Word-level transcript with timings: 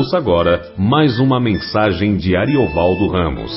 Ouça 0.00 0.16
agora 0.16 0.62
mais 0.78 1.20
uma 1.20 1.38
mensagem 1.38 2.16
de 2.16 2.34
Ariovaldo 2.34 3.06
Ramos. 3.08 3.52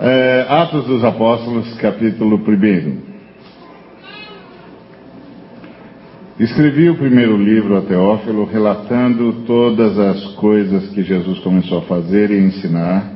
É, 0.00 0.44
Atos 0.48 0.86
dos 0.86 1.04
Apóstolos, 1.04 1.72
capítulo 1.74 2.36
1. 2.36 2.98
Escrevi 6.40 6.90
o 6.90 6.96
primeiro 6.96 7.36
livro 7.36 7.76
a 7.76 7.82
Teófilo, 7.82 8.44
relatando 8.44 9.44
todas 9.46 9.96
as 10.00 10.34
coisas 10.34 10.88
que 10.88 11.04
Jesus 11.04 11.38
começou 11.38 11.78
a 11.78 11.82
fazer 11.82 12.32
e 12.32 12.40
ensinar 12.40 13.11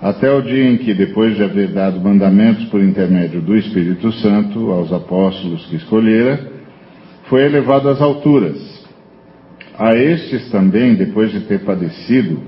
até 0.00 0.30
o 0.30 0.40
dia 0.40 0.70
em 0.70 0.76
que, 0.76 0.94
depois 0.94 1.36
de 1.36 1.42
haver 1.42 1.68
dado 1.68 2.00
mandamentos 2.00 2.64
por 2.66 2.80
intermédio 2.80 3.40
do 3.40 3.56
Espírito 3.56 4.12
Santo 4.12 4.70
aos 4.70 4.92
apóstolos 4.92 5.66
que 5.66 5.76
escolhera, 5.76 6.52
foi 7.24 7.44
elevado 7.44 7.88
às 7.88 8.00
alturas. 8.00 8.56
A 9.76 9.94
estes 9.94 10.50
também, 10.50 10.94
depois 10.94 11.32
de 11.32 11.40
ter 11.40 11.60
padecido, 11.60 12.40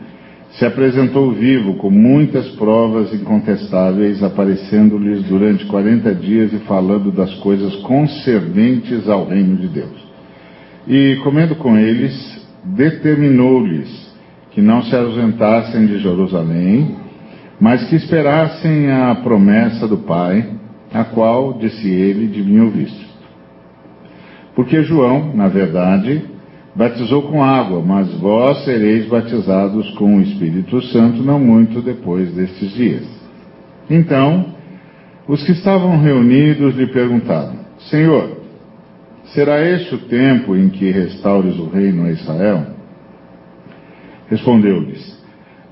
se 0.52 0.64
apresentou 0.64 1.32
vivo 1.32 1.74
com 1.74 1.90
muitas 1.90 2.48
provas 2.50 3.12
incontestáveis, 3.14 4.22
aparecendo-lhes 4.22 5.24
durante 5.24 5.64
quarenta 5.66 6.14
dias 6.14 6.52
e 6.52 6.58
falando 6.60 7.12
das 7.12 7.32
coisas 7.36 7.74
concernentes 7.76 9.08
ao 9.08 9.26
reino 9.26 9.56
de 9.56 9.68
Deus. 9.68 10.10
E, 10.88 11.16
comendo 11.22 11.54
com 11.56 11.76
eles, 11.78 12.46
determinou-lhes 12.64 14.10
que 14.50 14.60
não 14.60 14.82
se 14.82 14.96
ausentassem 14.96 15.86
de 15.86 15.98
Jerusalém, 15.98 16.96
mas 17.60 17.84
que 17.88 17.96
esperassem 17.96 18.90
a 18.90 19.14
promessa 19.16 19.86
do 19.86 19.98
Pai, 19.98 20.48
a 20.92 21.04
qual, 21.04 21.52
disse 21.54 21.88
ele, 21.88 22.26
de 22.26 22.42
mim 22.42 22.60
ouviste. 22.60 23.08
Porque 24.54 24.82
João, 24.82 25.34
na 25.34 25.46
verdade, 25.46 26.24
batizou 26.74 27.22
com 27.22 27.42
água, 27.42 27.82
mas 27.82 28.12
vós 28.14 28.64
sereis 28.64 29.06
batizados 29.06 29.90
com 29.92 30.16
o 30.16 30.22
Espírito 30.22 30.80
Santo 30.86 31.22
não 31.22 31.38
muito 31.38 31.82
depois 31.82 32.32
destes 32.32 32.72
dias. 32.72 33.06
Então, 33.88 34.54
os 35.28 35.44
que 35.44 35.52
estavam 35.52 36.00
reunidos 36.00 36.74
lhe 36.74 36.86
perguntaram: 36.86 37.56
Senhor, 37.90 38.38
será 39.26 39.60
este 39.64 39.94
o 39.94 39.98
tempo 39.98 40.56
em 40.56 40.68
que 40.70 40.90
restaures 40.90 41.56
o 41.58 41.68
reino 41.68 42.06
a 42.06 42.10
Israel? 42.10 42.66
Respondeu-lhes: 44.28 45.19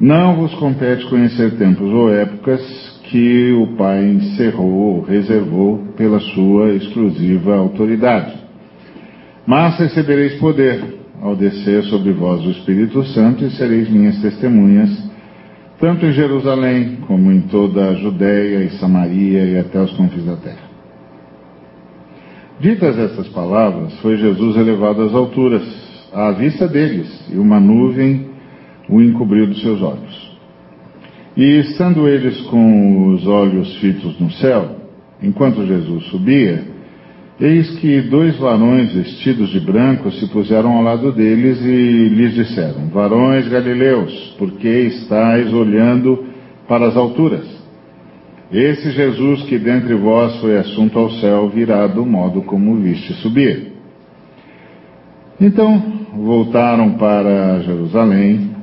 não 0.01 0.37
vos 0.37 0.55
compete 0.55 1.05
conhecer 1.07 1.57
tempos 1.57 1.93
ou 1.93 2.13
épocas 2.13 2.61
que 3.05 3.53
o 3.53 3.77
Pai 3.77 4.05
encerrou 4.05 4.71
ou 4.71 5.03
reservou 5.03 5.79
pela 5.97 6.21
sua 6.21 6.71
exclusiva 6.75 7.57
autoridade. 7.57 8.35
Mas 9.47 9.79
recebereis 9.79 10.35
poder 10.35 10.99
ao 11.21 11.35
descer 11.35 11.83
sobre 11.85 12.13
vós 12.13 12.45
o 12.45 12.51
Espírito 12.51 13.03
Santo 13.07 13.45
e 13.45 13.51
sereis 13.51 13.89
minhas 13.89 14.21
testemunhas, 14.21 14.91
tanto 15.81 16.07
em 16.07 16.13
Jerusalém 16.13 16.99
como 17.07 17.33
em 17.33 17.41
toda 17.43 17.89
a 17.89 17.95
Judéia 17.95 18.65
e 18.65 18.71
Samaria 18.79 19.45
e 19.45 19.59
até 19.59 19.81
os 19.81 19.93
confins 19.93 20.25
da 20.25 20.37
terra. 20.37 20.69
Ditas 22.61 22.99
estas 22.99 23.29
palavras, 23.29 23.95
foi 24.01 24.17
Jesus 24.17 24.57
elevado 24.57 25.03
às 25.03 25.15
alturas, 25.15 25.63
à 26.13 26.33
vista 26.33 26.69
deles, 26.69 27.09
e 27.33 27.39
uma 27.39 27.61
nuvem 27.61 28.28
o 28.89 29.01
encobriu 29.01 29.47
dos 29.47 29.61
seus 29.61 29.83
olhos. 29.83 30.39
E 31.37 31.61
estando 31.61 32.09
eles 32.09 32.41
com 32.43 33.13
os 33.13 33.27
olhos 33.27 33.77
fitos 33.77 34.19
no 34.19 34.31
céu, 34.33 34.77
enquanto 35.23 35.67
Jesus 35.67 36.05
subia, 36.07 36.65
eis 37.41 37.79
que 37.79 38.01
dois 38.03 38.37
varões 38.39 38.93
vestidos 38.93 39.51
de 39.51 39.61
branco 39.61 40.11
se 40.11 40.27
puseram 40.29 40.73
ao 40.73 40.83
lado 40.83 41.13
deles 41.13 41.61
e 41.63 42.09
lhes 42.09 42.35
disseram: 42.35 42.89
Varões 42.89 43.47
galileus, 43.49 44.35
por 44.39 44.51
que 44.53 44.69
estáis 44.69 45.53
olhando 45.53 46.25
para 46.67 46.89
as 46.89 46.97
alturas? 46.97 47.47
Esse 48.51 48.91
Jesus 48.91 49.43
que 49.43 49.59
dentre 49.59 49.95
vós 49.95 50.41
foi 50.41 50.57
assunto 50.57 50.99
ao 50.99 51.11
céu 51.11 51.49
virá 51.51 51.87
do 51.87 52.05
modo 52.05 52.43
como 52.43 52.77
viste 52.77 53.13
subir. 53.15 53.75
Então 55.41 55.81
voltaram 56.17 56.95
para 56.95 57.61
Jerusalém 57.61 58.58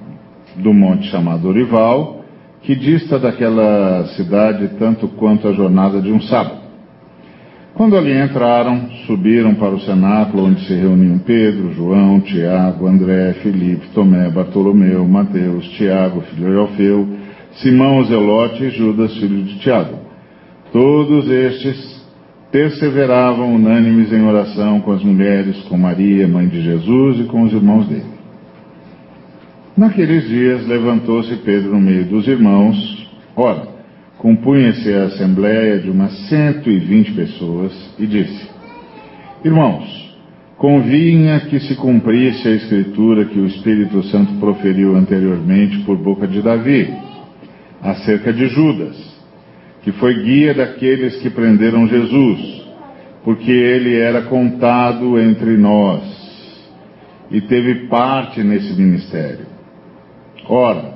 do 0.57 0.73
monte 0.73 1.07
chamado 1.09 1.47
Orival, 1.47 2.23
que 2.61 2.75
dista 2.75 3.19
daquela 3.19 4.05
cidade 4.15 4.69
tanto 4.79 5.07
quanto 5.09 5.47
a 5.47 5.53
jornada 5.53 6.01
de 6.01 6.11
um 6.11 6.21
sábado. 6.21 6.65
Quando 7.75 7.97
ali 7.97 8.17
entraram, 8.17 8.89
subiram 9.05 9.53
para 9.55 9.75
o 9.75 9.81
cenáculo 9.81 10.45
onde 10.45 10.65
se 10.65 10.73
reuniam 10.73 11.19
Pedro, 11.19 11.73
João, 11.73 12.21
Tiago, 12.21 12.87
André, 12.87 13.33
Felipe, 13.43 13.89
Tomé, 13.93 14.29
Bartolomeu, 14.29 15.05
Mateus, 15.05 15.67
Tiago, 15.71 16.21
filho 16.21 16.51
de 16.51 16.57
Alfeu, 16.57 17.07
Simão 17.55 18.03
Zelote 18.05 18.63
e 18.63 18.69
Judas, 18.69 19.13
filho 19.17 19.43
de 19.43 19.59
Tiago. 19.59 19.97
Todos 20.71 21.29
estes 21.29 21.95
perseveravam 22.49 23.53
unânimes 23.53 24.11
em 24.13 24.25
oração 24.25 24.79
com 24.79 24.93
as 24.93 25.03
mulheres, 25.03 25.61
com 25.63 25.77
Maria, 25.77 26.25
mãe 26.25 26.47
de 26.47 26.61
Jesus, 26.61 27.19
e 27.19 27.23
com 27.25 27.43
os 27.43 27.51
irmãos 27.51 27.87
dele. 27.87 28.14
Naqueles 29.77 30.25
dias 30.29 30.65
levantou-se 30.65 31.35
Pedro 31.37 31.73
no 31.73 31.81
meio 31.81 32.05
dos 32.05 32.25
irmãos, 32.29 33.11
ora, 33.35 33.67
compunha-se 34.17 34.93
a 34.93 35.03
assembleia 35.03 35.79
de 35.79 35.89
umas 35.89 36.13
cento 36.29 36.69
e 36.69 36.79
vinte 36.79 37.11
pessoas, 37.11 37.73
e 37.99 38.07
disse: 38.07 38.49
Irmãos, 39.43 40.15
convinha 40.57 41.41
que 41.41 41.59
se 41.59 41.75
cumprisse 41.75 42.47
a 42.47 42.51
escritura 42.51 43.25
que 43.25 43.37
o 43.37 43.45
Espírito 43.45 44.01
Santo 44.03 44.35
proferiu 44.39 44.95
anteriormente 44.95 45.79
por 45.79 45.97
boca 45.97 46.25
de 46.25 46.41
Davi, 46.41 46.93
acerca 47.81 48.31
de 48.31 48.47
Judas, 48.47 48.95
que 49.83 49.91
foi 49.91 50.23
guia 50.23 50.53
daqueles 50.53 51.17
que 51.17 51.29
prenderam 51.29 51.85
Jesus, 51.85 52.63
porque 53.25 53.51
ele 53.51 53.99
era 53.99 54.21
contado 54.21 55.19
entre 55.19 55.57
nós 55.57 56.01
e 57.29 57.41
teve 57.41 57.87
parte 57.89 58.41
nesse 58.41 58.73
ministério. 58.73 59.54
Ora, 60.47 60.95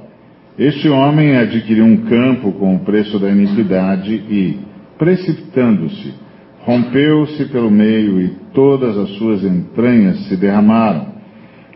este 0.58 0.90
homem 0.90 1.38
adquiriu 1.38 1.86
um 1.86 1.98
campo 1.98 2.52
com 2.52 2.76
o 2.76 2.80
preço 2.80 3.18
da 3.18 3.30
iniquidade 3.30 4.14
e, 4.14 4.60
precipitando-se, 4.98 6.14
rompeu-se 6.64 7.46
pelo 7.46 7.72
meio 7.72 8.22
e 8.22 8.30
todas 8.54 8.98
as 8.98 9.10
suas 9.12 9.44
entranhas 9.44 10.28
se 10.28 10.36
derramaram. 10.36 11.14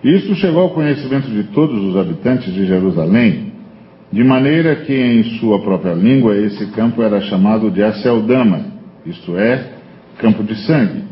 Isto 0.03 0.35
chegou 0.35 0.63
ao 0.63 0.69
conhecimento 0.71 1.29
de 1.29 1.43
todos 1.45 1.81
os 1.81 1.95
habitantes 1.95 2.53
de 2.53 2.65
Jerusalém, 2.65 3.53
de 4.11 4.23
maneira 4.23 4.75
que 4.75 4.93
em 4.93 5.23
sua 5.39 5.59
própria 5.61 5.93
língua 5.93 6.37
esse 6.37 6.67
campo 6.71 7.01
era 7.01 7.21
chamado 7.21 7.71
de 7.71 7.81
Aceldama, 7.81 8.65
isto 9.05 9.35
é, 9.37 9.71
campo 10.19 10.43
de 10.43 10.55
sangue, 10.67 11.05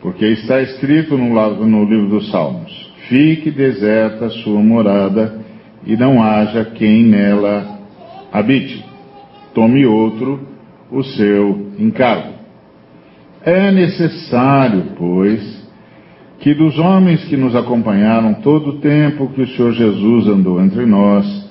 porque 0.00 0.26
está 0.26 0.60
escrito 0.62 1.16
no, 1.16 1.84
livro 1.84 2.08
dos 2.08 2.30
Salmos: 2.30 2.92
Fique 3.08 3.50
deserta 3.50 4.28
sua 4.28 4.60
morada 4.60 5.45
e 5.86 5.96
não 5.96 6.22
haja 6.22 6.64
quem 6.64 7.04
nela 7.04 7.78
habite. 8.32 8.84
Tome 9.54 9.86
outro 9.86 10.40
o 10.90 11.02
seu 11.02 11.72
encargo. 11.78 12.34
É 13.42 13.70
necessário, 13.70 14.92
pois, 14.98 15.66
que 16.40 16.52
dos 16.52 16.78
homens 16.78 17.24
que 17.24 17.36
nos 17.36 17.54
acompanharam 17.54 18.34
todo 18.34 18.70
o 18.70 18.78
tempo 18.80 19.28
que 19.28 19.42
o 19.42 19.46
Senhor 19.48 19.72
Jesus 19.72 20.26
andou 20.26 20.60
entre 20.60 20.84
nós, 20.84 21.46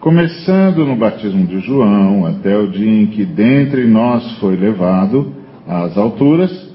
começando 0.00 0.84
no 0.84 0.96
batismo 0.96 1.46
de 1.46 1.60
João 1.60 2.26
até 2.26 2.56
o 2.58 2.68
dia 2.68 3.02
em 3.02 3.06
que 3.06 3.24
dentre 3.24 3.86
nós 3.86 4.38
foi 4.38 4.56
levado 4.56 5.32
às 5.66 5.96
alturas, 5.96 6.74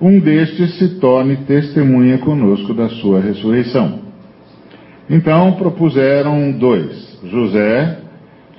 um 0.00 0.18
destes 0.20 0.78
se 0.78 1.00
torne 1.00 1.36
testemunha 1.38 2.18
conosco 2.18 2.74
da 2.74 2.88
sua 2.90 3.20
ressurreição. 3.20 4.03
Então 5.08 5.52
propuseram 5.52 6.52
dois: 6.52 7.18
José, 7.24 7.98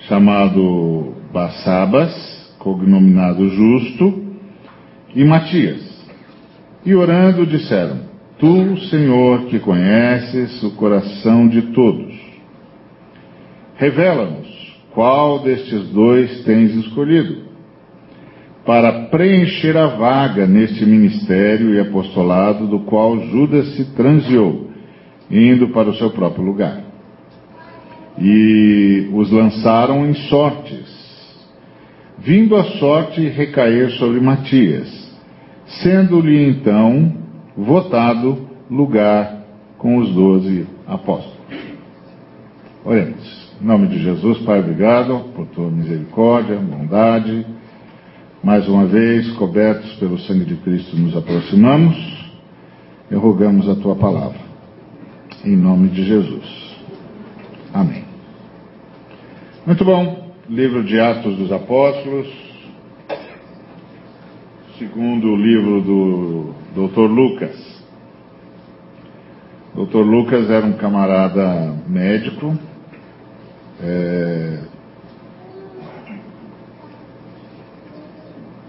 chamado 0.08 1.14
Bassabas, 1.34 2.56
cognominado 2.60 3.50
Justo, 3.50 4.24
e 5.16 5.24
Matias. 5.24 5.84
E 6.86 6.94
orando 6.94 7.48
disseram: 7.48 8.02
Tu, 8.38 8.78
Senhor, 8.90 9.46
que 9.46 9.60
conheces 9.60 10.62
o 10.62 10.72
coração 10.76 11.48
de 11.48 11.64
todos, 11.74 12.14
revela-nos 13.76 14.76
qual 14.92 15.40
destes 15.40 15.90
dois 15.90 16.44
tens 16.44 16.76
escolhido, 16.76 17.44
para 18.66 19.08
preencher 19.08 19.76
a 19.76 19.88
vaga 19.88 20.46
neste 20.46 20.86
ministério 20.86 21.74
e 21.74 21.80
apostolado 21.80 22.68
do 22.68 22.82
qual 22.82 23.20
Judas 23.20 23.76
se 23.76 23.96
transeou 23.96 24.65
indo 25.30 25.70
para 25.70 25.90
o 25.90 25.96
seu 25.96 26.10
próprio 26.12 26.44
lugar. 26.44 26.82
E 28.20 29.10
os 29.14 29.32
lançaram 29.32 30.06
em 30.06 30.14
sortes. 30.14 30.94
vindo 32.18 32.56
a 32.56 32.64
sorte 32.80 33.28
recair 33.28 33.92
sobre 34.00 34.20
Matias, 34.20 34.88
sendo-lhe 35.84 36.50
então 36.50 37.14
votado 37.56 38.48
lugar 38.70 39.44
com 39.78 39.98
os 39.98 40.12
doze 40.14 40.66
apóstolos. 40.88 41.36
Oremos. 42.84 43.46
Em 43.62 43.66
nome 43.66 43.88
de 43.88 44.00
Jesus, 44.00 44.40
Pai, 44.40 44.60
obrigado 44.60 45.32
por 45.36 45.46
tua 45.48 45.70
misericórdia, 45.70 46.58
bondade. 46.58 47.46
Mais 48.44 48.68
uma 48.68 48.86
vez, 48.86 49.32
cobertos 49.34 49.94
pelo 49.96 50.20
sangue 50.20 50.46
de 50.46 50.56
Cristo, 50.58 50.96
nos 50.98 51.16
aproximamos 51.16 51.96
e 53.10 53.16
rogamos 53.16 53.68
a 53.70 53.76
tua 53.76 53.96
palavra. 53.96 54.45
Em 55.46 55.56
nome 55.56 55.90
de 55.90 56.04
Jesus. 56.04 56.76
Amém. 57.72 58.04
Muito 59.64 59.86
bom. 59.86 60.34
Livro 60.50 60.84
de 60.84 61.00
Atos 61.00 61.38
dos 61.38 61.52
Apóstolos. 61.52 62.28
Segundo 64.80 65.28
o 65.28 65.36
livro 65.36 65.82
do 65.84 66.54
Dr. 66.74 67.12
Lucas. 67.12 67.86
Dr. 69.76 69.98
Lucas 69.98 70.50
era 70.50 70.66
um 70.66 70.74
camarada 70.74 71.76
médico, 71.88 72.58
é, 73.84 74.64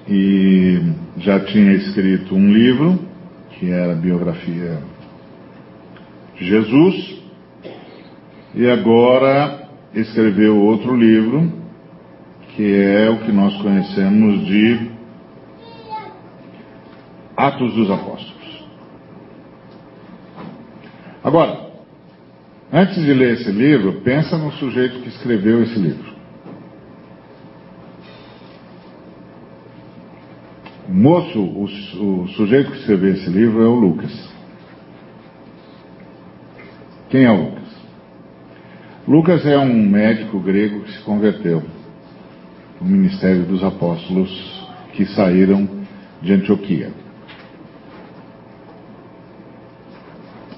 e 0.06 0.82
já 1.16 1.40
tinha 1.40 1.72
escrito 1.72 2.34
um 2.34 2.52
livro, 2.52 2.98
que 3.52 3.70
era 3.70 3.94
biografia 3.94 4.78
de 6.36 6.44
Jesus, 6.44 7.22
e 8.54 8.68
agora 8.68 9.68
escreveu 9.94 10.58
outro 10.62 10.94
livro, 10.94 11.52
que 12.54 12.74
é 12.74 13.10
o 13.10 13.18
que 13.18 13.32
nós 13.32 13.54
conhecemos 13.60 14.46
de 14.46 14.90
Atos 17.36 17.74
dos 17.74 17.90
Apóstolos. 17.90 18.66
Agora, 21.22 21.70
antes 22.72 22.96
de 23.02 23.12
ler 23.12 23.34
esse 23.34 23.50
livro, 23.50 24.00
pensa 24.02 24.38
no 24.38 24.52
sujeito 24.52 25.00
que 25.00 25.08
escreveu 25.08 25.62
esse 25.62 25.78
livro. 25.78 26.16
O 30.88 30.94
moço, 30.94 31.38
o, 31.40 31.64
o 31.64 32.28
sujeito 32.28 32.70
que 32.70 32.78
escreveu 32.78 33.12
esse 33.14 33.28
livro 33.28 33.62
é 33.62 33.66
o 33.66 33.74
Lucas. 33.74 34.35
Quem 37.08 37.24
é 37.24 37.30
Lucas? 37.30 37.64
Lucas 39.06 39.46
é 39.46 39.58
um 39.58 39.88
médico 39.88 40.40
grego 40.40 40.80
que 40.80 40.92
se 40.92 41.02
converteu 41.02 41.62
no 42.80 42.88
ministério 42.88 43.44
dos 43.44 43.62
apóstolos 43.62 44.66
que 44.92 45.06
saíram 45.06 45.68
de 46.20 46.32
Antioquia. 46.32 47.06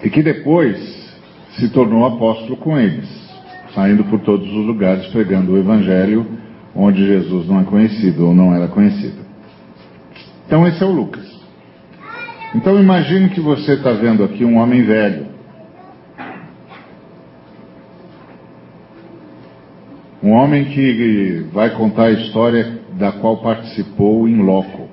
e 0.03 0.11
que 0.11 0.23
depois 0.23 0.79
se 1.59 1.69
tornou 1.71 2.07
apóstolo 2.07 2.57
com 2.57 2.79
eles, 2.79 3.09
saindo 3.75 4.05
por 4.05 4.21
todos 4.21 4.49
os 4.49 4.67
lugares 4.67 5.07
pregando 5.09 5.53
o 5.53 5.59
evangelho 5.59 6.27
onde 6.75 7.05
Jesus 7.05 7.49
não 7.49 7.61
é 7.61 7.65
conhecido 7.65 8.27
ou 8.27 8.35
não 8.35 8.55
era 8.55 8.69
conhecido. 8.69 9.27
Então 10.47 10.67
esse 10.67 10.83
é 10.83 10.87
o 10.87 10.93
Lucas. 10.93 11.27
Então 12.55 12.81
imagine 12.81 13.29
que 13.31 13.41
você 13.41 13.75
está 13.75 13.93
vendo 13.93 14.25
aqui 14.25 14.45
um 14.45 14.57
homem 14.57 14.83
velho. 14.83 15.27
Um 20.23 20.33
homem 20.33 20.65
que 20.67 21.47
vai 21.53 21.71
contar 21.71 22.05
a 22.05 22.11
história 22.13 22.79
da 22.99 23.13
qual 23.13 23.37
participou 23.39 24.29
em 24.29 24.43
loco. 24.43 24.89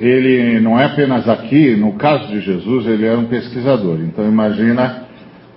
ele 0.00 0.60
não 0.60 0.78
é 0.78 0.84
apenas 0.84 1.28
aqui, 1.28 1.74
no 1.74 1.94
caso 1.94 2.28
de 2.28 2.40
Jesus, 2.40 2.86
ele 2.86 3.04
era 3.04 3.18
um 3.18 3.26
pesquisador. 3.26 3.98
Então 4.00 4.26
imagina 4.26 5.08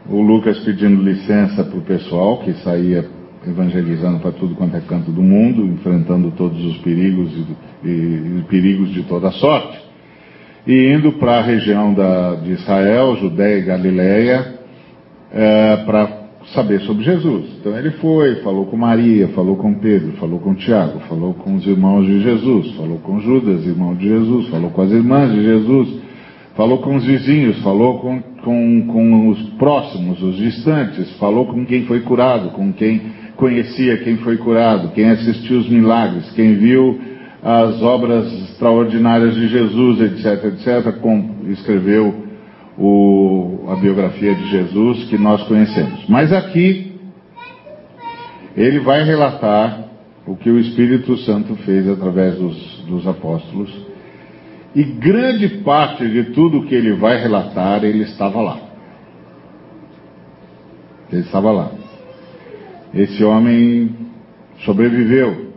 o 0.10 0.20
Lucas 0.20 0.60
pedindo 0.60 1.02
licença 1.02 1.64
para 1.64 1.78
o 1.78 1.82
pessoal 1.82 2.40
que 2.40 2.54
saía 2.64 3.06
evangelizando 3.48 4.20
para 4.20 4.32
tudo 4.32 4.56
quanto 4.56 4.76
é 4.76 4.82
canto 4.82 5.12
do 5.12 5.22
mundo, 5.22 5.66
enfrentando 5.66 6.32
todos 6.32 6.64
os 6.64 6.78
perigos 6.78 7.32
e, 7.84 7.88
e, 7.88 8.40
e 8.40 8.46
perigos 8.50 8.92
de 8.92 9.04
toda 9.04 9.32
sorte, 9.32 9.80
e 10.66 10.94
indo 10.94 11.14
para 11.14 11.40
a 11.40 11.42
região 11.42 11.94
da, 11.94 12.36
de 12.36 12.52
Israel, 12.52 13.16
Judéia 13.18 13.58
e 13.58 13.64
Galiléia, 13.64 14.61
é, 15.34 15.78
para 15.86 16.22
saber 16.54 16.82
sobre 16.82 17.04
Jesus. 17.04 17.46
Então 17.60 17.78
ele 17.78 17.92
foi, 17.92 18.36
falou 18.38 18.66
com 18.66 18.76
Maria, 18.76 19.28
falou 19.30 19.56
com 19.56 19.74
Pedro, 19.76 20.14
falou 20.14 20.40
com 20.40 20.56
Tiago, 20.56 21.00
falou 21.08 21.34
com 21.34 21.56
os 21.56 21.66
irmãos 21.66 22.06
de 22.06 22.22
Jesus, 22.22 22.72
falou 22.76 22.98
com 23.00 23.20
Judas, 23.20 23.66
irmão 23.66 23.96
de 23.96 24.08
Jesus, 24.08 24.48
falou 24.50 24.70
com 24.72 24.82
as 24.82 24.92
irmãs 24.92 25.32
de 25.32 25.44
Jesus, 25.44 26.00
falou 26.56 26.80
com 26.80 26.96
os 26.96 27.06
vizinhos, 27.06 27.62
falou 27.62 28.00
com, 28.00 28.22
com, 28.44 28.88
com 28.88 29.30
os 29.30 29.42
próximos, 29.58 30.22
os 30.22 30.36
distantes, 30.36 31.12
falou 31.18 31.46
com 31.46 31.66
quem 31.66 31.86
foi 31.86 32.02
curado, 32.02 32.50
com 32.50 32.74
quem 32.74 33.02
conhecia 33.38 33.98
quem 33.98 34.18
foi 34.18 34.38
curado, 34.38 34.92
quem 34.94 35.10
assistiu 35.10 35.60
os 35.60 35.70
milagres, 35.70 36.30
quem 36.32 36.56
viu 36.56 37.00
as 37.44 37.82
obras 37.82 38.32
extraordinárias 38.52 39.34
de 39.34 39.48
Jesus, 39.48 40.02
etc, 40.02 40.46
etc, 40.46 41.00
com, 41.00 41.38
escreveu 41.50 42.21
o, 42.82 43.70
a 43.70 43.76
biografia 43.76 44.34
de 44.34 44.50
Jesus 44.50 45.06
que 45.06 45.18
nós 45.18 45.44
conhecemos. 45.44 46.04
Mas 46.10 46.34
aqui, 46.34 47.00
ele 48.58 48.80
vai 48.80 49.04
relatar 49.04 49.86
o 50.26 50.36
que 50.36 50.50
o 50.50 50.60
Espírito 50.60 51.16
Santo 51.18 51.56
fez 51.58 51.88
através 51.88 52.36
dos, 52.36 52.84
dos 52.88 53.08
apóstolos, 53.08 53.72
e 54.76 54.84
grande 54.84 55.48
parte 55.64 56.08
de 56.08 56.32
tudo 56.32 56.66
que 56.66 56.74
ele 56.74 56.94
vai 56.94 57.22
relatar, 57.22 57.84
ele 57.84 58.04
estava 58.04 58.42
lá. 58.42 58.60
Ele 61.12 61.22
estava 61.22 61.52
lá. 61.52 61.72
Esse 62.94 63.24
homem 63.24 63.96
sobreviveu. 64.64 65.52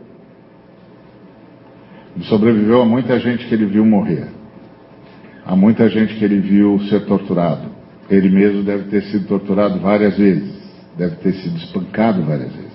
Sobreviveu 2.22 2.82
a 2.82 2.86
muita 2.86 3.18
gente 3.20 3.46
que 3.46 3.54
ele 3.54 3.66
viu 3.66 3.84
morrer. 3.84 4.33
Há 5.46 5.54
muita 5.54 5.88
gente 5.88 6.14
que 6.14 6.24
ele 6.24 6.38
viu 6.40 6.78
ser 6.88 7.04
torturado. 7.04 7.68
Ele 8.08 8.28
mesmo 8.30 8.62
deve 8.62 8.84
ter 8.84 9.02
sido 9.04 9.26
torturado 9.26 9.78
várias 9.78 10.16
vezes. 10.16 10.54
Deve 10.96 11.16
ter 11.16 11.32
sido 11.34 11.56
espancado 11.56 12.22
várias 12.22 12.52
vezes. 12.52 12.72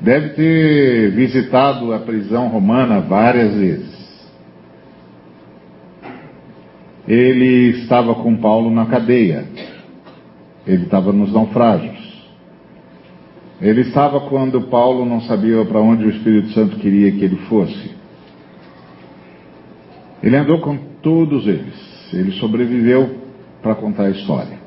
Deve 0.00 0.30
ter 0.30 1.10
visitado 1.12 1.92
a 1.92 1.98
prisão 1.98 2.48
romana 2.48 3.00
várias 3.00 3.54
vezes. 3.54 4.00
Ele 7.06 7.70
estava 7.70 8.14
com 8.14 8.36
Paulo 8.36 8.70
na 8.70 8.86
cadeia. 8.86 9.44
Ele 10.66 10.84
estava 10.84 11.12
nos 11.12 11.32
naufrágios. 11.32 12.10
Ele 13.60 13.82
estava 13.82 14.20
quando 14.20 14.62
Paulo 14.62 15.04
não 15.04 15.20
sabia 15.22 15.64
para 15.64 15.80
onde 15.80 16.04
o 16.04 16.10
Espírito 16.10 16.50
Santo 16.50 16.76
queria 16.76 17.12
que 17.12 17.24
ele 17.24 17.36
fosse. 17.48 17.99
Ele 20.22 20.36
andou 20.36 20.60
com 20.60 20.76
todos 21.02 21.46
eles. 21.46 22.12
Ele 22.12 22.32
sobreviveu 22.32 23.18
para 23.62 23.74
contar 23.74 24.04
a 24.04 24.10
história. 24.10 24.58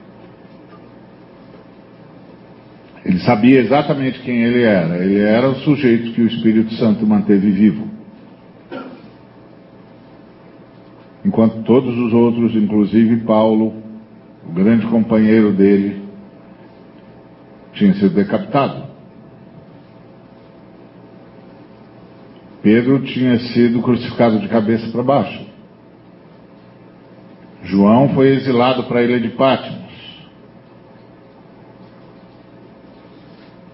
Ele 3.05 3.19
sabia 3.19 3.59
exatamente 3.59 4.19
quem 4.21 4.43
ele 4.43 4.63
era. 4.63 4.97
Ele 4.97 5.19
era 5.19 5.49
o 5.49 5.55
sujeito 5.55 6.13
que 6.13 6.21
o 6.21 6.27
Espírito 6.27 6.73
Santo 6.75 7.05
manteve 7.05 7.51
vivo. 7.51 7.87
Enquanto 11.25 11.63
todos 11.63 11.97
os 11.97 12.13
outros, 12.13 12.55
inclusive 12.55 13.17
Paulo, 13.17 13.73
o 14.47 14.51
grande 14.51 14.85
companheiro 14.87 15.53
dele, 15.53 16.01
tinha 17.73 17.93
sido 17.93 18.13
decapitado. 18.13 18.92
Pedro 22.63 23.01
tinha 23.01 23.37
sido 23.39 23.81
crucificado 23.81 24.39
de 24.39 24.47
cabeça 24.47 24.89
para 24.89 25.03
baixo. 25.03 25.45
João 27.63 28.13
foi 28.13 28.29
exilado 28.29 28.85
para 28.85 29.01
a 29.01 29.03
ilha 29.03 29.19
de 29.19 29.29
Patmos. 29.29 29.83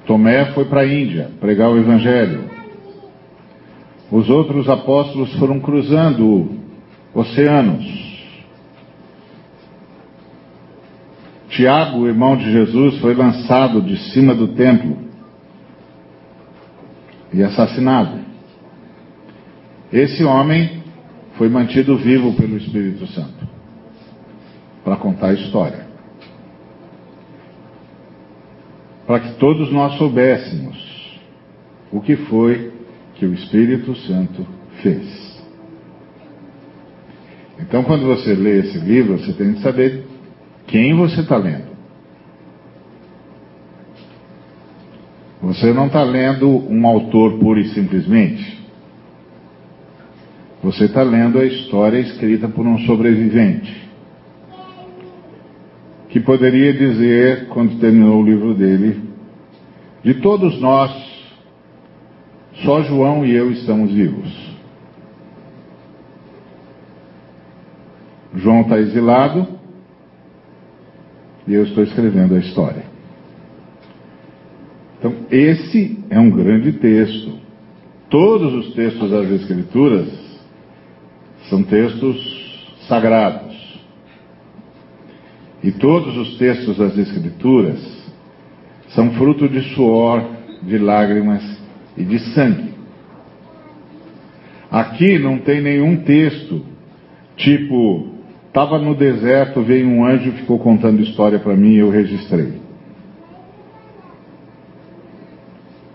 Tomé 0.08 0.54
foi 0.54 0.66
para 0.66 0.82
a 0.82 0.88
Índia 0.88 1.30
pregar 1.40 1.70
o 1.70 1.78
Evangelho. 1.78 2.50
Os 4.12 4.28
outros 4.28 4.68
apóstolos 4.68 5.32
foram 5.36 5.60
cruzando 5.60 6.58
oceanos. 7.14 7.86
Tiago, 11.50 12.08
irmão 12.08 12.36
de 12.36 12.52
Jesus, 12.52 12.98
foi 13.02 13.14
lançado 13.14 13.84
de 13.84 13.98
cima 14.12 14.34
do 14.34 14.48
templo 14.50 14.98
e 17.32 17.44
assassinado. 17.44 18.29
Esse 19.92 20.24
homem 20.24 20.84
foi 21.38 21.50
mantido 21.50 21.98
vivo 21.98 22.34
pelo 22.34 22.58
Espírito 22.58 23.08
Santo 23.08 23.48
para 24.84 24.98
contar 24.98 25.30
a 25.30 25.34
história. 25.34 25.88
Para 29.08 29.20
que 29.20 29.34
todos 29.36 29.72
nós 29.72 29.98
soubéssemos 29.98 31.20
o 31.92 32.00
que 32.02 32.16
foi 32.16 32.72
que 33.16 33.26
o 33.26 33.34
Espírito 33.34 33.96
Santo 33.96 34.46
fez. 34.82 35.30
Então, 37.60 37.84
quando 37.84 38.06
você 38.06 38.34
lê 38.34 38.60
esse 38.60 38.78
livro, 38.78 39.18
você 39.18 39.34
tem 39.34 39.54
que 39.54 39.62
saber 39.62 40.06
quem 40.68 40.96
você 40.96 41.22
está 41.22 41.36
lendo. 41.36 41.70
Você 45.42 45.74
não 45.74 45.88
está 45.88 46.04
lendo 46.04 46.48
um 46.48 46.86
autor 46.86 47.40
pura 47.40 47.60
e 47.60 47.70
simplesmente. 47.70 48.59
Você 50.62 50.86
está 50.86 51.04
lendo 51.04 51.40
a 51.40 51.46
história 51.46 52.00
escrita 52.00 52.50
por 52.50 52.68
um 52.68 52.80
sobrevivente. 52.80 53.90
Que 56.10 56.20
poderia 56.20 56.74
dizer, 56.74 57.48
quando 57.48 57.80
terminou 57.80 58.22
o 58.22 58.26
livro 58.26 58.54
dele, 58.54 59.02
de 60.04 60.16
todos 60.16 60.60
nós, 60.60 60.92
só 62.64 62.82
João 62.84 63.26
e 63.26 63.34
eu 63.34 63.52
estamos 63.52 63.94
vivos. 63.94 64.50
João 68.36 68.62
está 68.62 68.80
exilado 68.80 69.48
e 71.48 71.54
eu 71.54 71.64
estou 71.64 71.84
escrevendo 71.84 72.36
a 72.36 72.40
história. 72.40 72.84
Então, 74.98 75.16
esse 75.32 76.04
é 76.10 76.20
um 76.20 76.30
grande 76.30 76.74
texto. 76.74 77.40
Todos 78.10 78.54
os 78.54 78.74
textos 78.74 79.10
das 79.10 79.30
Escrituras 79.32 80.29
são 81.50 81.64
textos 81.64 82.78
sagrados. 82.88 83.58
E 85.64 85.72
todos 85.72 86.16
os 86.18 86.38
textos 86.38 86.78
das 86.78 86.98
Escrituras 86.98 87.80
são 88.90 89.12
fruto 89.12 89.48
de 89.48 89.62
suor, 89.74 90.24
de 90.64 90.78
lágrimas 90.78 91.44
e 91.98 92.04
de 92.04 92.20
sangue. 92.34 92.70
Aqui 94.72 95.18
não 95.20 95.40
tem 95.40 95.62
nenhum 95.62 95.98
texto 95.98 96.64
tipo, 97.36 98.08
estava 98.48 98.78
no 98.78 98.96
deserto, 98.96 99.62
veio 99.62 99.88
um 99.88 100.06
anjo 100.06 100.32
ficou 100.34 100.60
contando 100.60 101.02
história 101.02 101.40
para 101.40 101.56
mim 101.56 101.74
e 101.74 101.80
eu 101.80 101.90
registrei. 101.90 102.70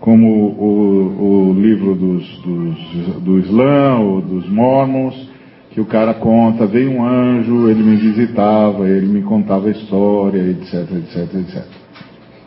como 0.05 0.29
o, 0.29 1.49
o 1.49 1.53
livro 1.55 1.95
dos, 1.95 2.29
dos, 2.43 3.23
do 3.23 3.39
Islã 3.39 4.01
ou 4.01 4.21
dos 4.21 4.47
Mormons, 4.51 5.31
que 5.75 5.81
o 5.81 5.85
cara 5.85 6.14
conta, 6.14 6.69
veio 6.69 6.93
um 6.93 7.04
anjo, 7.04 7.69
ele 7.69 7.83
me 7.83 7.97
visitava, 7.97 8.88
ele 8.88 9.07
me 9.07 9.23
contava 9.23 9.66
a 9.66 9.73
história, 9.73 10.40
etc, 10.40 10.73
etc, 10.73 11.35
etc. 11.35 11.64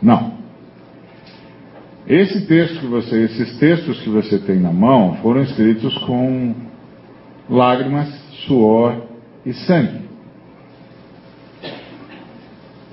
Não. 0.00 0.38
Esse 2.06 2.46
texto 2.46 2.80
que 2.80 2.86
você, 2.86 3.24
esses 3.24 3.58
textos 3.58 4.00
que 4.00 4.08
você 4.08 4.38
tem 4.38 4.58
na 4.58 4.72
mão 4.72 5.18
foram 5.20 5.42
escritos 5.42 5.96
com 6.06 6.54
lágrimas, 7.50 8.08
suor 8.46 8.96
e 9.44 9.52
sangue. 9.52 10.08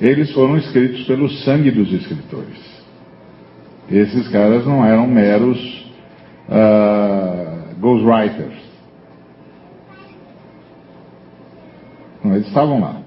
Eles 0.01 0.33
foram 0.33 0.57
escritos 0.57 1.05
pelo 1.07 1.29
sangue 1.29 1.71
dos 1.71 1.93
escritores. 1.93 2.59
Esses 3.89 4.27
caras 4.27 4.65
não 4.65 4.83
eram 4.83 5.07
meros 5.07 5.57
uh, 6.49 7.79
ghostwriters. 7.79 8.64
Eles 12.33 12.47
estavam 12.47 12.79
lá. 12.79 13.01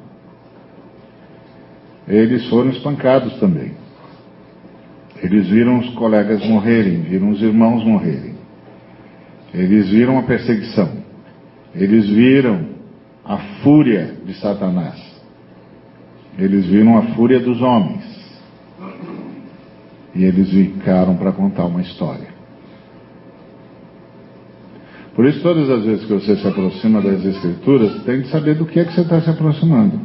Eles 2.06 2.48
foram 2.48 2.70
espancados 2.70 3.38
também. 3.40 3.72
Eles 5.22 5.48
viram 5.48 5.78
os 5.78 5.90
colegas 5.94 6.46
morrerem, 6.46 7.02
viram 7.02 7.30
os 7.30 7.42
irmãos 7.42 7.84
morrerem. 7.84 8.34
Eles 9.52 9.88
viram 9.88 10.18
a 10.18 10.22
perseguição. 10.22 10.90
Eles 11.74 12.08
viram 12.08 12.66
a 13.24 13.36
fúria 13.62 14.14
de 14.24 14.34
Satanás. 14.34 14.96
Eles 16.38 16.66
viram 16.66 16.96
a 16.96 17.02
fúria 17.14 17.40
dos 17.40 17.60
homens. 17.60 18.04
E 20.14 20.24
eles 20.24 20.50
ficaram 20.50 21.16
para 21.16 21.32
contar 21.32 21.66
uma 21.66 21.82
história. 21.82 22.37
Por 25.18 25.26
isso, 25.26 25.42
todas 25.42 25.68
as 25.68 25.84
vezes 25.84 26.04
que 26.04 26.12
você 26.12 26.36
se 26.36 26.46
aproxima 26.46 27.02
das 27.02 27.24
Escrituras, 27.24 28.04
tem 28.04 28.22
que 28.22 28.28
saber 28.28 28.54
do 28.54 28.64
que 28.64 28.78
é 28.78 28.84
que 28.84 28.92
você 28.92 29.00
está 29.00 29.20
se 29.20 29.28
aproximando. 29.28 29.98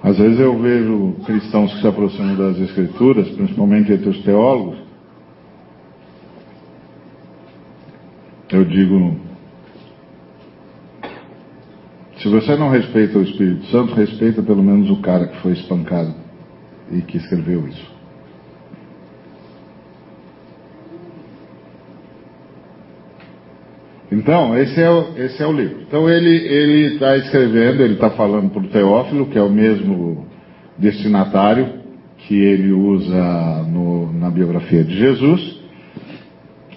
Às 0.00 0.16
vezes 0.16 0.38
eu 0.38 0.56
vejo 0.60 1.16
cristãos 1.26 1.74
que 1.74 1.80
se 1.80 1.88
aproximam 1.88 2.36
das 2.36 2.56
Escrituras, 2.56 3.28
principalmente 3.30 3.92
entre 3.92 4.10
os 4.10 4.22
teólogos. 4.22 4.78
Eu 8.52 8.64
digo: 8.64 9.16
se 12.18 12.28
você 12.28 12.54
não 12.54 12.70
respeita 12.70 13.18
o 13.18 13.22
Espírito 13.24 13.66
Santo, 13.72 13.92
respeita 13.96 14.40
pelo 14.40 14.62
menos 14.62 14.88
o 14.88 15.02
cara 15.02 15.26
que 15.26 15.42
foi 15.42 15.54
espancado 15.54 16.14
e 16.92 17.02
que 17.02 17.16
escreveu 17.16 17.66
isso. 17.66 17.99
Então, 24.10 24.58
esse 24.58 24.80
é, 24.80 24.90
o, 24.90 25.16
esse 25.16 25.42
é 25.42 25.46
o 25.46 25.52
livro. 25.52 25.82
Então, 25.86 26.10
ele 26.10 26.94
está 26.94 27.16
escrevendo, 27.16 27.82
ele 27.82 27.94
está 27.94 28.10
falando 28.10 28.50
para 28.50 28.62
o 28.62 28.68
Teófilo, 28.68 29.26
que 29.26 29.38
é 29.38 29.42
o 29.42 29.50
mesmo 29.50 30.26
destinatário 30.76 31.80
que 32.18 32.34
ele 32.34 32.72
usa 32.72 33.64
no, 33.68 34.12
na 34.12 34.30
biografia 34.30 34.82
de 34.82 34.96
Jesus. 34.96 35.60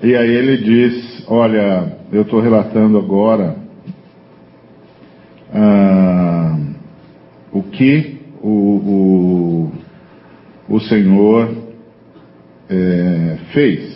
E 0.02 0.16
aí 0.16 0.30
ele 0.30 0.58
diz: 0.58 1.26
Olha, 1.28 1.98
eu 2.12 2.22
estou 2.24 2.40
relatando 2.40 2.98
agora 2.98 3.56
ah, 5.54 6.58
o 7.52 7.64
que 7.64 8.20
o, 8.42 9.72
o, 10.70 10.76
o 10.76 10.80
Senhor 10.82 11.56
é, 12.70 13.38
fez. 13.54 13.93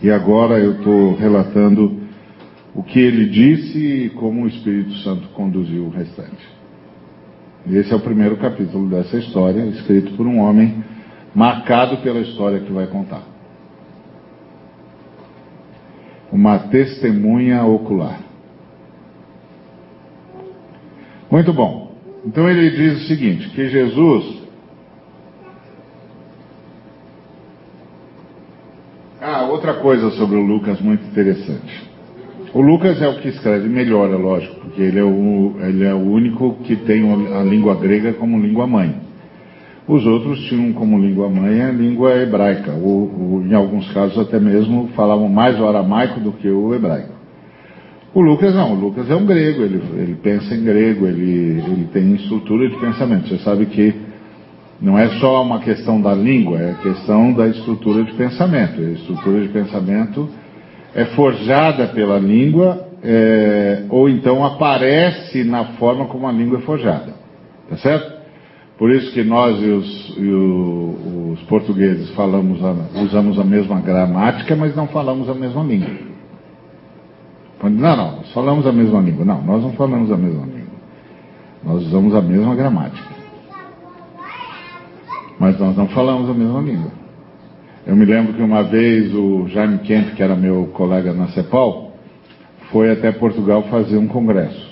E 0.00 0.10
agora 0.10 0.60
eu 0.60 0.74
estou 0.74 1.16
relatando 1.16 2.00
o 2.74 2.82
que 2.84 3.00
ele 3.00 3.26
disse 3.26 3.78
e 3.78 4.10
como 4.10 4.44
o 4.44 4.46
Espírito 4.46 4.92
Santo 4.98 5.28
conduziu 5.30 5.86
o 5.86 5.90
restante. 5.90 6.46
Esse 7.68 7.92
é 7.92 7.96
o 7.96 8.00
primeiro 8.00 8.36
capítulo 8.36 8.88
dessa 8.88 9.16
história, 9.18 9.60
escrito 9.66 10.16
por 10.16 10.26
um 10.26 10.38
homem 10.38 10.84
marcado 11.34 11.96
pela 11.98 12.20
história 12.20 12.60
que 12.60 12.72
vai 12.72 12.86
contar. 12.86 13.22
Uma 16.30 16.60
testemunha 16.68 17.64
ocular. 17.64 18.20
Muito 21.28 21.52
bom. 21.52 21.96
Então 22.24 22.48
ele 22.48 22.70
diz 22.70 23.02
o 23.02 23.08
seguinte: 23.08 23.50
que 23.50 23.68
Jesus 23.68 24.38
Ah, 29.20 29.46
outra 29.68 29.74
coisa 29.74 30.10
sobre 30.12 30.36
o 30.36 30.42
Lucas 30.42 30.80
muito 30.80 31.04
interessante. 31.06 31.88
O 32.54 32.62
Lucas 32.62 33.00
é 33.02 33.08
o 33.08 33.20
que 33.20 33.28
escreve 33.28 33.68
melhor, 33.68 34.10
é 34.10 34.16
lógico, 34.16 34.54
porque 34.60 34.80
ele 34.80 34.98
é 34.98 35.04
o, 35.04 35.56
ele 35.60 35.84
é 35.84 35.92
o 35.92 35.98
único 35.98 36.54
que 36.64 36.76
tem 36.76 37.04
a 37.34 37.42
língua 37.42 37.74
grega 37.74 38.14
como 38.14 38.40
língua 38.40 38.66
mãe. 38.66 38.94
Os 39.86 40.06
outros 40.06 40.40
tinham 40.48 40.72
como 40.72 40.98
língua 40.98 41.28
mãe 41.28 41.62
a 41.62 41.70
língua 41.70 42.14
hebraica, 42.16 42.72
ou, 42.72 43.10
ou 43.34 43.42
em 43.42 43.54
alguns 43.54 43.90
casos 43.92 44.18
até 44.18 44.40
mesmo 44.40 44.88
falavam 44.94 45.28
mais 45.28 45.58
o 45.60 45.66
aramaico 45.66 46.20
do 46.20 46.32
que 46.32 46.48
o 46.48 46.74
hebraico. 46.74 47.12
O 48.14 48.22
Lucas 48.22 48.54
não, 48.54 48.72
o 48.72 48.80
Lucas 48.80 49.10
é 49.10 49.14
um 49.14 49.26
grego, 49.26 49.62
ele, 49.62 49.82
ele 49.96 50.16
pensa 50.22 50.54
em 50.54 50.64
grego, 50.64 51.06
ele, 51.06 51.62
ele 51.66 51.88
tem 51.92 52.14
estrutura 52.14 52.68
de 52.68 52.76
pensamento. 52.76 53.28
Você 53.28 53.38
sabe 53.38 53.66
que 53.66 53.94
não 54.80 54.96
é 54.96 55.08
só 55.18 55.42
uma 55.42 55.58
questão 55.58 56.00
da 56.00 56.14
língua, 56.14 56.58
é 56.58 56.74
questão 56.82 57.32
da 57.32 57.48
estrutura 57.48 58.04
de 58.04 58.12
pensamento. 58.12 58.80
A 58.80 58.90
estrutura 58.92 59.40
de 59.40 59.48
pensamento 59.48 60.28
é 60.94 61.04
forjada 61.06 61.88
pela 61.88 62.18
língua, 62.18 62.86
é, 63.02 63.84
ou 63.90 64.08
então 64.08 64.44
aparece 64.44 65.42
na 65.42 65.64
forma 65.78 66.06
como 66.06 66.28
a 66.28 66.32
língua 66.32 66.58
é 66.58 66.62
forjada. 66.62 67.12
Tá 67.68 67.76
certo? 67.78 68.18
Por 68.78 68.92
isso 68.92 69.12
que 69.12 69.24
nós 69.24 69.60
e 69.60 69.66
os, 69.66 70.16
e 70.16 70.30
o, 70.30 71.32
os 71.32 71.42
portugueses 71.42 72.10
falamos 72.10 72.64
a, 72.64 73.00
usamos 73.02 73.36
a 73.40 73.44
mesma 73.44 73.80
gramática, 73.80 74.54
mas 74.54 74.76
não 74.76 74.86
falamos 74.86 75.28
a 75.28 75.34
mesma 75.34 75.64
língua. 75.64 75.90
Não, 77.64 77.96
não, 77.96 78.16
nós 78.18 78.32
falamos 78.32 78.64
a 78.64 78.70
mesma 78.70 79.00
língua. 79.00 79.24
Não, 79.24 79.42
nós 79.42 79.60
não 79.60 79.72
falamos 79.72 80.12
a 80.12 80.16
mesma 80.16 80.46
língua. 80.46 80.68
Nós 81.64 81.82
usamos 81.82 82.14
a 82.14 82.22
mesma 82.22 82.54
gramática 82.54 83.17
mas 85.38 85.58
nós 85.58 85.76
não 85.76 85.88
falamos 85.88 86.28
a 86.28 86.34
mesma 86.34 86.60
língua. 86.60 86.90
Eu 87.86 87.96
me 87.96 88.04
lembro 88.04 88.34
que 88.34 88.42
uma 88.42 88.62
vez 88.64 89.14
o 89.14 89.48
Jaime 89.48 89.78
Kemp, 89.78 90.14
que 90.14 90.22
era 90.22 90.36
meu 90.36 90.70
colega 90.74 91.12
na 91.12 91.28
CEPAL, 91.28 91.96
foi 92.70 92.90
até 92.90 93.12
Portugal 93.12 93.62
fazer 93.70 93.96
um 93.96 94.06
congresso. 94.06 94.68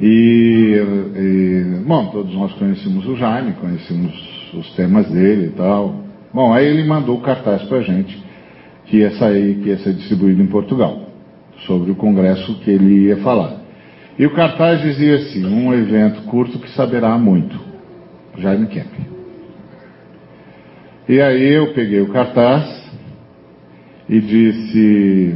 E, 0.00 0.80
e, 1.14 1.84
bom, 1.86 2.06
todos 2.06 2.34
nós 2.34 2.52
conhecemos 2.54 3.06
o 3.06 3.16
Jaime, 3.16 3.52
conhecemos 3.52 4.54
os, 4.54 4.74
temas 4.74 5.06
dele 5.10 5.48
e 5.48 5.50
tal. 5.50 6.02
Bom, 6.32 6.52
aí 6.52 6.66
ele 6.66 6.84
mandou 6.84 7.18
o 7.18 7.20
cartaz 7.20 7.70
a 7.70 7.80
gente, 7.82 8.24
que 8.86 8.98
ia 8.98 9.10
sair, 9.18 9.56
que 9.56 9.68
ia 9.68 9.78
ser 9.78 9.92
distribuído 9.92 10.40
em 10.40 10.46
Portugal, 10.46 11.02
sobre 11.66 11.90
o 11.90 11.94
congresso 11.94 12.58
que 12.60 12.70
ele 12.70 13.08
ia 13.08 13.18
falar. 13.18 13.60
E 14.18 14.24
o 14.24 14.34
cartaz 14.34 14.80
dizia 14.80 15.16
assim: 15.16 15.44
um 15.44 15.74
evento 15.74 16.22
curto 16.22 16.58
que 16.58 16.70
saberá 16.70 17.18
muito. 17.18 17.69
Jaime 18.40 18.66
Kemp. 18.66 18.92
E 21.08 21.20
aí 21.20 21.54
eu 21.54 21.72
peguei 21.74 22.00
o 22.00 22.12
cartaz 22.12 22.88
e 24.08 24.20
disse: 24.20 25.34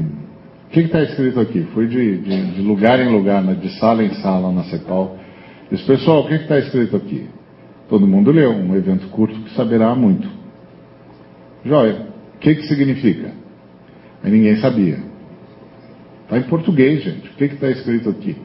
O 0.67 0.71
que 0.71 0.81
está 0.81 1.03
escrito 1.03 1.41
aqui? 1.41 1.63
Fui 1.75 1.87
de, 1.87 2.19
de, 2.19 2.51
de, 2.53 2.63
lugar 2.63 3.01
em 3.01 3.11
lugar, 3.11 3.43
né, 3.43 3.55
de 3.55 3.69
sala 3.79 4.05
em 4.05 4.15
sala 4.15 4.53
na 4.53 4.65
CEPAL. 4.65 5.19
Disse: 5.71 5.85
Pessoal, 5.85 6.21
o 6.21 6.29
que 6.29 6.35
está 6.35 6.59
escrito 6.59 6.97
aqui? 6.97 7.27
Todo 7.89 8.07
mundo 8.07 8.31
leu: 8.31 8.51
um 8.53 8.75
evento 8.77 9.09
curto 9.09 9.39
que 9.41 9.55
saberá 9.55 9.95
muito. 9.95 10.29
Joia, 11.65 12.09
o 12.37 12.39
que, 12.39 12.55
que 12.55 12.63
significa? 12.69 13.33
Aí 14.23 14.31
ninguém 14.31 14.57
sabia. 14.57 14.99
Está 16.23 16.39
em 16.39 16.43
português, 16.43 17.03
gente. 17.03 17.29
O 17.29 17.35
que 17.35 17.45
está 17.45 17.69
escrito 17.69 18.11
aqui? 18.11 18.37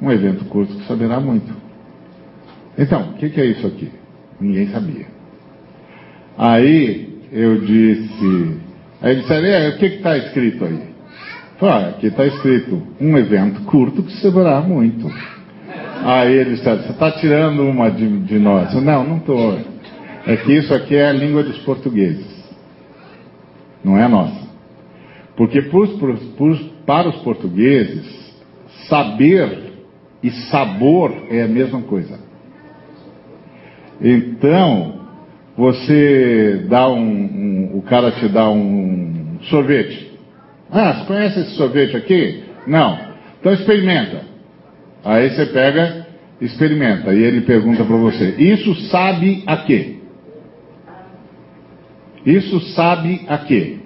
Um 0.00 0.10
evento 0.10 0.44
curto 0.46 0.74
que 0.74 0.86
saberá 0.86 1.20
muito. 1.20 1.61
Então, 2.76 3.10
o 3.10 3.12
que, 3.14 3.28
que 3.30 3.40
é 3.40 3.46
isso 3.46 3.66
aqui? 3.66 3.90
Ninguém 4.40 4.68
sabia. 4.68 5.06
Aí 6.36 7.20
eu 7.32 7.60
disse. 7.60 8.56
Aí 9.00 9.12
ele 9.12 9.20
disse, 9.20 9.32
é, 9.32 9.68
o 9.68 9.78
que 9.78 9.86
está 9.86 10.16
escrito 10.16 10.64
aí? 10.64 10.92
Falei, 11.58 11.74
ah, 11.74 11.88
aqui 11.90 12.06
está 12.06 12.26
escrito 12.26 12.82
um 13.00 13.16
evento 13.16 13.60
curto 13.62 14.02
que 14.02 14.12
saberá 14.20 14.60
muito. 14.60 15.08
Aí 16.04 16.32
ele 16.32 16.50
disse, 16.50 16.64
você 16.64 16.90
está 16.90 17.12
tirando 17.12 17.62
uma 17.62 17.90
de, 17.90 18.20
de 18.20 18.38
nós. 18.38 18.74
Não, 18.74 19.04
não 19.04 19.18
estou. 19.18 19.58
É 20.26 20.36
que 20.36 20.52
isso 20.52 20.74
aqui 20.74 20.96
é 20.96 21.08
a 21.08 21.12
língua 21.12 21.42
dos 21.42 21.58
portugueses. 21.58 22.26
Não 23.84 23.98
é 23.98 24.04
a 24.04 24.08
nossa. 24.08 24.42
Porque 25.36 25.62
por, 25.62 25.88
por, 25.98 26.16
por, 26.36 26.58
para 26.86 27.08
os 27.08 27.16
portugueses, 27.22 28.04
saber 28.88 29.72
e 30.22 30.30
sabor 30.50 31.12
é 31.30 31.42
a 31.42 31.48
mesma 31.48 31.82
coisa. 31.82 32.18
Então, 34.02 35.00
você 35.56 36.66
dá 36.68 36.88
um, 36.88 36.98
um, 36.98 37.70
o 37.78 37.82
cara 37.82 38.10
te 38.10 38.28
dá 38.28 38.50
um 38.50 39.38
sorvete. 39.42 40.10
Ah, 40.70 40.94
você 40.94 41.06
conhece 41.06 41.40
esse 41.40 41.50
sorvete 41.56 41.96
aqui? 41.96 42.42
Não. 42.66 42.98
Então 43.38 43.52
experimenta. 43.52 44.22
Aí 45.04 45.30
você 45.30 45.46
pega, 45.46 46.06
experimenta. 46.40 47.12
E 47.12 47.22
ele 47.22 47.42
pergunta 47.42 47.84
para 47.84 47.96
você: 47.96 48.34
Isso 48.38 48.74
sabe 48.88 49.42
a 49.46 49.58
quê? 49.58 49.96
Isso 52.24 52.60
sabe 52.74 53.22
a 53.28 53.38
quê? 53.38 53.78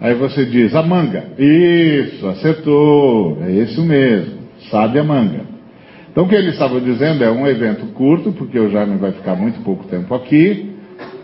Aí 0.00 0.14
você 0.14 0.44
diz, 0.46 0.74
a 0.74 0.82
manga. 0.82 1.24
Isso, 1.38 2.26
acertou. 2.26 3.38
É 3.42 3.50
isso 3.52 3.84
mesmo. 3.84 4.38
Sabe 4.70 4.98
a 4.98 5.04
manga. 5.04 5.51
Então 6.12 6.24
o 6.24 6.28
que 6.28 6.34
ele 6.34 6.50
estava 6.50 6.78
dizendo 6.78 7.24
é 7.24 7.30
um 7.30 7.46
evento 7.46 7.86
curto, 7.94 8.32
porque 8.32 8.60
o 8.60 8.70
Jaime 8.70 8.98
vai 8.98 9.12
ficar 9.12 9.34
muito 9.34 9.60
pouco 9.60 9.84
tempo 9.84 10.14
aqui, 10.14 10.76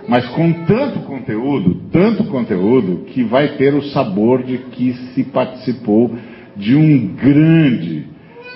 mas 0.08 0.26
com 0.30 0.50
tanto 0.64 1.00
conteúdo, 1.00 1.82
tanto 1.92 2.24
conteúdo, 2.24 3.04
que 3.04 3.22
vai 3.22 3.48
ter 3.56 3.74
o 3.74 3.82
sabor 3.90 4.42
de 4.42 4.56
que 4.56 4.94
se 5.12 5.24
participou 5.24 6.16
de 6.56 6.74
um 6.74 7.14
grande 7.14 8.06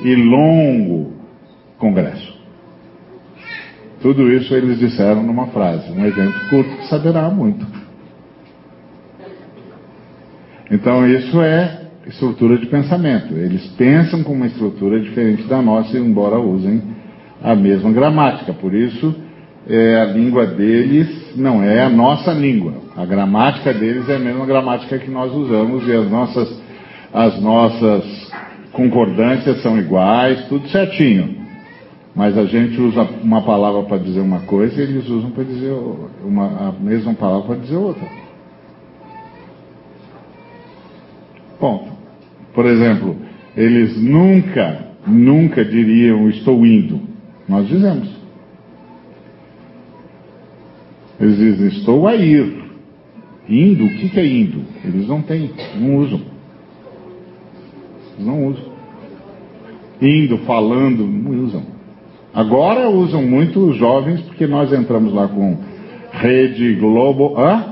e 0.03 0.15
longo 0.15 1.13
congresso. 1.77 2.33
Tudo 4.01 4.33
isso 4.33 4.55
eles 4.55 4.79
disseram 4.79 5.23
numa 5.23 5.49
frase, 5.49 5.93
um 5.93 6.05
evento 6.05 6.49
curto 6.49 6.77
que 6.79 6.89
saberá 6.89 7.29
muito. 7.29 7.67
Então 10.71 11.07
isso 11.07 11.43
é 11.43 11.82
estrutura 12.07 12.59
de 12.59 12.67
pensamento. 12.67 13.35
Eles 13.35 13.67
pensam 13.77 14.23
com 14.23 14.33
uma 14.33 14.47
estrutura 14.47 15.01
diferente 15.01 15.45
da 15.45 15.63
nossa, 15.63 15.97
embora 15.97 16.39
usem 16.39 16.83
a 17.43 17.55
mesma 17.55 17.93
gramática. 17.93 18.53
Por 18.53 18.75
isso, 18.75 19.15
é, 19.69 19.97
a 20.01 20.05
língua 20.07 20.47
deles 20.47 21.37
não 21.37 21.63
é 21.63 21.83
a 21.83 21.89
nossa 21.89 22.33
língua. 22.33 22.75
A 22.97 23.05
gramática 23.05 23.73
deles 23.73 24.09
é 24.09 24.17
a 24.17 24.19
mesma 24.19 24.45
gramática 24.47 24.99
que 24.99 25.11
nós 25.11 25.33
usamos 25.33 25.87
e 25.87 25.93
as 25.93 26.11
nossas, 26.11 26.63
as 27.13 27.41
nossas 27.41 28.33
concordâncias 28.73 29.63
são 29.63 29.79
iguais, 29.79 30.47
tudo 30.49 30.69
certinho. 30.69 31.43
Mas 32.15 32.37
a 32.37 32.45
gente 32.45 32.79
usa 32.79 33.09
uma 33.23 33.43
palavra 33.43 33.85
para 33.85 33.97
dizer 33.97 34.21
uma 34.21 34.41
coisa 34.41 34.79
e 34.79 34.85
eles 34.85 35.09
usam 35.09 35.31
para 35.31 35.45
dizer 35.45 35.73
uma, 36.23 36.69
a 36.69 36.73
mesma 36.73 37.15
palavra 37.15 37.47
para 37.47 37.57
dizer 37.57 37.77
outra. 37.77 38.07
Ponto. 41.59 41.92
Por 42.55 42.67
exemplo, 42.67 43.17
eles 43.57 43.97
nunca, 44.01 44.89
nunca 45.07 45.65
diriam 45.65 46.29
estou 46.29 46.65
indo. 46.67 47.01
Nós 47.49 47.67
dizemos. 47.69 48.09
Eles 51.21 51.37
dizem 51.37 51.69
estou 51.69 52.07
a 52.07 52.15
ir. 52.17 52.63
Indo, 53.49 53.85
o 53.85 53.89
que, 53.89 54.19
é 54.19 54.27
indo? 54.27 54.63
Eles 54.85 55.09
não 55.09 55.21
têm, 55.21 55.51
não 55.79 55.97
usam. 55.97 56.21
Eles 58.15 58.27
não 58.27 58.47
usam. 58.47 58.73
Indo, 60.01 60.39
falando, 60.39 61.07
não 61.07 61.45
usam. 61.45 61.63
Agora 62.33 62.89
usam 62.89 63.23
muito 63.23 63.61
os 63.61 63.77
jovens, 63.77 64.21
porque 64.23 64.47
nós 64.47 64.73
entramos 64.73 65.13
lá 65.13 65.29
com 65.29 65.59
rede 66.13 66.75
Globo. 66.77 67.39
Hã? 67.39 67.72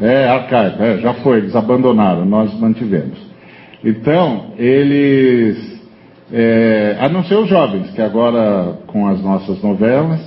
É, 0.00 0.28
arcaico, 0.28 0.82
é, 0.82 0.98
já 0.98 1.14
foi, 1.14 1.38
eles 1.38 1.54
abandonaram, 1.54 2.24
nós 2.24 2.58
mantivemos. 2.58 3.18
Então, 3.84 4.52
eles, 4.56 5.82
é, 6.32 6.96
a 6.98 7.08
não 7.08 7.22
ser 7.24 7.34
os 7.34 7.48
jovens, 7.48 7.90
que 7.90 8.00
agora 8.00 8.78
com 8.86 9.06
as 9.06 9.22
nossas 9.22 9.62
novelas, 9.62 10.20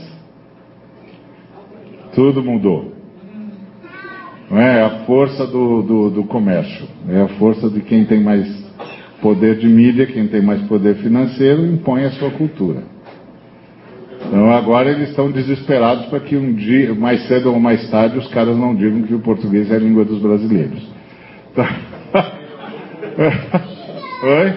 tudo 2.14 2.44
mudou. 2.44 2.94
Não 4.50 4.60
é 4.60 4.84
a 4.84 4.90
força 5.06 5.48
do, 5.48 5.82
do, 5.82 6.10
do 6.12 6.24
comércio, 6.26 6.86
é 7.10 7.22
a 7.22 7.28
força 7.40 7.68
de 7.68 7.82
quem 7.82 8.06
tem 8.06 8.22
mais 8.22 8.48
poder 9.22 9.58
de 9.58 9.68
mídia, 9.68 10.06
quem 10.06 10.28
tem 10.28 10.42
mais 10.42 10.62
poder 10.68 10.96
financeiro, 10.98 11.66
impõe 11.66 12.04
a 12.04 12.12
sua 12.12 12.30
cultura. 12.30 12.93
Então 14.34 14.52
agora 14.52 14.90
eles 14.90 15.10
estão 15.10 15.30
desesperados 15.30 16.08
para 16.08 16.20
que 16.20 16.36
um 16.36 16.54
dia, 16.54 16.96
mais 16.96 17.28
cedo 17.28 17.54
ou 17.54 17.60
mais 17.60 17.88
tarde, 17.92 18.18
os 18.18 18.28
caras 18.30 18.58
não 18.58 18.74
digam 18.74 19.04
que 19.04 19.14
o 19.14 19.20
português 19.20 19.70
é 19.70 19.76
a 19.76 19.80
língua 19.80 20.04
dos 20.04 20.20
brasileiros. 20.20 20.82
Tá. 21.54 21.78
Oi? 24.24 24.54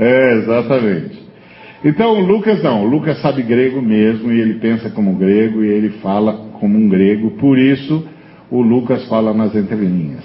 É, 0.00 0.38
exatamente. 0.38 1.22
Então 1.84 2.18
Lucas 2.20 2.60
não, 2.60 2.84
Lucas 2.84 3.22
sabe 3.22 3.42
grego 3.42 3.80
mesmo 3.80 4.32
e 4.32 4.40
ele 4.40 4.54
pensa 4.54 4.90
como 4.90 5.14
grego 5.14 5.62
e 5.62 5.68
ele 5.68 5.90
fala 6.02 6.48
como 6.58 6.76
um 6.76 6.88
grego, 6.88 7.30
por 7.38 7.56
isso 7.56 8.04
o 8.50 8.60
Lucas 8.60 9.06
fala 9.06 9.32
nas 9.32 9.54
entrelinhas. 9.54 10.24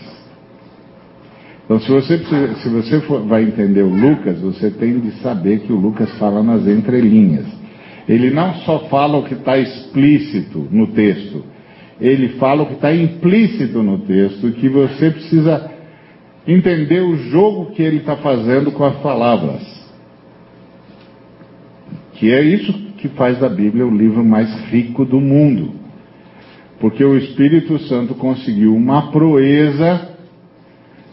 Então 1.65 1.79
se 1.79 1.87
você, 1.87 2.17
se 2.63 2.69
você 2.69 2.99
for, 3.01 3.27
vai 3.27 3.43
entender 3.43 3.83
o 3.83 3.93
Lucas, 3.93 4.41
você 4.41 4.71
tem 4.71 4.99
de 4.99 5.11
saber 5.21 5.59
que 5.59 5.71
o 5.71 5.75
Lucas 5.75 6.11
fala 6.17 6.41
nas 6.41 6.65
entrelinhas. 6.65 7.61
Ele 8.07 8.29
não 8.29 8.55
só 8.61 8.79
fala 8.89 9.17
o 9.17 9.23
que 9.23 9.33
está 9.33 9.57
explícito 9.57 10.67
no 10.71 10.87
texto, 10.87 11.43
ele 12.01 12.29
fala 12.39 12.63
o 12.63 12.65
que 12.65 12.73
está 12.73 12.93
implícito 12.93 13.81
no 13.81 13.99
texto, 13.99 14.51
que 14.51 14.67
você 14.67 15.11
precisa 15.11 15.71
entender 16.47 17.01
o 17.01 17.15
jogo 17.15 17.71
que 17.71 17.81
ele 17.81 17.97
está 17.97 18.17
fazendo 18.17 18.71
com 18.71 18.83
as 18.83 18.97
palavras. 18.97 19.61
Que 22.13 22.31
é 22.31 22.41
isso 22.41 22.73
que 22.97 23.07
faz 23.09 23.39
da 23.39 23.49
Bíblia 23.49 23.85
o 23.85 23.95
livro 23.95 24.23
mais 24.23 24.49
rico 24.69 25.05
do 25.05 25.19
mundo. 25.19 25.73
Porque 26.79 27.03
o 27.03 27.17
Espírito 27.17 27.79
Santo 27.79 28.15
conseguiu 28.15 28.75
uma 28.75 29.11
proeza 29.11 30.12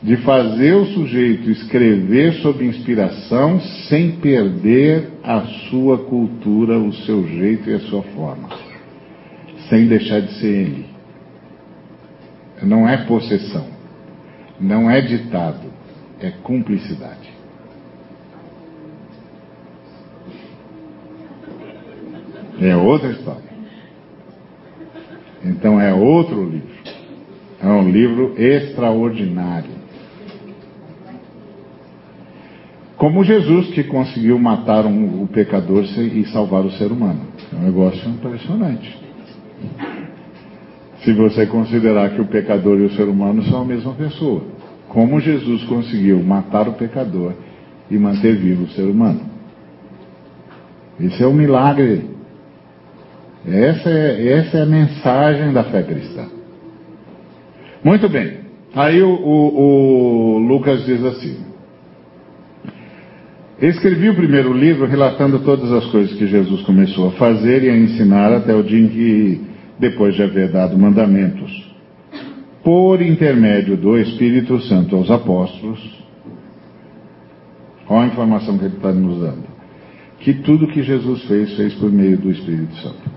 de 0.02 0.16
fazer 0.18 0.74
o 0.74 0.86
sujeito 0.86 1.50
escrever 1.50 2.34
sob 2.34 2.64
inspiração 2.64 3.60
sem 3.88 4.12
perder 4.12 5.10
a 5.22 5.42
sua 5.68 5.98
cultura, 5.98 6.78
o 6.78 6.92
seu 6.92 7.26
jeito 7.26 7.68
e 7.68 7.74
a 7.74 7.80
sua 7.80 8.02
forma, 8.02 8.48
sem 9.68 9.86
deixar 9.86 10.20
de 10.20 10.32
ser 10.38 10.46
ele. 10.46 10.86
Não 12.62 12.88
é 12.88 12.96
possessão, 13.04 13.66
não 14.58 14.90
é 14.90 15.00
ditado, 15.02 15.66
é 16.18 16.30
cumplicidade. 16.30 17.30
É 22.58 22.76
outra 22.76 23.10
história. 23.10 23.50
Então 25.42 25.80
é 25.80 25.94
outro 25.94 26.44
livro. 26.44 26.68
É 27.62 27.66
um 27.66 27.90
livro 27.90 28.34
extraordinário. 28.38 29.79
Como 33.00 33.24
Jesus 33.24 33.68
que 33.68 33.84
conseguiu 33.84 34.38
matar 34.38 34.84
um, 34.84 35.22
o 35.22 35.26
pecador 35.26 35.84
e 35.84 36.22
salvar 36.26 36.66
o 36.66 36.72
ser 36.72 36.92
humano. 36.92 37.20
É 37.50 37.56
um 37.56 37.62
negócio 37.62 38.06
impressionante. 38.10 38.94
Se 41.02 41.14
você 41.14 41.46
considerar 41.46 42.10
que 42.10 42.20
o 42.20 42.26
pecador 42.26 42.78
e 42.78 42.82
o 42.82 42.90
ser 42.90 43.04
humano 43.04 43.42
são 43.44 43.62
a 43.62 43.64
mesma 43.64 43.94
pessoa. 43.94 44.42
Como 44.90 45.18
Jesus 45.18 45.64
conseguiu 45.64 46.22
matar 46.22 46.68
o 46.68 46.74
pecador 46.74 47.32
e 47.90 47.96
manter 47.96 48.36
vivo 48.36 48.64
o 48.64 48.68
ser 48.68 48.82
humano. 48.82 49.22
Esse 51.00 51.22
é 51.22 51.26
o 51.26 51.32
milagre. 51.32 52.04
Essa 53.48 53.88
é, 53.88 54.28
essa 54.30 54.58
é 54.58 54.62
a 54.62 54.66
mensagem 54.66 55.54
da 55.54 55.64
fé 55.64 55.82
cristã. 55.84 56.26
Muito 57.82 58.10
bem. 58.10 58.40
Aí 58.74 59.00
o, 59.00 59.08
o, 59.08 60.34
o 60.34 60.38
Lucas 60.40 60.84
diz 60.84 61.02
assim: 61.02 61.49
Escrevi 63.60 64.08
o 64.08 64.14
primeiro 64.14 64.54
livro 64.54 64.86
relatando 64.86 65.40
todas 65.40 65.70
as 65.70 65.84
coisas 65.90 66.16
que 66.16 66.26
Jesus 66.26 66.62
começou 66.62 67.08
a 67.08 67.12
fazer 67.12 67.62
e 67.62 67.68
a 67.68 67.76
ensinar 67.76 68.32
até 68.32 68.54
o 68.54 68.62
dia 68.62 68.80
em 68.80 68.88
que, 68.88 69.40
depois 69.78 70.14
de 70.14 70.22
haver 70.22 70.50
dado 70.50 70.78
mandamentos, 70.78 71.70
por 72.64 73.02
intermédio 73.02 73.76
do 73.76 73.98
Espírito 73.98 74.58
Santo 74.62 74.96
aos 74.96 75.10
apóstolos, 75.10 75.78
olha 77.86 78.04
a 78.04 78.06
informação 78.06 78.56
que 78.56 78.64
ele 78.64 78.76
está 78.76 78.92
nos 78.92 79.20
dando, 79.20 79.44
que 80.20 80.32
tudo 80.32 80.68
que 80.68 80.82
Jesus 80.82 81.22
fez, 81.24 81.54
fez 81.54 81.74
por 81.74 81.92
meio 81.92 82.16
do 82.16 82.30
Espírito 82.30 82.74
Santo. 82.76 83.10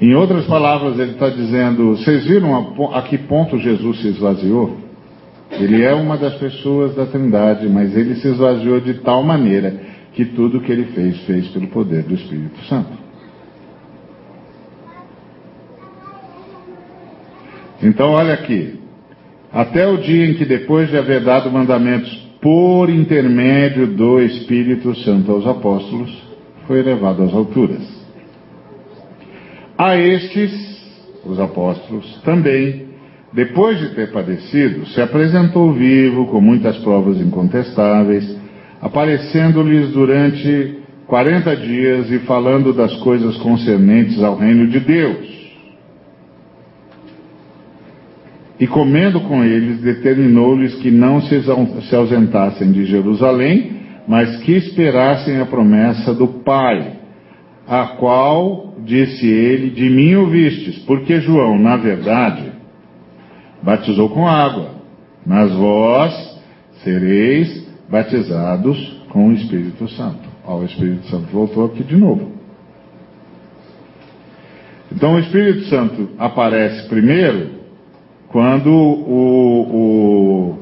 Em 0.00 0.16
outras 0.16 0.46
palavras, 0.46 0.98
ele 0.98 1.12
está 1.12 1.28
dizendo: 1.28 1.96
vocês 1.96 2.24
viram 2.24 2.56
a, 2.92 2.98
a 2.98 3.02
que 3.02 3.18
ponto 3.18 3.56
Jesus 3.56 4.00
se 4.00 4.08
esvaziou? 4.08 4.81
Ele 5.52 5.82
é 5.82 5.92
uma 5.92 6.16
das 6.16 6.34
pessoas 6.36 6.94
da 6.94 7.06
Trindade, 7.06 7.68
mas 7.68 7.94
ele 7.96 8.16
se 8.16 8.28
esvaziou 8.28 8.80
de 8.80 8.94
tal 8.94 9.22
maneira 9.22 9.74
que 10.14 10.24
tudo 10.24 10.60
que 10.60 10.72
ele 10.72 10.86
fez, 10.86 11.18
fez 11.24 11.48
pelo 11.48 11.68
poder 11.68 12.02
do 12.04 12.14
Espírito 12.14 12.58
Santo. 12.66 13.02
Então, 17.82 18.10
olha 18.10 18.34
aqui. 18.34 18.80
Até 19.52 19.86
o 19.86 19.98
dia 19.98 20.26
em 20.26 20.34
que, 20.34 20.44
depois 20.44 20.88
de 20.88 20.96
haver 20.96 21.22
dado 21.22 21.50
mandamentos 21.50 22.10
por 22.40 22.88
intermédio 22.88 23.86
do 23.86 24.20
Espírito 24.20 24.94
Santo 24.96 25.30
aos 25.30 25.46
apóstolos, 25.46 26.10
foi 26.66 26.78
elevado 26.78 27.22
às 27.22 27.34
alturas. 27.34 27.82
A 29.76 29.96
estes, 29.96 30.52
os 31.26 31.38
apóstolos, 31.38 32.20
também, 32.24 32.91
depois 33.32 33.78
de 33.78 33.94
ter 33.94 34.12
padecido, 34.12 34.86
se 34.88 35.00
apresentou 35.00 35.72
vivo 35.72 36.26
com 36.26 36.40
muitas 36.40 36.76
provas 36.78 37.18
incontestáveis, 37.18 38.36
aparecendo-lhes 38.80 39.90
durante 39.90 40.82
quarenta 41.06 41.56
dias 41.56 42.10
e 42.10 42.18
falando 42.20 42.74
das 42.74 42.94
coisas 42.96 43.36
concernentes 43.38 44.22
ao 44.22 44.36
reino 44.36 44.66
de 44.68 44.80
Deus. 44.80 45.32
E 48.60 48.66
comendo 48.66 49.20
com 49.22 49.42
eles, 49.42 49.80
determinou-lhes 49.80 50.74
que 50.76 50.90
não 50.90 51.20
se 51.22 51.96
ausentassem 51.96 52.70
de 52.70 52.84
Jerusalém, 52.84 53.80
mas 54.06 54.36
que 54.42 54.52
esperassem 54.52 55.40
a 55.40 55.46
promessa 55.46 56.12
do 56.12 56.28
Pai, 56.28 56.98
a 57.66 57.96
qual 57.98 58.74
disse 58.84 59.26
ele, 59.26 59.70
de 59.70 59.88
mim 59.88 60.14
ouvistes, 60.16 60.78
porque 60.80 61.20
João, 61.20 61.58
na 61.58 61.76
verdade, 61.76 62.51
batizou 63.62 64.08
com 64.10 64.26
água, 64.26 64.70
mas 65.24 65.52
vós 65.52 66.40
sereis 66.82 67.66
batizados 67.88 69.00
com 69.10 69.28
o 69.28 69.32
Espírito 69.32 69.88
Santo. 69.90 70.28
Ó, 70.44 70.58
o 70.58 70.64
Espírito 70.64 71.06
Santo 71.06 71.26
voltou 71.32 71.66
aqui 71.66 71.84
de 71.84 71.96
novo. 71.96 72.32
Então 74.90 75.14
o 75.14 75.18
Espírito 75.18 75.64
Santo 75.66 76.10
aparece 76.18 76.88
primeiro 76.88 77.62
quando 78.28 78.70
o, 78.70 80.58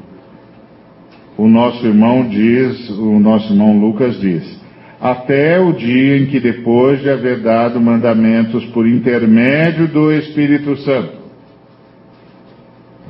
o, 1.37 1.43
o 1.43 1.47
nosso 1.47 1.85
irmão 1.85 2.27
diz, 2.27 2.89
o 2.89 3.19
nosso 3.19 3.51
irmão 3.51 3.79
Lucas 3.79 4.19
diz, 4.19 4.61
até 4.99 5.59
o 5.59 5.73
dia 5.73 6.17
em 6.17 6.27
que, 6.27 6.39
depois 6.39 7.01
de 7.01 7.09
haver 7.09 7.41
dado 7.41 7.81
mandamentos 7.81 8.63
por 8.67 8.87
intermédio 8.87 9.87
do 9.87 10.11
Espírito 10.11 10.77
Santo, 10.77 11.20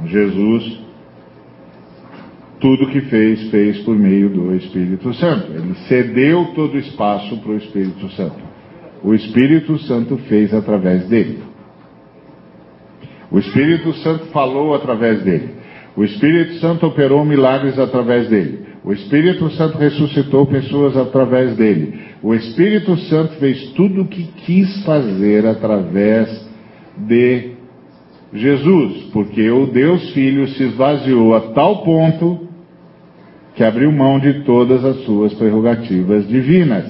Jesus, 0.06 0.80
tudo 2.60 2.88
que 2.88 3.02
fez, 3.02 3.50
fez 3.50 3.80
por 3.80 3.98
meio 3.98 4.30
do 4.30 4.56
Espírito 4.56 5.14
Santo. 5.16 5.52
Ele 5.52 5.74
cedeu 5.88 6.52
todo 6.56 6.76
o 6.76 6.80
espaço 6.80 7.38
para 7.38 7.52
o 7.52 7.58
Espírito 7.58 8.10
Santo. 8.10 8.40
O 9.04 9.14
Espírito 9.14 9.78
Santo 9.80 10.18
fez 10.30 10.54
através 10.54 11.08
dele. 11.08 11.40
O 13.32 13.40
Espírito 13.40 13.94
Santo 13.94 14.26
falou 14.28 14.76
através 14.76 15.24
dele. 15.24 15.50
O 15.96 16.04
Espírito 16.04 16.56
Santo 16.56 16.86
operou 16.86 17.26
milagres 17.26 17.80
através 17.80 18.30
dele. 18.30 18.72
O 18.84 18.92
Espírito 18.94 19.50
Santo 19.52 19.78
ressuscitou 19.78 20.46
pessoas 20.46 20.98
através 20.98 21.56
dele. 21.56 22.00
O 22.22 22.34
Espírito 22.34 22.96
Santo 22.98 23.34
fez 23.36 23.72
tudo 23.74 24.04
o 24.04 24.08
que 24.08 24.24
quis 24.46 24.84
fazer 24.84 25.46
através 25.46 26.50
de 26.98 27.61
Jesus, 28.34 29.10
porque 29.12 29.50
o 29.50 29.68
Deus 29.68 30.12
Filho 30.12 30.48
se 30.50 30.64
esvaziou 30.64 31.36
a 31.36 31.42
tal 31.54 31.84
ponto 31.84 32.48
que 33.56 33.64
abriu 33.64 33.92
mão 33.92 34.20
de 34.20 34.46
todas 34.46 34.84
as 34.86 35.04
suas 35.04 35.34
prerrogativas 35.34 36.28
divinas, 36.28 36.86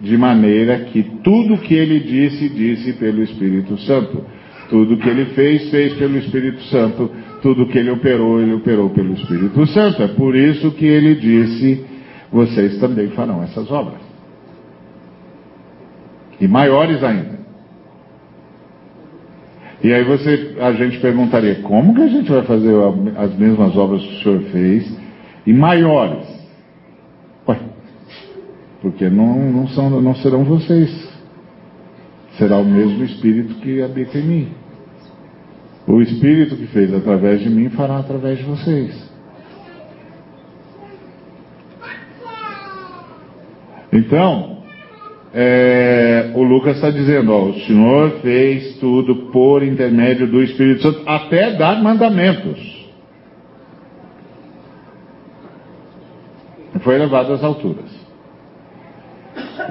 de 0.00 0.16
maneira 0.16 0.86
que 0.86 1.02
tudo 1.22 1.58
que 1.58 1.74
ele 1.74 2.00
disse, 2.00 2.48
disse 2.48 2.94
pelo 2.94 3.22
Espírito 3.22 3.76
Santo. 3.78 4.24
Tudo 4.70 4.96
que 4.96 5.08
ele 5.08 5.26
fez, 5.26 5.70
fez 5.70 5.94
pelo 5.94 6.16
Espírito 6.18 6.62
Santo 6.64 7.10
tudo 7.42 7.66
que 7.66 7.78
ele 7.78 7.90
operou, 7.90 8.40
ele 8.40 8.54
operou 8.54 8.90
pelo 8.90 9.14
Espírito 9.14 9.66
Santo. 9.68 10.02
É 10.02 10.08
por 10.08 10.34
isso 10.34 10.70
que 10.72 10.86
ele 10.86 11.14
disse: 11.14 11.84
vocês 12.32 12.78
também 12.78 13.08
farão 13.08 13.42
essas 13.42 13.70
obras. 13.70 14.00
E 16.40 16.46
maiores 16.46 17.02
ainda. 17.02 17.37
E 19.82 19.92
aí 19.92 20.02
você, 20.04 20.56
a 20.60 20.72
gente 20.72 20.98
perguntaria, 20.98 21.56
como 21.62 21.94
que 21.94 22.02
a 22.02 22.08
gente 22.08 22.30
vai 22.30 22.42
fazer 22.42 22.74
as 23.16 23.34
mesmas 23.36 23.76
obras 23.76 24.02
que 24.02 24.12
o 24.12 24.22
senhor 24.22 24.40
fez 24.50 24.98
e 25.46 25.52
maiores? 25.52 26.26
Ué, 27.46 27.58
porque 28.82 29.08
não, 29.08 29.52
não, 29.52 29.68
são, 29.68 29.88
não 30.00 30.14
serão 30.16 30.44
vocês. 30.44 30.90
Será 32.36 32.56
o 32.56 32.64
mesmo 32.64 33.04
Espírito 33.04 33.54
que 33.56 33.80
habita 33.80 34.18
em 34.18 34.22
mim. 34.22 34.48
O 35.86 36.02
Espírito 36.02 36.56
que 36.56 36.66
fez 36.66 36.92
através 36.92 37.40
de 37.40 37.48
mim 37.48 37.70
fará 37.70 37.98
através 37.98 38.38
de 38.38 38.44
vocês. 38.44 39.08
Então, 43.92 44.57
é, 45.34 46.30
o 46.34 46.42
Lucas 46.42 46.76
está 46.76 46.90
dizendo: 46.90 47.32
ó, 47.32 47.46
o 47.46 47.60
Senhor 47.60 48.10
fez 48.22 48.78
tudo 48.78 49.30
por 49.30 49.62
intermédio 49.62 50.26
do 50.26 50.42
Espírito 50.42 50.82
Santo, 50.82 51.02
até 51.06 51.52
dar 51.52 51.82
mandamentos. 51.82 52.78
Foi 56.80 56.96
levado 56.96 57.32
às 57.32 57.42
alturas. 57.42 57.98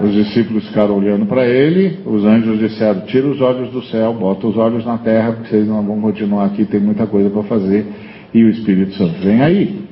Os 0.02 0.12
discípulos 0.14 0.68
ficaram 0.68 0.96
olhando 0.98 1.26
para 1.26 1.48
ele, 1.48 2.00
os 2.06 2.24
anjos 2.24 2.60
disseram: 2.60 3.02
Tira 3.02 3.28
os 3.28 3.42
olhos 3.42 3.72
do 3.72 3.82
céu, 3.84 4.14
bota 4.14 4.46
os 4.46 4.58
olhos 4.58 4.86
na 4.86 5.00
terra, 5.00 5.32
porque 5.32 5.50
vocês 5.50 5.68
não 5.68 5.82
vão 5.82 6.00
continuar 6.02 6.46
aqui, 6.46 6.66
tem 6.66 6.80
muita 6.80 7.08
coisa 7.08 7.30
para 7.32 7.44
fazer. 7.44 7.86
E 8.32 8.44
o 8.44 8.50
Espírito 8.50 8.94
Santo 8.94 9.20
vem 9.22 9.42
aí. 9.42 9.88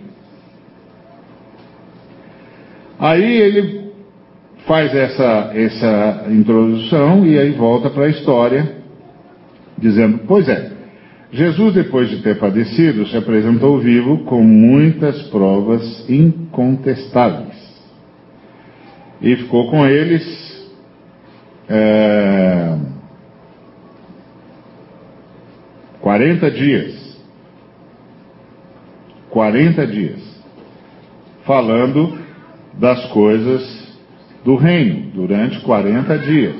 Aí 2.99 3.41
ele 3.41 3.84
faz 4.65 4.93
essa, 4.93 5.51
essa 5.53 6.25
introdução 6.29 7.25
e 7.25 7.37
aí 7.37 7.51
volta 7.51 7.89
para 7.89 8.05
a 8.05 8.09
história, 8.09 8.77
dizendo: 9.77 10.21
Pois 10.27 10.47
é, 10.47 10.71
Jesus, 11.31 11.73
depois 11.73 12.09
de 12.09 12.21
ter 12.21 12.37
padecido, 12.39 13.07
se 13.07 13.17
apresentou 13.17 13.79
vivo 13.79 14.25
com 14.25 14.41
muitas 14.41 15.21
provas 15.29 16.09
incontestáveis 16.09 17.55
e 19.21 19.35
ficou 19.35 19.69
com 19.69 19.85
eles 19.85 20.23
é, 21.69 22.77
40 26.01 26.51
dias. 26.51 27.05
40 29.29 29.87
dias. 29.87 30.21
Falando 31.45 32.17
das 32.73 33.05
coisas 33.07 33.84
do 34.45 34.55
reino, 34.55 35.11
durante 35.11 35.59
40 35.61 36.17
dias. 36.19 36.55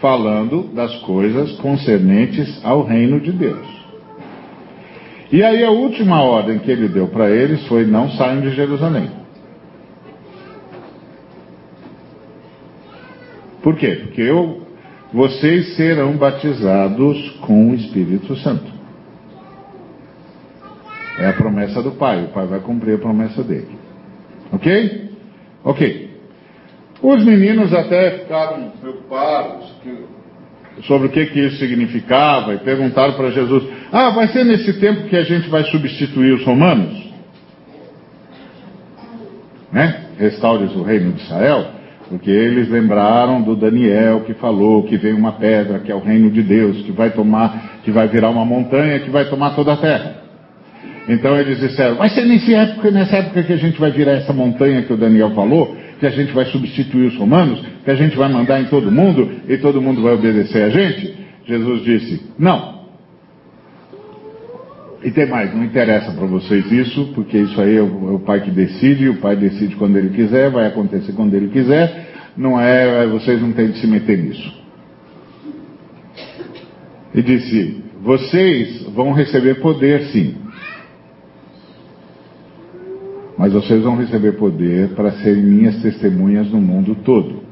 Falando 0.00 0.74
das 0.74 0.94
coisas 1.02 1.52
concernentes 1.58 2.60
ao 2.64 2.82
reino 2.82 3.20
de 3.20 3.32
Deus. 3.32 3.66
E 5.30 5.42
aí 5.42 5.64
a 5.64 5.70
última 5.70 6.22
ordem 6.22 6.58
que 6.58 6.70
ele 6.70 6.88
deu 6.88 7.08
para 7.08 7.30
eles 7.30 7.66
foi: 7.66 7.84
não 7.86 8.10
saiam 8.10 8.40
de 8.40 8.50
Jerusalém. 8.50 9.10
Por 13.62 13.76
quê? 13.76 14.00
Porque 14.04 14.20
eu, 14.20 14.62
vocês 15.12 15.74
serão 15.76 16.16
batizados 16.16 17.30
com 17.40 17.70
o 17.70 17.74
Espírito 17.74 18.36
Santo. 18.36 18.70
É 21.18 21.28
a 21.28 21.32
promessa 21.32 21.82
do 21.82 21.92
Pai. 21.92 22.24
O 22.24 22.28
Pai 22.28 22.46
vai 22.46 22.60
cumprir 22.60 22.94
a 22.94 22.98
promessa 22.98 23.42
dele. 23.42 23.76
Ok? 24.52 25.10
Ok. 25.64 26.05
Os 27.06 27.24
meninos 27.24 27.72
até 27.72 28.18
ficaram 28.18 28.72
preocupados 28.80 29.72
sobre 30.88 31.06
o 31.06 31.10
que, 31.10 31.26
que 31.26 31.38
isso 31.38 31.56
significava 31.58 32.52
e 32.54 32.58
perguntaram 32.58 33.12
para 33.12 33.30
Jesus: 33.30 33.62
Ah, 33.92 34.10
vai 34.10 34.26
ser 34.26 34.44
nesse 34.44 34.72
tempo 34.80 35.04
que 35.04 35.14
a 35.14 35.22
gente 35.22 35.48
vai 35.48 35.62
substituir 35.66 36.32
os 36.32 36.44
romanos? 36.44 37.08
Né? 39.70 40.00
Restaures 40.18 40.74
o 40.74 40.82
reino 40.82 41.12
de 41.12 41.22
Israel? 41.22 41.66
Porque 42.08 42.28
eles 42.28 42.68
lembraram 42.68 43.40
do 43.40 43.54
Daniel 43.54 44.22
que 44.22 44.34
falou 44.34 44.82
que 44.82 44.96
vem 44.96 45.12
uma 45.12 45.34
pedra, 45.34 45.78
que 45.78 45.92
é 45.92 45.94
o 45.94 46.00
reino 46.00 46.28
de 46.28 46.42
Deus, 46.42 46.82
que 46.82 46.90
vai 46.90 47.10
tomar, 47.10 47.82
que 47.84 47.92
vai 47.92 48.08
virar 48.08 48.30
uma 48.30 48.44
montanha, 48.44 48.98
que 48.98 49.10
vai 49.10 49.26
tomar 49.26 49.54
toda 49.54 49.74
a 49.74 49.76
terra. 49.76 50.26
Então 51.08 51.38
eles 51.38 51.60
disseram, 51.60 51.94
vai 51.94 52.08
ser 52.08 52.24
nessa 52.24 52.52
época, 52.52 52.90
nessa 52.90 53.16
época 53.18 53.44
que 53.44 53.52
a 53.52 53.56
gente 53.56 53.78
vai 53.78 53.92
virar 53.92 54.14
essa 54.14 54.32
montanha 54.32 54.82
que 54.82 54.92
o 54.92 54.96
Daniel 54.96 55.30
falou, 55.30 55.76
que 55.98 56.06
a 56.06 56.10
gente 56.10 56.32
vai 56.32 56.44
substituir 56.46 57.06
os 57.06 57.16
romanos, 57.16 57.62
que 57.84 57.90
a 57.90 57.94
gente 57.94 58.16
vai 58.16 58.28
mandar 58.28 58.60
em 58.60 58.66
todo 58.66 58.90
mundo 58.92 59.30
e 59.48 59.56
todo 59.58 59.80
mundo 59.80 60.02
vai 60.02 60.14
obedecer 60.14 60.62
a 60.62 60.70
gente? 60.70 61.14
Jesus 61.46 61.82
disse, 61.84 62.22
não. 62.38 62.76
E 65.02 65.10
tem 65.10 65.26
mais, 65.26 65.54
não 65.54 65.64
interessa 65.64 66.10
para 66.12 66.26
vocês 66.26 66.70
isso, 66.72 67.12
porque 67.14 67.38
isso 67.38 67.60
aí 67.60 67.76
é 67.76 67.82
o, 67.82 68.10
é 68.10 68.14
o, 68.14 68.18
pai 68.18 68.40
que 68.40 68.50
decide, 68.50 69.08
o 69.08 69.18
pai 69.18 69.36
decide 69.36 69.76
quando 69.76 69.96
ele 69.96 70.10
quiser, 70.10 70.50
vai 70.50 70.66
acontecer 70.66 71.12
quando 71.12 71.34
ele 71.34 71.48
quiser, 71.48 72.32
não 72.36 72.60
é, 72.60 73.06
vocês 73.06 73.40
não 73.40 73.52
têm 73.52 73.70
de 73.70 73.78
se 73.78 73.86
meter 73.86 74.18
nisso. 74.18 74.64
E 77.14 77.22
disse, 77.22 77.84
vocês 78.02 78.82
vão 78.94 79.12
receber 79.12 79.60
poder 79.60 80.06
sim, 80.06 80.34
mas 83.38 83.52
vocês 83.52 83.82
vão 83.82 83.96
receber 83.96 84.32
poder 84.32 84.90
para 84.90 85.12
serem 85.12 85.42
minhas 85.42 85.82
testemunhas 85.82 86.50
no 86.50 86.60
mundo 86.60 86.96
todo. 87.04 87.42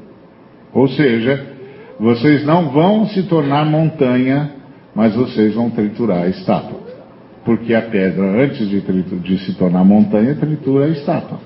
Ou 0.73 0.87
seja, 0.87 1.45
vocês 1.99 2.45
não 2.45 2.69
vão 2.69 3.07
se 3.07 3.23
tornar 3.23 3.65
montanha, 3.65 4.51
mas 4.95 5.15
vocês 5.15 5.53
vão 5.53 5.69
triturar 5.69 6.23
a 6.23 6.27
estátua. 6.27 6.79
Porque 7.45 7.73
a 7.73 7.83
pedra, 7.83 8.43
antes 8.43 8.67
de, 8.67 8.81
de 8.81 9.37
se 9.45 9.53
tornar 9.53 9.83
montanha, 9.83 10.35
tritura 10.35 10.85
a 10.85 10.89
estátua. 10.89 11.39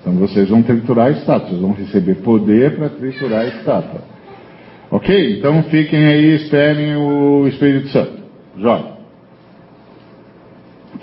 Então 0.00 0.14
vocês 0.14 0.50
vão 0.50 0.62
triturar 0.62 1.06
a 1.06 1.10
estátua, 1.12 1.48
vocês 1.48 1.60
vão 1.60 1.72
receber 1.72 2.16
poder 2.16 2.76
para 2.76 2.90
triturar 2.90 3.40
a 3.40 3.46
estátua. 3.46 4.00
Ok? 4.90 5.38
Então 5.38 5.62
fiquem 5.64 6.04
aí, 6.04 6.34
esperem 6.34 6.96
o 6.96 7.46
Espírito 7.48 7.88
Santo. 7.88 8.12
Joga. 8.58 8.93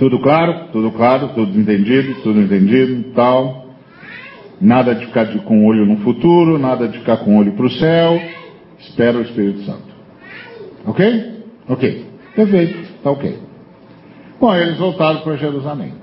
Tudo 0.02 0.18
claro? 0.18 0.70
Tudo 0.72 0.90
claro? 0.94 1.28
Tudo 1.36 1.60
entendido? 1.60 2.24
Tudo 2.24 2.42
entendido? 2.42 3.14
Tal. 3.14 3.68
Nada 4.60 4.96
de 4.96 5.06
ficar 5.06 5.26
de, 5.26 5.38
com 5.42 5.64
o 5.64 5.68
olho 5.68 5.86
no 5.86 5.98
futuro, 5.98 6.58
nada 6.58 6.88
de 6.88 6.98
ficar 6.98 7.18
com 7.18 7.36
o 7.36 7.40
olho 7.40 7.52
para 7.52 7.68
o 7.68 7.70
céu. 7.70 8.20
Espera 8.80 9.20
o 9.20 9.22
Espírito 9.22 9.60
Santo. 9.60 9.94
Ok? 10.88 11.44
Ok. 11.70 12.06
Perfeito. 12.36 12.80
Tá 13.04 13.12
ok. 13.12 13.38
Bom, 14.40 14.56
eles 14.56 14.80
voltaram 14.80 15.22
para 15.22 15.36
Jerusalém. 15.36 15.94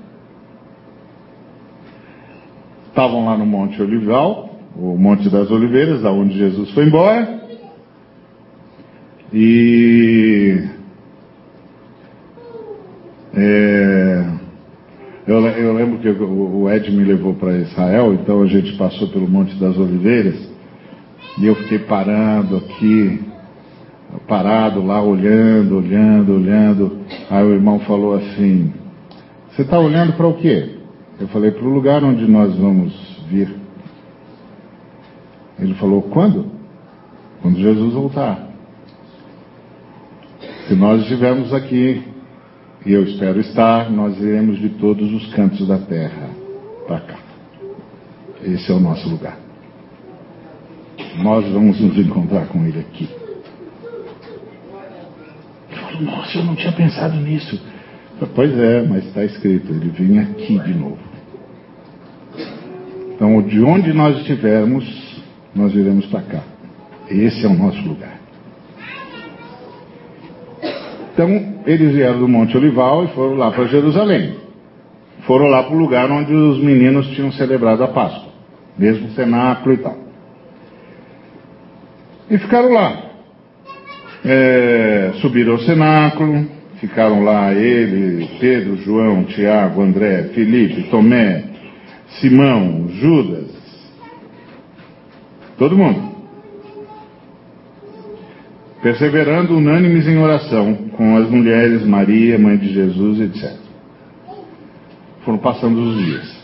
Estavam 2.87 3.25
lá 3.25 3.37
no 3.37 3.45
Monte 3.45 3.81
Olival, 3.81 4.49
o 4.77 4.97
Monte 4.97 5.29
das 5.29 5.51
Oliveiras, 5.51 6.01
da 6.01 6.11
onde 6.13 6.37
Jesus 6.37 6.71
foi 6.71 6.85
embora. 6.85 7.37
E 9.33 10.68
é, 13.41 14.25
eu, 15.25 15.45
eu, 15.45 15.73
lembro 15.73 15.99
que 15.99 16.09
o, 16.09 16.69
Ed 16.69 16.91
me 16.91 17.03
levou 17.03 17.33
para 17.35 17.55
Israel, 17.57 18.13
então 18.13 18.41
a 18.41 18.47
gente 18.47 18.75
passou 18.77 19.07
pelo 19.07 19.29
Monte 19.29 19.55
das 19.55 19.77
Oliveiras 19.77 20.35
e 21.37 21.45
eu 21.45 21.55
fiquei 21.55 21.79
parando 21.79 22.57
aqui, 22.57 23.21
parado 24.27 24.83
lá, 24.83 25.01
olhando, 25.01 25.77
olhando, 25.77 26.33
olhando. 26.33 26.97
Aí 27.29 27.45
o 27.45 27.53
irmão 27.53 27.79
falou 27.81 28.15
assim: 28.15 28.73
Você 29.51 29.61
está 29.61 29.79
olhando 29.79 30.13
para 30.13 30.27
o 30.27 30.33
quê? 30.33 30.77
Eu 31.19 31.27
falei: 31.27 31.51
Para 31.51 31.65
o 31.65 31.73
lugar 31.73 32.03
onde 32.03 32.25
nós 32.27 32.57
vamos 32.57 32.93
vir. 33.29 33.55
Ele 35.59 35.75
falou: 35.75 36.01
Quando? 36.01 36.47
Quando 37.41 37.57
Jesus 37.57 37.93
voltar. 37.93 38.49
Se 40.67 40.75
nós 40.75 41.01
estivermos 41.03 41.53
aqui 41.53 42.03
e 42.85 42.93
eu 42.93 43.03
espero 43.03 43.39
estar, 43.39 43.91
nós 43.91 44.17
iremos 44.17 44.59
de 44.59 44.69
todos 44.69 45.11
os 45.13 45.33
cantos 45.33 45.67
da 45.67 45.77
terra 45.77 46.29
para 46.87 46.99
cá. 47.01 47.19
Esse 48.43 48.71
é 48.71 48.75
o 48.75 48.79
nosso 48.79 49.07
lugar. 49.09 49.37
Nós 51.17 51.45
vamos 51.51 51.79
nos 51.81 51.97
encontrar 51.97 52.47
com 52.47 52.65
ele 52.65 52.79
aqui. 52.79 53.09
Ele 55.69 55.81
falou, 55.81 56.01
nossa, 56.01 56.37
eu 56.37 56.45
não 56.45 56.55
tinha 56.55 56.71
pensado 56.71 57.15
nisso. 57.17 57.59
Pois 58.33 58.57
é, 58.57 58.81
mas 58.83 59.05
está 59.05 59.23
escrito, 59.23 59.71
ele 59.71 59.89
vem 59.89 60.19
aqui 60.19 60.59
de 60.59 60.73
novo. 60.73 60.97
Então, 63.15 63.41
de 63.41 63.61
onde 63.61 63.91
nós 63.93 64.17
estivermos, 64.19 64.85
nós 65.53 65.73
iremos 65.73 66.05
para 66.05 66.21
cá. 66.21 66.43
Esse 67.09 67.45
é 67.45 67.49
o 67.49 67.53
nosso 67.53 67.81
lugar. 67.81 68.18
Então, 71.19 71.63
eles 71.65 71.93
vieram 71.95 72.17
do 72.17 72.29
Monte 72.29 72.55
Olival 72.55 73.03
e 73.03 73.09
foram 73.09 73.35
lá 73.35 73.51
para 73.51 73.65
Jerusalém. 73.65 74.35
Foram 75.27 75.47
lá 75.47 75.63
para 75.63 75.75
o 75.75 75.77
lugar 75.77 76.09
onde 76.09 76.33
os 76.33 76.63
meninos 76.63 77.09
tinham 77.09 77.29
celebrado 77.33 77.83
a 77.83 77.89
Páscoa, 77.89 78.31
mesmo 78.77 79.09
cenáculo 79.09 79.73
e 79.73 79.77
tal. 79.79 79.97
E 82.31 82.37
ficaram 82.37 82.71
lá. 82.71 83.03
É, 84.23 85.11
subiram 85.15 85.53
ao 85.53 85.59
cenáculo, 85.59 86.47
ficaram 86.79 87.21
lá 87.21 87.53
ele, 87.53 88.25
Pedro, 88.39 88.77
João, 88.77 89.25
Tiago, 89.25 89.81
André, 89.81 90.29
Felipe, 90.33 90.83
Tomé, 90.83 91.43
Simão, 92.21 92.87
Judas, 92.93 93.51
todo 95.57 95.75
mundo 95.75 96.08
perseverando 98.81 99.57
unânimes 99.57 100.07
em 100.07 100.17
oração 100.17 100.75
com 100.95 101.17
as 101.17 101.29
mulheres, 101.29 101.85
Maria, 101.85 102.39
mãe 102.39 102.57
de 102.57 102.73
Jesus, 102.73 103.19
etc. 103.19 103.57
Foram 105.23 105.37
passando 105.37 105.79
os 105.81 105.97
dias. 105.97 106.39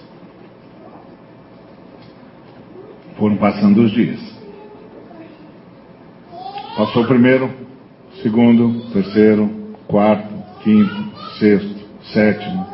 Foram 3.17 3.37
passando 3.37 3.81
os 3.81 3.91
dias. 3.91 4.19
Passou 6.75 7.03
o 7.03 7.07
primeiro, 7.07 7.49
segundo, 8.21 8.91
terceiro, 8.91 9.49
quarto, 9.87 10.33
quinto, 10.61 11.11
sexto, 11.39 11.85
sétimo, 12.11 12.67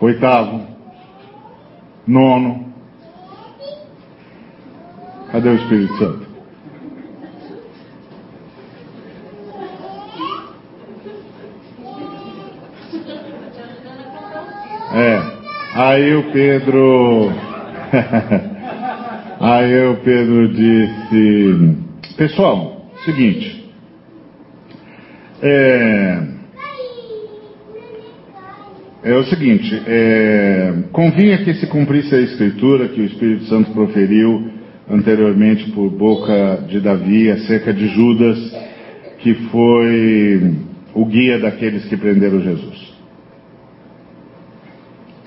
oitavo, 0.00 0.66
nono. 2.06 2.72
Cadê 5.30 5.48
o 5.48 5.54
Espírito 5.54 5.96
Santo? 5.98 6.24
É. 14.94 15.18
Aí 15.94 16.12
o 16.16 16.24
Pedro. 16.32 17.30
Aí 19.38 19.86
o 19.86 19.96
Pedro 19.98 20.48
disse: 20.48 21.76
Pessoal, 22.16 22.90
seguinte. 23.04 23.64
É, 25.40 26.18
é 29.04 29.14
o 29.14 29.22
seguinte: 29.26 29.82
é, 29.86 30.74
convinha 30.90 31.44
que 31.44 31.54
se 31.54 31.68
cumprisse 31.68 32.12
a 32.12 32.22
escritura 32.22 32.88
que 32.88 33.00
o 33.00 33.04
Espírito 33.04 33.44
Santo 33.44 33.70
proferiu 33.70 34.50
anteriormente 34.90 35.70
por 35.70 35.90
boca 35.90 36.64
de 36.68 36.80
Davi 36.80 37.30
acerca 37.30 37.72
de 37.72 37.86
Judas, 37.86 38.36
que 39.18 39.32
foi 39.52 40.56
o 40.92 41.06
guia 41.06 41.38
daqueles 41.38 41.84
que 41.84 41.96
prenderam 41.96 42.40
Jesus. 42.40 42.94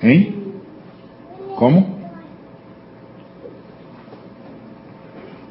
Hein? 0.02 0.37
Como? 1.58 1.98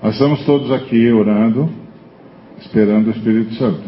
Nós 0.02 0.14
estamos 0.14 0.46
todos 0.46 0.72
aqui 0.72 1.12
orando, 1.12 1.70
esperando 2.62 3.08
o 3.08 3.12
Espírito 3.12 3.54
Santo. 3.56 3.84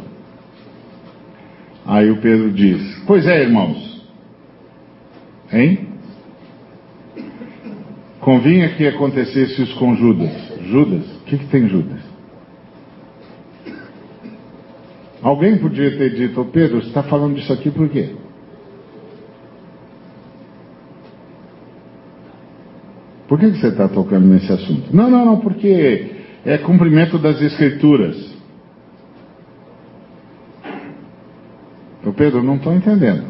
Aí 1.85 2.11
o 2.11 2.19
Pedro 2.19 2.51
diz: 2.51 3.03
Pois 3.07 3.25
é, 3.25 3.43
irmãos. 3.43 4.05
Hein? 5.53 5.87
Convinha 8.19 8.75
que 8.75 8.85
acontecesse 8.85 9.61
isso 9.61 9.79
com 9.79 9.95
Judas. 9.95 10.29
Judas? 10.63 11.05
O 11.21 11.23
que, 11.23 11.37
que 11.37 11.47
tem 11.47 11.69
Judas? 11.69 12.01
Alguém 15.21 15.57
podia 15.57 15.97
ter 15.97 16.15
dito, 16.15 16.43
Pedro, 16.51 16.81
você 16.81 16.89
está 16.89 17.01
falando 17.01 17.35
disso 17.35 17.53
aqui 17.53 17.71
por 17.71 17.87
quê? 17.87 18.13
Por 23.29 23.39
que, 23.39 23.47
você 23.51 23.67
está 23.67 23.87
tocando 23.87 24.25
nesse 24.25 24.51
assunto? 24.51 24.89
Não, 24.91 25.07
não, 25.07 25.23
não, 25.23 25.39
porque 25.39 26.07
é 26.43 26.57
cumprimento 26.57 27.19
das 27.19 27.39
Escrituras. 27.39 28.17
Eu, 32.03 32.11
Pedro, 32.11 32.41
não 32.41 32.55
estou 32.55 32.73
entendendo. 32.73 33.25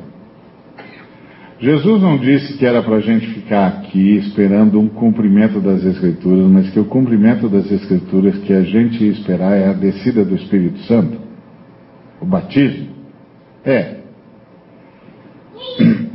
Jesus 1.59 2.01
não 2.01 2.17
disse 2.17 2.57
que 2.57 2.65
era 2.65 2.81
para 2.81 2.95
a 2.95 2.99
gente 3.01 3.27
ficar 3.33 3.67
aqui 3.67 4.15
esperando 4.15 4.79
um 4.79 4.87
cumprimento 4.87 5.59
das 5.59 5.83
Escrituras, 5.83 6.45
mas 6.45 6.69
que 6.69 6.79
o 6.79 6.85
cumprimento 6.85 7.49
das 7.49 7.69
Escrituras 7.69 8.37
que 8.37 8.53
a 8.53 8.61
gente 8.61 9.03
ia 9.03 9.11
esperar 9.11 9.57
é 9.57 9.67
a 9.67 9.73
descida 9.73 10.23
do 10.23 10.33
Espírito 10.35 10.79
Santo, 10.83 11.19
o 12.21 12.25
batismo. 12.25 12.87
É. 13.65 13.97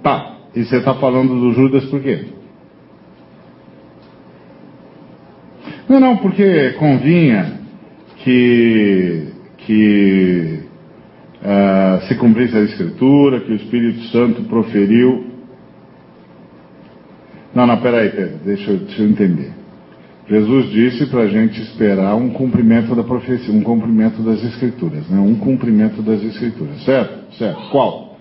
Tá, 0.00 0.36
e 0.54 0.64
você 0.64 0.76
está 0.76 0.94
falando 0.94 1.34
do 1.40 1.52
Judas 1.52 1.84
por 1.86 2.00
quê? 2.00 2.35
Não, 5.88 6.00
não, 6.00 6.16
porque 6.16 6.70
convinha 6.72 7.60
que, 8.18 9.28
que 9.58 10.60
uh, 11.42 12.08
se 12.08 12.16
cumprisse 12.16 12.56
a 12.56 12.62
Escritura, 12.62 13.40
que 13.40 13.52
o 13.52 13.56
Espírito 13.56 14.00
Santo 14.08 14.42
proferiu. 14.44 15.26
Não, 17.54 17.66
não, 17.66 17.80
peraí, 17.80 18.10
Pedro, 18.10 18.38
deixa 18.44 18.70
eu, 18.70 18.78
deixa 18.78 19.02
eu 19.02 19.08
entender. 19.08 19.52
Jesus 20.28 20.70
disse 20.70 21.06
para 21.06 21.20
a 21.20 21.28
gente 21.28 21.62
esperar 21.62 22.16
um 22.16 22.30
cumprimento 22.30 22.94
da 22.96 23.04
profecia, 23.04 23.54
um 23.54 23.62
cumprimento 23.62 24.22
das 24.22 24.42
Escrituras, 24.42 25.08
né? 25.08 25.20
um 25.20 25.36
cumprimento 25.36 26.02
das 26.02 26.20
Escrituras, 26.20 26.84
certo? 26.84 27.32
Certo. 27.36 27.70
Qual? 27.70 28.18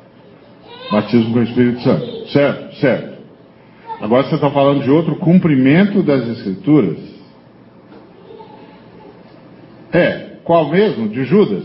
Batismo 0.92 1.34
com 1.34 1.40
o 1.40 1.44
Espírito 1.44 1.82
Santo, 1.82 2.28
certo? 2.28 2.76
Certo. 2.76 3.16
Agora 4.00 4.24
você 4.24 4.36
está 4.36 4.52
falando 4.52 4.84
de 4.84 4.92
outro 4.92 5.16
cumprimento 5.16 6.04
das 6.04 6.28
Escrituras. 6.28 7.15
É, 9.96 10.40
qual 10.44 10.70
mesmo? 10.70 11.08
De 11.08 11.24
Judas? 11.24 11.64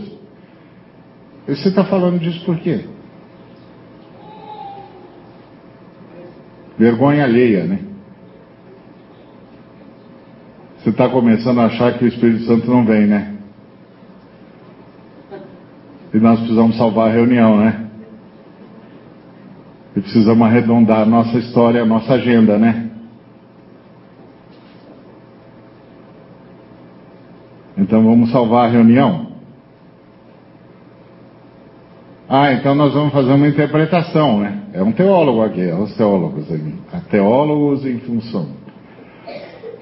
Você 1.45 1.67
está 1.67 1.83
falando 1.83 2.17
disso 2.17 2.45
por 2.45 2.57
quê? 2.59 2.85
Vergonha 6.79 7.25
alheia, 7.25 7.65
né? 7.65 7.79
Você 10.77 10.91
está 10.91 11.09
começando 11.09 11.59
a 11.59 11.65
achar 11.65 11.97
que 11.97 12.05
o 12.05 12.07
Espírito 12.07 12.45
Santo 12.45 12.71
não 12.71 12.85
vem, 12.85 13.05
né? 13.05 13.35
E 16.13 16.17
nós 16.17 16.39
precisamos 16.39 16.77
salvar 16.77 17.09
a 17.09 17.13
reunião, 17.13 17.57
né? 17.57 17.85
E 19.93 19.99
precisamos 19.99 20.47
arredondar 20.47 21.01
a 21.01 21.05
nossa 21.05 21.37
história, 21.37 21.81
a 21.81 21.85
nossa 21.85 22.13
agenda, 22.13 22.57
né? 22.57 22.90
Então 27.81 28.03
vamos 28.03 28.31
salvar 28.31 28.67
a 28.67 28.71
reunião? 28.71 29.31
Ah, 32.29 32.53
então 32.53 32.75
nós 32.75 32.93
vamos 32.93 33.11
fazer 33.11 33.33
uma 33.33 33.47
interpretação, 33.47 34.39
né? 34.39 34.65
É 34.71 34.83
um 34.83 34.91
teólogo 34.91 35.41
aqui, 35.41 35.61
é 35.61 35.73
os 35.73 35.93
teólogos 35.97 36.49
aqui. 36.51 36.75
Teólogos 37.09 37.83
em 37.83 37.97
função. 38.01 38.49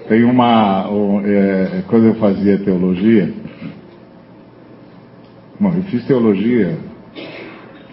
Tem 0.08 0.24
uma. 0.24 0.90
É, 1.26 1.84
quando 1.88 2.06
eu 2.06 2.16
fazia 2.16 2.58
teologia. 2.60 3.34
Bom, 5.60 5.74
eu 5.76 5.84
fiz 5.84 6.06
teologia, 6.08 6.78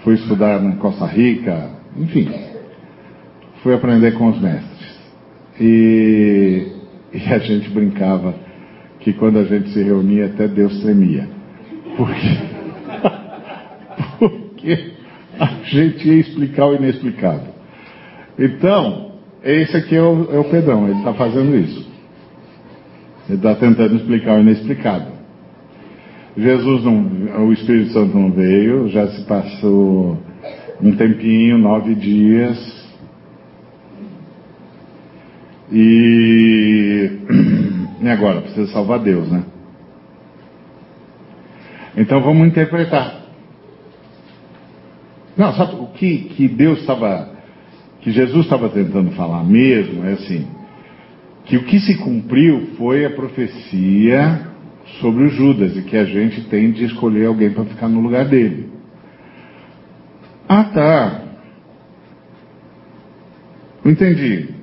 fui 0.05 0.15
estudar 0.15 0.63
na 0.63 0.77
Costa 0.77 1.05
Rica, 1.05 1.69
enfim. 1.97 2.31
Fui 3.61 3.75
aprender 3.75 4.13
com 4.13 4.29
os 4.29 4.41
mestres. 4.41 5.01
E, 5.61 6.69
e 7.13 7.35
a 7.35 7.39
gente 7.41 7.69
brincava 7.71 8.46
que 9.07 9.13
quando 9.13 9.39
a 9.39 9.45
gente 9.45 9.69
se 9.71 9.81
reunia 9.81 10.27
até 10.27 10.49
Deus 10.49 10.81
tremia. 10.81 11.29
Porque, 11.97 12.39
porque 14.19 14.91
a 15.39 15.47
gente 15.63 16.09
ia 16.09 16.21
explicar 16.23 16.67
o 16.67 16.75
inexplicável. 16.75 17.55
Então, 18.37 19.13
esse 19.45 19.77
aqui 19.77 19.95
é 19.95 20.03
o, 20.03 20.29
é 20.35 20.39
o 20.41 20.51
Pedrão, 20.51 20.89
ele 20.89 20.99
está 20.99 21.15
fazendo 21.15 21.55
isso. 21.57 21.89
Ele 23.29 23.39
está 23.39 23.55
tentando 23.55 23.95
explicar 23.95 24.39
o 24.39 24.41
inexplicável. 24.41 25.13
Jesus 26.37 26.83
não, 26.83 27.47
o 27.47 27.53
Espírito 27.53 27.93
Santo 27.93 28.19
não 28.19 28.33
veio, 28.33 28.89
já 28.89 29.07
se 29.07 29.23
passou 29.23 30.19
um 30.83 30.97
tempinho, 30.97 31.59
nove 31.59 31.95
dias. 31.95 32.59
E 35.71 37.11
E 38.07 38.09
agora? 38.09 38.41
Precisa 38.41 38.71
salvar 38.73 39.01
Deus, 39.01 39.29
né? 39.29 39.43
Então 41.97 42.21
vamos 42.23 42.47
interpretar. 42.47 43.23
Não, 45.37 45.53
sabe 45.55 45.75
o 45.75 45.89
que, 45.89 46.19
que 46.37 46.47
Deus 46.47 46.79
estava, 46.79 47.31
que 48.01 48.13
Jesus 48.13 48.45
estava 48.45 48.69
tentando 48.69 49.11
falar 49.17 49.43
mesmo 49.43 50.07
é 50.07 50.13
assim, 50.13 50.47
que 51.47 51.57
o 51.57 51.65
que 51.65 51.81
se 51.81 51.99
cumpriu 51.99 52.75
foi 52.79 53.05
a 53.05 53.11
profecia 53.11 54.41
sobre 55.01 55.25
o 55.25 55.29
Judas 55.29 55.77
e 55.77 55.83
que 55.83 55.97
a 55.97 56.05
gente 56.05 56.43
tem 56.43 56.71
de 56.71 56.85
escolher 56.85 57.27
alguém 57.27 57.51
para 57.51 57.65
ficar 57.65 57.89
no 57.89 57.99
lugar 57.99 58.25
dele. 58.27 58.71
Ah, 60.49 60.63
tá. 60.63 61.23
Entendi. 63.85 64.55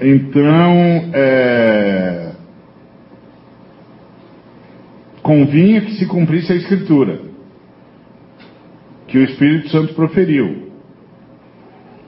Então, 0.00 1.10
é, 1.12 2.21
convinha 5.22 5.80
que 5.82 5.92
se 5.94 6.06
cumprisse 6.06 6.52
a 6.52 6.56
Escritura, 6.56 7.20
que 9.06 9.18
o 9.18 9.24
Espírito 9.24 9.68
Santo 9.68 9.94
proferiu. 9.94 10.70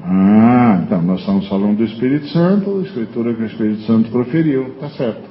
Ah, 0.02 0.82
então 0.84 1.00
nós 1.02 1.20
estamos 1.20 1.48
falando 1.48 1.78
do 1.78 1.84
Espírito 1.84 2.26
Santo, 2.28 2.78
a 2.78 2.82
Escritura 2.82 3.34
que 3.34 3.42
o 3.42 3.46
Espírito 3.46 3.82
Santo 3.82 4.10
proferiu, 4.10 4.74
tá 4.80 4.90
certo. 4.90 5.22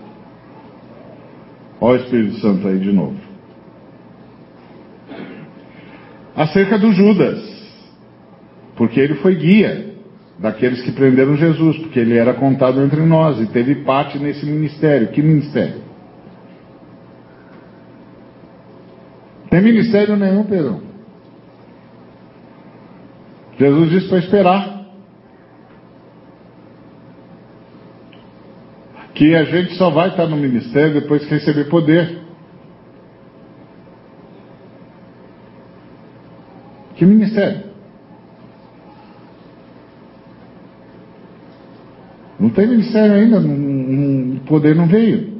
Olha 1.79 1.99
o 1.99 2.03
Espírito 2.03 2.39
Santo 2.39 2.67
aí 2.67 2.79
de 2.79 2.91
novo. 2.91 3.17
Acerca 6.35 6.79
do 6.79 6.91
Judas, 6.93 7.43
porque 8.75 8.99
ele 8.99 9.15
foi 9.15 9.35
guia 9.35 9.93
daqueles 10.39 10.81
que 10.81 10.91
prenderam 10.91 11.35
Jesus, 11.35 11.77
porque 11.77 11.99
ele 11.99 12.17
era 12.17 12.33
contado 12.33 12.81
entre 12.81 13.01
nós 13.01 13.39
e 13.39 13.45
teve 13.47 13.75
parte 13.83 14.17
nesse 14.17 14.45
ministério. 14.45 15.09
Que 15.09 15.21
ministério? 15.21 15.82
Tem 19.53 19.61
ministério 19.61 20.15
nenhum, 20.15 20.45
Pedro. 20.45 20.81
Jesus 23.59 23.89
disse 23.91 24.09
para 24.09 24.17
esperar. 24.17 24.85
Que 29.13 29.35
a 29.35 29.43
gente 29.43 29.75
só 29.75 29.91
vai 29.91 30.09
estar 30.09 30.25
no 30.25 30.37
ministério 30.37 30.99
depois 30.99 31.23
que 31.23 31.35
receber 31.35 31.65
poder. 31.65 32.23
Que 36.95 37.05
ministério? 37.05 37.65
Não 42.39 42.49
tem 42.49 42.65
ministério 42.65 43.13
ainda, 43.13 43.37
o 43.37 44.39
poder 44.47 44.73
não 44.75 44.87
veio. 44.87 45.32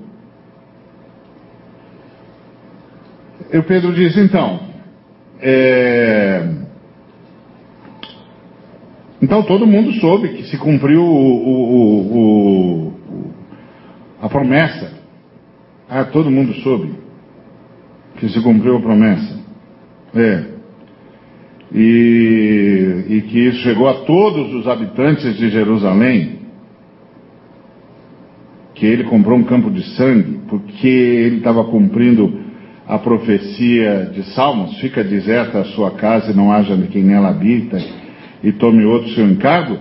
E 3.54 3.58
o 3.60 3.62
Pedro 3.62 3.94
diz, 3.94 4.18
então, 4.18 4.62
é... 5.40 6.44
então 9.22 9.44
todo 9.44 9.68
mundo 9.68 9.94
soube 9.94 10.30
que 10.30 10.44
se 10.46 10.58
cumpriu 10.58 11.04
o, 11.04 11.06
o, 11.06 12.18
o, 12.18 12.94
a 14.20 14.28
promessa. 14.28 14.92
Ah, 15.88 16.04
todo 16.06 16.32
mundo 16.32 16.52
soube 16.62 16.96
que 18.18 18.28
se 18.28 18.42
cumpriu 18.42 18.78
a 18.78 18.82
promessa. 18.82 19.40
É. 20.16 20.46
E, 21.72 23.06
e 23.08 23.22
que 23.22 23.40
isso 23.50 23.60
chegou 23.60 23.88
a 23.88 23.94
todos 24.06 24.52
os 24.56 24.68
habitantes 24.68 25.38
de 25.38 25.52
Jerusalém, 25.52 26.40
que 28.74 28.88
ele 28.88 29.04
comprou 29.04 29.38
um 29.38 29.44
campo 29.44 29.70
de 29.70 29.84
sangue, 29.96 30.40
porque 30.48 30.88
ele 30.88 31.38
estava 31.38 31.64
cumprindo 31.66 32.43
a 32.88 32.98
profecia 32.98 34.12
de 34.14 34.24
Salmos: 34.34 34.78
fica 34.80 35.04
deserta 35.04 35.60
a 35.60 35.66
sua 35.66 35.92
casa 35.92 36.32
e 36.32 36.36
não 36.36 36.52
haja 36.52 36.76
quem 36.92 37.04
nela 37.04 37.30
habita, 37.30 37.78
e 38.44 38.52
tome 38.52 38.86
outro 38.86 39.10
seu 39.12 39.26
encargo? 39.26 39.78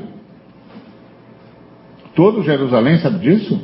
Todo 2.15 2.43
Jerusalém 2.43 2.99
sabe 2.99 3.19
disso? 3.19 3.61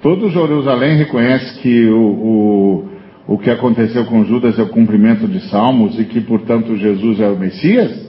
Todo 0.00 0.30
Jerusalém 0.30 0.96
reconhece 0.96 1.60
que 1.60 1.88
o, 1.88 2.00
o, 2.00 2.88
o 3.34 3.38
que 3.38 3.50
aconteceu 3.50 4.04
com 4.06 4.24
Judas 4.24 4.58
é 4.58 4.62
o 4.62 4.68
cumprimento 4.68 5.26
de 5.26 5.40
Salmos 5.48 5.98
e 5.98 6.04
que, 6.04 6.20
portanto, 6.20 6.76
Jesus 6.76 7.20
é 7.20 7.28
o 7.28 7.38
Messias? 7.38 8.08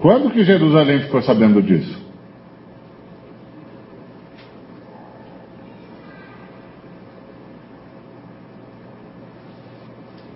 Quando 0.00 0.30
que 0.30 0.44
Jerusalém 0.44 1.00
ficou 1.00 1.20
sabendo 1.22 1.60
disso? 1.60 2.07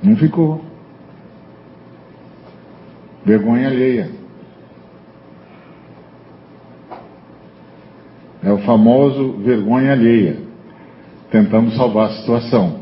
Não 0.03 0.17
ficou. 0.17 0.61
Vergonha 3.25 3.69
alheia. 3.69 4.11
É 8.43 8.51
o 8.51 8.59
famoso 8.59 9.35
vergonha 9.39 9.93
alheia, 9.93 10.37
tentando 11.31 11.71
salvar 11.73 12.09
a 12.09 12.15
situação. 12.15 12.81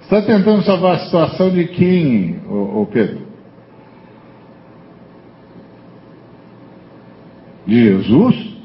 Está 0.00 0.22
tentando 0.22 0.62
salvar 0.62 0.94
a 0.94 1.04
situação 1.04 1.50
de 1.50 1.66
quem, 1.66 2.40
ô, 2.48 2.80
ô 2.80 2.86
Pedro? 2.86 3.26
De 7.66 7.84
Jesus? 7.84 8.57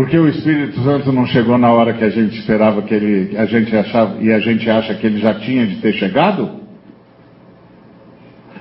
Porque 0.00 0.16
o 0.16 0.26
Espírito 0.26 0.82
Santo 0.82 1.12
não 1.12 1.26
chegou 1.26 1.58
na 1.58 1.70
hora 1.70 1.92
que 1.92 2.02
a 2.02 2.08
gente 2.08 2.38
esperava 2.38 2.80
que 2.80 2.94
ele, 2.94 3.36
a 3.36 3.44
gente 3.44 3.76
achava, 3.76 4.16
e 4.18 4.32
a 4.32 4.38
gente 4.38 4.68
acha 4.70 4.94
que 4.94 5.06
ele 5.06 5.18
já 5.18 5.34
tinha 5.34 5.66
de 5.66 5.76
ter 5.76 5.92
chegado? 5.92 6.58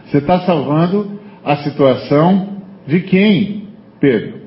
Você 0.04 0.18
está 0.18 0.42
salvando 0.42 1.18
a 1.42 1.56
situação 1.64 2.62
de 2.86 3.00
quem, 3.00 3.70
Pedro? 4.02 4.38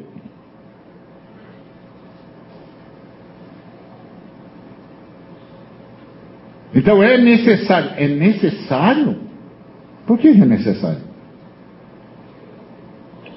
Então 6.75 7.03
é 7.03 7.17
necessário. 7.17 7.93
É 7.97 8.07
necessário? 8.07 9.17
Por 10.07 10.19
que 10.19 10.29
é 10.29 10.45
necessário? 10.45 11.01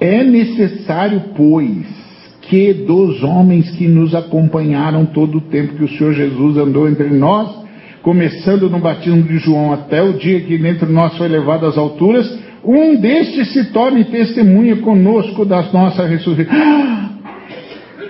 É 0.02 0.26
necessário, 0.26 1.22
pois, 1.38 2.05
que 2.50 2.74
dos 2.74 3.24
homens 3.24 3.72
que 3.72 3.88
nos 3.88 4.14
acompanharam 4.14 5.06
todo 5.06 5.38
o 5.38 5.42
tempo 5.42 5.76
que 5.76 5.84
o 5.84 5.90
Senhor 5.90 6.14
Jesus 6.14 6.58
andou 6.58 6.88
entre 6.88 7.10
nós, 7.10 7.66
começando 8.02 8.70
no 8.70 8.80
batismo 8.80 9.24
de 9.24 9.38
João 9.38 9.74
até 9.74 10.02
o 10.02 10.14
dia 10.14 10.42
que 10.42 10.58
dentro 10.58 10.86
de 10.86 10.94
nós 10.94 11.18
foi 11.18 11.28
levado 11.28 11.66
às 11.66 11.78
alturas, 11.78 12.28
um 12.64 12.96
destes 12.96 13.54
se 13.54 13.72
torne 13.72 14.06
testemunha 14.06 14.78
conosco 14.78 15.46
das 15.46 15.72
nossas 15.72 16.10
ressurreições. 16.10 16.60
Ah! 16.60 17.10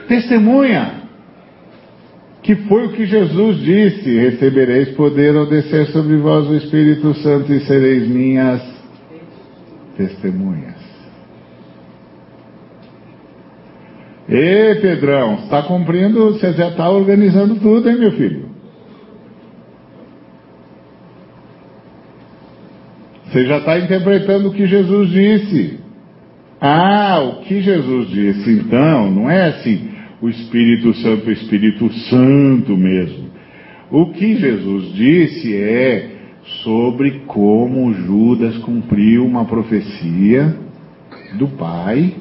Testemunha! 0.07 1.05
Que 2.41 2.55
foi 2.55 2.86
o 2.86 2.91
que 2.91 3.05
Jesus 3.05 3.57
disse: 3.59 4.17
Recebereis 4.17 4.89
poder 4.89 5.36
ao 5.36 5.47
descer 5.47 5.88
sobre 5.88 6.15
vós 6.17 6.47
o 6.47 6.55
Espírito 6.55 7.13
Santo 7.15 7.51
e 7.51 7.59
sereis 7.61 8.07
minhas 8.07 8.61
testemunhas. 9.97 10.74
Ê, 14.28 14.76
Pedrão, 14.82 15.36
está 15.43 15.61
cumprindo, 15.63 16.34
você 16.34 16.51
já 16.53 16.69
está 16.69 16.89
organizando 16.89 17.55
tudo, 17.55 17.89
hein, 17.89 17.99
meu 17.99 18.11
filho? 18.13 18.49
Você 23.26 23.45
já 23.45 23.57
está 23.57 23.78
interpretando 23.78 24.47
o 24.47 24.51
que 24.53 24.65
Jesus 24.65 25.09
disse. 25.09 25.80
Ah, 26.59 27.19
o 27.21 27.41
que 27.43 27.61
Jesus 27.61 28.09
disse, 28.09 28.49
então, 28.51 29.11
não 29.11 29.30
é 29.30 29.49
assim, 29.49 29.89
o 30.21 30.30
Espírito 30.30 30.93
Santo, 30.95 31.28
o 31.28 31.32
Espírito 31.32 31.93
Santo 32.09 32.76
mesmo. 32.76 33.26
O 33.91 34.11
que 34.11 34.38
Jesus 34.38 34.93
disse 34.93 35.55
é 35.55 36.09
sobre 36.63 37.21
como 37.28 37.93
Judas 37.93 38.57
cumpriu 38.59 39.26
uma 39.26 39.45
profecia 39.45 40.55
do 41.38 41.49
Pai 41.49 42.15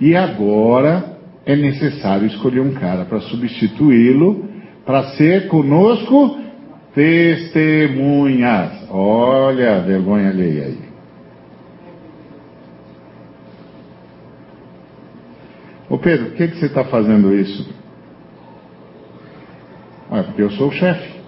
e 0.00 0.14
agora 0.16 1.18
é 1.44 1.56
necessário 1.56 2.26
escolher 2.26 2.60
um 2.60 2.74
cara 2.74 3.04
para 3.04 3.20
substituí-lo, 3.20 4.46
para 4.84 5.10
ser 5.16 5.48
conosco 5.48 6.38
testemunhas. 6.94 8.86
Olha 8.90 9.76
a 9.76 9.80
vergonha 9.80 10.28
alheia 10.30 10.64
aí. 10.66 10.88
Ô 15.88 15.96
Pedro, 15.96 16.26
por 16.26 16.36
que, 16.36 16.48
que 16.48 16.58
você 16.58 16.66
está 16.66 16.84
fazendo 16.84 17.34
isso? 17.34 17.68
É 20.10 20.22
porque 20.22 20.42
eu 20.42 20.50
sou 20.50 20.68
o 20.68 20.72
chefe. 20.72 21.18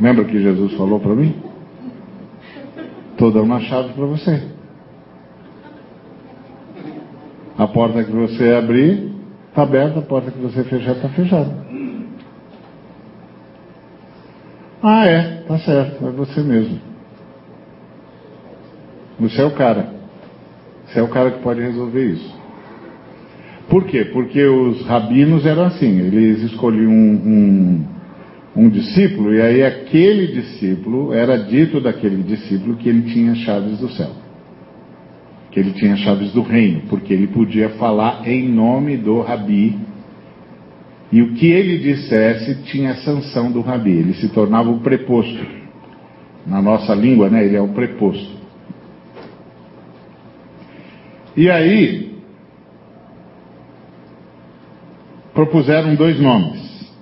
Lembra 0.00 0.24
que 0.24 0.40
Jesus 0.40 0.74
falou 0.74 1.00
para 1.00 1.14
mim? 1.14 1.34
Estou 3.12 3.30
dando 3.30 3.44
uma 3.44 3.60
chave 3.60 3.92
para 3.92 4.06
você. 4.06 4.49
A 7.60 7.68
porta 7.68 8.02
que 8.02 8.10
você 8.10 8.54
abrir 8.54 9.12
está 9.50 9.64
aberta, 9.64 9.98
a 9.98 10.02
porta 10.02 10.30
que 10.30 10.38
você 10.38 10.64
fechar 10.64 10.92
está 10.92 11.10
fechada. 11.10 11.54
Ah, 14.82 15.06
é, 15.06 15.42
tá 15.46 15.58
certo, 15.58 16.06
é 16.06 16.10
você 16.10 16.40
mesmo. 16.40 16.80
Você 19.18 19.42
é 19.42 19.44
o 19.44 19.50
cara. 19.50 19.92
Você 20.86 21.00
é 21.00 21.02
o 21.02 21.08
cara 21.08 21.32
que 21.32 21.42
pode 21.42 21.60
resolver 21.60 22.02
isso. 22.02 22.34
Por 23.68 23.84
quê? 23.84 24.06
Porque 24.06 24.42
os 24.42 24.86
rabinos 24.86 25.44
eram 25.44 25.64
assim, 25.64 26.00
eles 26.00 26.42
escolhiam 26.44 26.90
um, 26.90 27.84
um, 28.56 28.62
um 28.64 28.70
discípulo, 28.70 29.34
e 29.34 29.42
aí 29.42 29.62
aquele 29.62 30.28
discípulo, 30.28 31.12
era 31.12 31.36
dito 31.36 31.78
daquele 31.78 32.22
discípulo 32.22 32.76
que 32.76 32.88
ele 32.88 33.02
tinha 33.02 33.34
chaves 33.34 33.78
do 33.80 33.90
céu 33.90 34.19
que 35.50 35.58
ele 35.58 35.72
tinha 35.72 35.96
chaves 35.96 36.32
do 36.32 36.42
reino, 36.42 36.82
porque 36.88 37.12
ele 37.12 37.26
podia 37.26 37.70
falar 37.70 38.26
em 38.26 38.48
nome 38.48 38.96
do 38.96 39.20
rabi. 39.20 39.78
E 41.12 41.20
o 41.22 41.34
que 41.34 41.46
ele 41.46 41.78
dissesse 41.78 42.62
tinha 42.64 42.94
sanção 42.96 43.50
do 43.50 43.60
rabi, 43.60 43.90
ele 43.90 44.14
se 44.14 44.28
tornava 44.28 44.70
o 44.70 44.80
preposto. 44.80 45.44
Na 46.46 46.62
nossa 46.62 46.94
língua, 46.94 47.28
né, 47.28 47.44
ele 47.44 47.56
é 47.56 47.60
o 47.60 47.68
preposto. 47.68 48.38
E 51.36 51.50
aí, 51.50 52.10
propuseram 55.34 55.94
dois 55.96 56.20
nomes: 56.20 56.92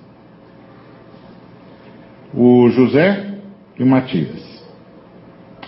o 2.34 2.68
José 2.70 3.34
e 3.78 3.82
o 3.82 3.86
Matias. 3.86 4.48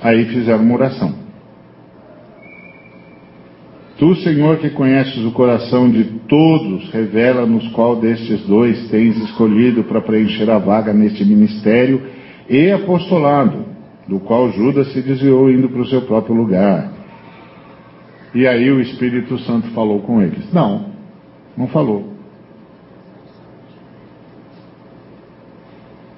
Aí 0.03 0.25
fizeram 0.27 0.63
uma 0.63 0.75
oração. 0.75 1.20
Tu, 4.01 4.15
Senhor, 4.23 4.57
que 4.57 4.71
conheces 4.71 5.23
o 5.27 5.31
coração 5.31 5.91
de 5.91 6.05
todos, 6.27 6.89
revela-nos 6.91 7.69
qual 7.73 7.97
destes 7.97 8.41
dois 8.47 8.89
tens 8.89 9.15
escolhido 9.19 9.85
para 9.85 10.01
preencher 10.01 10.49
a 10.49 10.59
vaga 10.59 10.95
neste 10.95 11.23
ministério 11.23 12.07
e 12.49 12.71
apostolado, 12.71 13.67
do 14.09 14.19
qual 14.19 14.51
Judas 14.53 14.91
se 14.95 15.03
desviou 15.03 15.51
indo 15.51 15.69
para 15.69 15.83
o 15.83 15.87
seu 15.87 16.01
próprio 16.01 16.35
lugar. 16.35 16.91
E 18.35 18.47
aí 18.47 18.71
o 18.71 18.81
Espírito 18.81 19.39
Santo 19.41 19.69
falou 19.73 20.01
com 20.01 20.23
eles. 20.23 20.51
Não, 20.51 20.87
não 21.55 21.67
falou. 21.67 22.15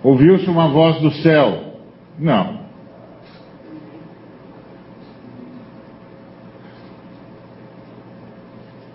Ouviu-se 0.04 0.48
uma 0.48 0.68
voz 0.68 1.00
do 1.00 1.10
céu? 1.14 1.80
Não. 2.16 2.61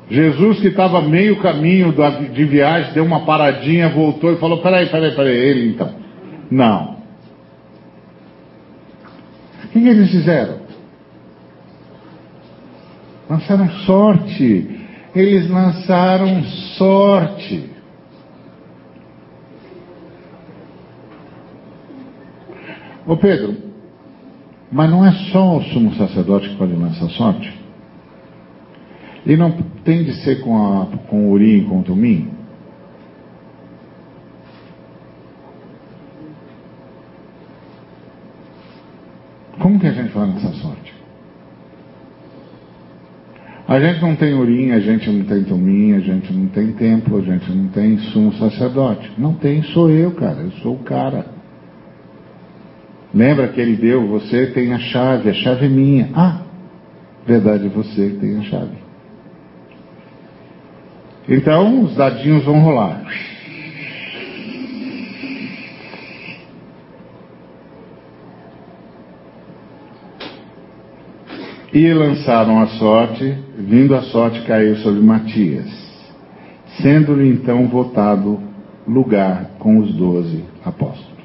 Jesus 0.10 0.60
que 0.62 0.68
estava 0.68 1.01
meio 1.01 1.38
caminho 1.41 1.93
de 2.34 2.45
viagem, 2.45 2.93
deu 2.93 3.03
uma 3.03 3.26
paradinha, 3.26 3.89
voltou 3.89 4.32
e 4.32 4.38
falou, 4.38 4.62
peraí, 4.62 4.88
peraí, 4.88 5.14
peraí, 5.14 5.36
ele 5.36 5.70
então. 5.70 5.93
Não. 6.49 6.97
O 9.66 9.68
que, 9.68 9.82
que 9.82 9.88
eles 9.88 10.10
fizeram? 10.10 10.60
Lançaram 13.30 13.70
sorte. 13.86 14.80
Eles 15.14 15.49
lançaram 15.49 16.43
sorte. 16.78 17.70
Ô 23.05 23.18
Pedro, 23.18 23.55
Mas 24.72 24.89
não 24.89 25.05
é 25.05 25.12
só 25.32 25.58
o 25.58 25.64
sumo 25.64 25.93
sacerdote 25.95 26.49
que 26.49 26.55
pode 26.58 26.74
lançar 26.74 27.10
sorte? 27.10 27.66
E 29.28 29.36
não 29.36 29.51
tem 29.84 30.05
de 30.05 30.13
ser 30.23 30.39
com, 30.39 30.55
a, 30.55 30.86
com 31.09 31.28
o 31.28 31.32
urim 31.32 31.57
e 31.57 31.63
com 31.65 31.82
o 31.82 31.84
tumim? 31.84 32.30
Como 39.59 39.78
que 39.78 39.88
a 39.88 39.91
gente 39.91 40.13
vai 40.13 40.28
lançar 40.28 40.53
sorte? 40.53 40.95
A 43.67 43.82
gente 43.82 44.01
não 44.01 44.15
tem 44.15 44.34
urim, 44.34 44.71
a 44.71 44.80
gente 44.80 45.09
não 45.09 45.25
tem 45.25 45.43
tumim, 45.43 45.91
a 45.91 45.99
gente 45.99 46.32
não 46.32 46.47
tem 46.47 46.71
templo, 46.71 47.17
a 47.17 47.21
gente 47.21 47.51
não 47.51 47.67
tem 47.67 47.97
sumo 47.97 48.32
sacerdote. 48.36 49.11
Não 49.17 49.34
tem, 49.34 49.61
sou 49.61 49.89
eu, 49.89 50.11
cara, 50.11 50.39
eu 50.39 50.51
sou 50.63 50.75
o 50.75 50.84
cara. 50.84 51.25
Lembra 53.13 53.49
que 53.49 53.59
ele 53.59 53.75
deu, 53.75 54.07
você 54.07 54.47
tem 54.51 54.71
a 54.71 54.80
chave, 54.80 55.30
a 55.30 55.34
chave 55.34 55.65
é 55.65 55.69
minha. 55.69 56.09
Ah, 56.15 56.43
verdade, 57.25 57.67
você 57.67 58.11
tem 58.21 58.38
a 58.38 58.43
chave. 58.43 58.86
Então, 61.30 61.84
os 61.84 61.95
dadinhos 61.95 62.45
vão 62.45 62.59
rolar. 62.61 63.03
E 71.73 71.93
lançaram 71.93 72.61
a 72.61 72.67
sorte, 72.67 73.38
vindo 73.57 73.93
a 73.93 74.03
sorte 74.03 74.41
caiu 74.47 74.78
sobre 74.78 75.01
Matias, 75.01 75.69
sendo-lhe 76.82 77.28
então 77.28 77.67
votado 77.67 78.39
lugar 78.88 79.51
com 79.59 79.80
os 79.80 79.93
doze 79.93 80.45
apóstolos. 80.63 81.17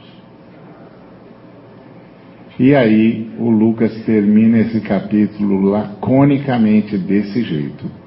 E 2.58 2.74
aí 2.74 3.30
o 3.38 3.48
Lucas 3.48 4.04
termina 4.04 4.58
esse 4.58 4.80
capítulo 4.80 5.62
laconicamente 5.62 6.98
desse 6.98 7.42
jeito. 7.42 8.01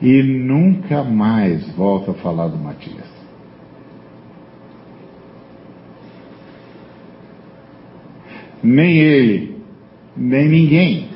E 0.00 0.22
nunca 0.22 1.02
mais 1.02 1.68
volta 1.74 2.10
a 2.10 2.14
falar 2.14 2.48
do 2.48 2.58
Matias. 2.58 3.12
Nem 8.62 8.96
ele, 8.96 9.56
nem 10.16 10.48
ninguém 10.48 11.14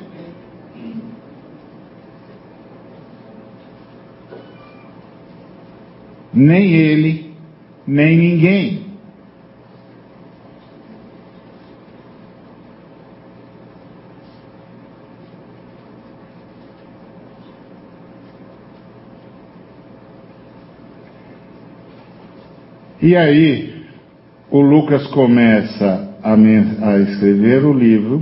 nem 6.33 6.73
ele, 6.73 7.33
nem 7.85 8.17
ninguém. 8.17 8.88
E 23.09 23.17
aí, 23.17 23.85
o 24.51 24.61
Lucas 24.61 25.07
começa 25.07 26.15
a, 26.21 26.33
a, 26.35 26.99
escrever 26.99 27.65
o 27.65 27.73
livro 27.73 28.21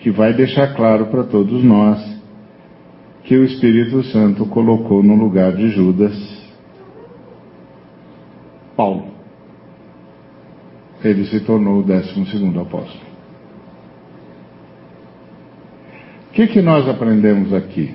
que 0.00 0.10
vai 0.10 0.34
deixar 0.34 0.74
claro 0.74 1.06
para 1.06 1.24
todos 1.24 1.64
nós 1.64 1.98
que 3.22 3.34
o 3.34 3.44
Espírito 3.44 4.02
Santo 4.08 4.44
colocou 4.44 5.02
no 5.02 5.14
lugar 5.14 5.52
de 5.52 5.70
Judas 5.70 6.12
Paulo. 8.76 9.06
Ele 11.02 11.24
se 11.24 11.40
tornou 11.40 11.78
o 11.78 11.82
décimo 11.82 12.26
segundo 12.26 12.60
apóstolo. 12.60 13.06
O 16.28 16.32
que, 16.34 16.46
que 16.48 16.60
nós 16.60 16.86
aprendemos 16.86 17.54
aqui? 17.54 17.94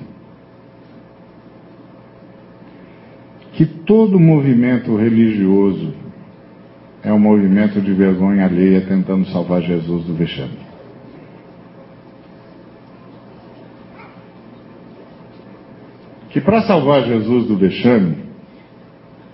Que 3.60 3.66
todo 3.66 4.18
movimento 4.18 4.96
religioso 4.96 5.92
é 7.02 7.12
um 7.12 7.18
movimento 7.18 7.78
de 7.78 7.92
vergonha 7.92 8.46
alheia 8.46 8.80
tentando 8.80 9.26
salvar 9.26 9.60
Jesus 9.60 10.06
do 10.06 10.14
vexame. 10.14 10.56
Que 16.30 16.40
para 16.40 16.62
salvar 16.62 17.04
Jesus 17.04 17.48
do 17.48 17.58
vexame, 17.58 18.16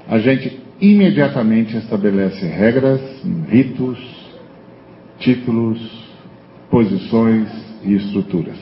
a 0.08 0.18
gente 0.18 0.60
imediatamente 0.80 1.76
estabelece 1.76 2.44
regras, 2.48 3.00
ritos, 3.48 3.96
títulos, 5.20 5.78
posições 6.68 7.48
e 7.84 7.94
estruturas. 7.94 8.58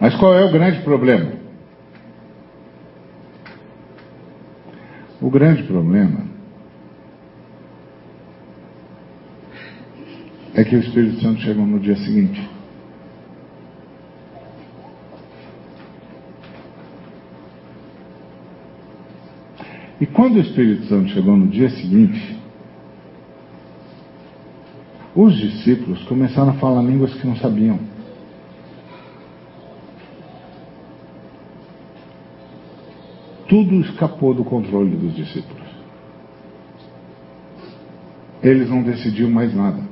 Mas 0.00 0.14
qual 0.16 0.34
é 0.34 0.44
o 0.44 0.52
grande 0.52 0.82
problema? 0.82 1.32
O 5.20 5.30
grande 5.30 5.64
problema 5.64 6.20
é 10.54 10.62
que 10.62 10.76
o 10.76 10.78
Espírito 10.78 11.20
Santo 11.20 11.40
chegou 11.40 11.66
no 11.66 11.80
dia 11.80 11.96
seguinte. 11.96 12.48
E 20.00 20.06
quando 20.06 20.36
o 20.36 20.40
Espírito 20.40 20.86
Santo 20.86 21.08
chegou 21.10 21.36
no 21.36 21.48
dia 21.48 21.70
seguinte, 21.70 22.38
os 25.14 25.36
discípulos 25.36 26.04
começaram 26.04 26.50
a 26.50 26.54
falar 26.54 26.82
línguas 26.82 27.12
que 27.14 27.26
não 27.26 27.34
sabiam. 27.36 27.97
Tudo 33.48 33.80
escapou 33.80 34.34
do 34.34 34.44
controle 34.44 34.94
dos 34.94 35.16
discípulos. 35.16 35.66
Eles 38.42 38.68
não 38.68 38.82
decidiam 38.82 39.30
mais 39.30 39.54
nada. 39.54 39.82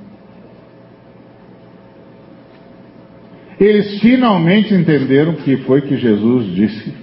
Eles 3.59 3.99
finalmente 4.01 4.75
entenderam 4.75 5.33
o 5.33 5.37
que 5.37 5.57
foi 5.59 5.81
que 5.81 5.97
Jesus 5.97 6.55
disse. 6.55 6.95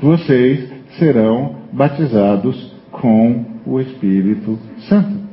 Vocês 0.00 0.70
serão 0.96 1.56
batizados 1.72 2.72
com 2.92 3.44
o 3.66 3.80
Espírito 3.80 4.58
Santo. 4.88 5.24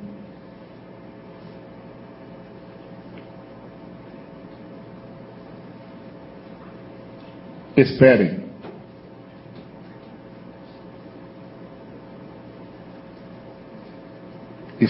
Esperem. 7.77 8.40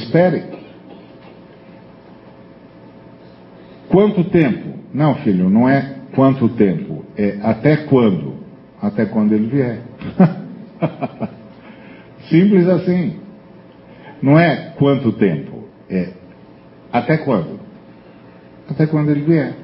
Esperem. 0.01 0.43
Quanto 3.89 4.23
tempo? 4.25 4.79
Não, 4.93 5.15
filho, 5.15 5.49
não 5.49 5.69
é 5.69 5.95
quanto 6.15 6.49
tempo, 6.49 7.05
é 7.17 7.39
até 7.41 7.77
quando? 7.77 8.35
Até 8.81 9.05
quando 9.05 9.33
ele 9.33 9.47
vier. 9.47 9.81
Simples 12.29 12.67
assim. 12.67 13.19
Não 14.21 14.39
é 14.39 14.73
quanto 14.77 15.11
tempo, 15.13 15.65
é 15.89 16.09
até 16.91 17.17
quando? 17.17 17.59
Até 18.69 18.85
quando 18.87 19.09
ele 19.09 19.21
vier. 19.21 19.55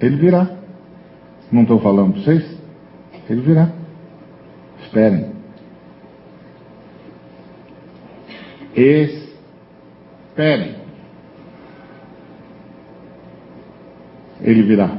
Ele 0.00 0.16
virá. 0.16 0.50
Não 1.50 1.62
estou 1.62 1.80
falando 1.80 2.12
para 2.12 2.22
vocês? 2.22 2.58
Ele 3.28 3.40
virá. 3.40 3.85
Esperem. 4.96 5.26
Esperem. 8.74 10.76
ele 14.40 14.62
virá. 14.62 14.98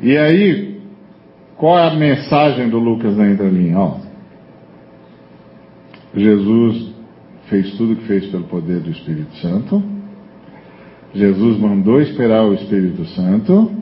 E 0.00 0.16
aí, 0.16 0.80
qual 1.56 1.78
é 1.78 1.88
a 1.88 1.94
mensagem 1.94 2.68
do 2.68 2.78
Lucas 2.78 3.16
na 3.16 3.28
entrelinha? 3.28 3.78
Ó, 3.78 3.98
Jesus 6.14 6.94
fez 7.48 7.76
tudo 7.76 7.94
o 7.94 7.96
que 7.96 8.06
fez 8.06 8.26
pelo 8.26 8.44
poder 8.44 8.80
do 8.80 8.90
Espírito 8.90 9.34
Santo. 9.36 9.82
Jesus 11.14 11.58
mandou 11.58 12.00
esperar 12.00 12.44
o 12.44 12.54
Espírito 12.54 13.04
Santo 13.06 13.77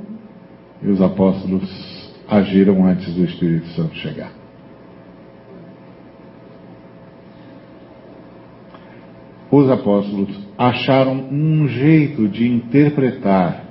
e 0.82 0.88
os 0.88 1.00
apóstolos 1.00 2.12
agiram 2.28 2.84
antes 2.86 3.14
do 3.14 3.24
Espírito 3.24 3.66
Santo 3.68 3.94
chegar. 3.96 4.46
os 9.50 9.70
apóstolos 9.70 10.28
acharam 10.58 11.28
um 11.30 11.68
jeito 11.68 12.28
de 12.28 12.48
interpretar 12.48 13.64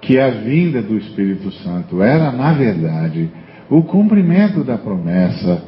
que 0.00 0.18
a 0.18 0.30
vinda 0.30 0.82
do 0.82 0.96
Espírito 0.96 1.50
Santo 1.52 2.02
era, 2.02 2.32
na 2.32 2.52
verdade, 2.52 3.28
o 3.68 3.82
cumprimento 3.82 4.64
da 4.64 4.78
promessa 4.78 5.62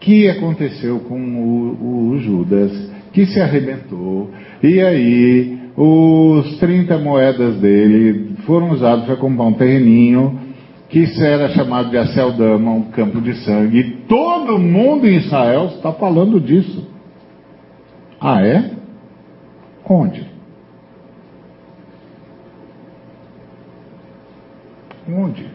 que 0.00 0.28
aconteceu 0.28 1.00
com 1.00 1.20
o, 1.20 2.10
o 2.12 2.18
Judas, 2.18 2.90
que 3.12 3.26
se 3.26 3.40
arrebentou, 3.40 4.30
e 4.62 4.80
aí 4.80 5.58
os 5.76 6.58
30 6.58 6.98
moedas 6.98 7.56
dele 7.60 8.31
foram 8.46 8.70
usados 8.70 9.04
para 9.04 9.16
comprar 9.16 9.44
um 9.44 9.54
terreninho 9.54 10.52
que 10.88 11.04
era 11.22 11.48
chamado 11.50 11.90
de 11.90 11.96
Aceldama, 11.96 12.70
um 12.70 12.90
campo 12.90 13.20
de 13.20 13.34
sangue. 13.44 13.78
E 13.78 13.90
todo 14.06 14.58
mundo 14.58 15.08
em 15.08 15.16
Israel 15.16 15.72
está 15.74 15.92
falando 15.92 16.38
disso. 16.38 16.86
Ah, 18.20 18.44
é? 18.44 18.72
Onde? 19.88 20.26
Onde? 25.08 25.46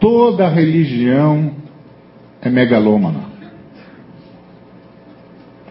Toda 0.00 0.48
religião 0.48 1.52
é 2.42 2.50
megalômana. 2.50 3.28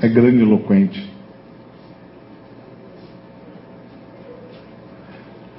É 0.02 0.08
grandiloquente. 0.08 1.17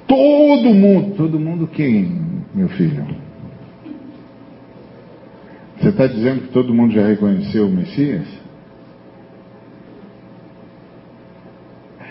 Todo 0.09 0.73
mundo, 0.73 1.15
todo 1.15 1.39
mundo 1.39 1.67
quem, 1.67 2.11
meu 2.55 2.67
filho? 2.69 3.05
Você 5.77 5.89
está 5.89 6.07
dizendo 6.07 6.41
que 6.41 6.47
todo 6.47 6.73
mundo 6.73 6.91
já 6.91 7.05
reconheceu 7.05 7.67
o 7.67 7.71
Messias? 7.71 8.25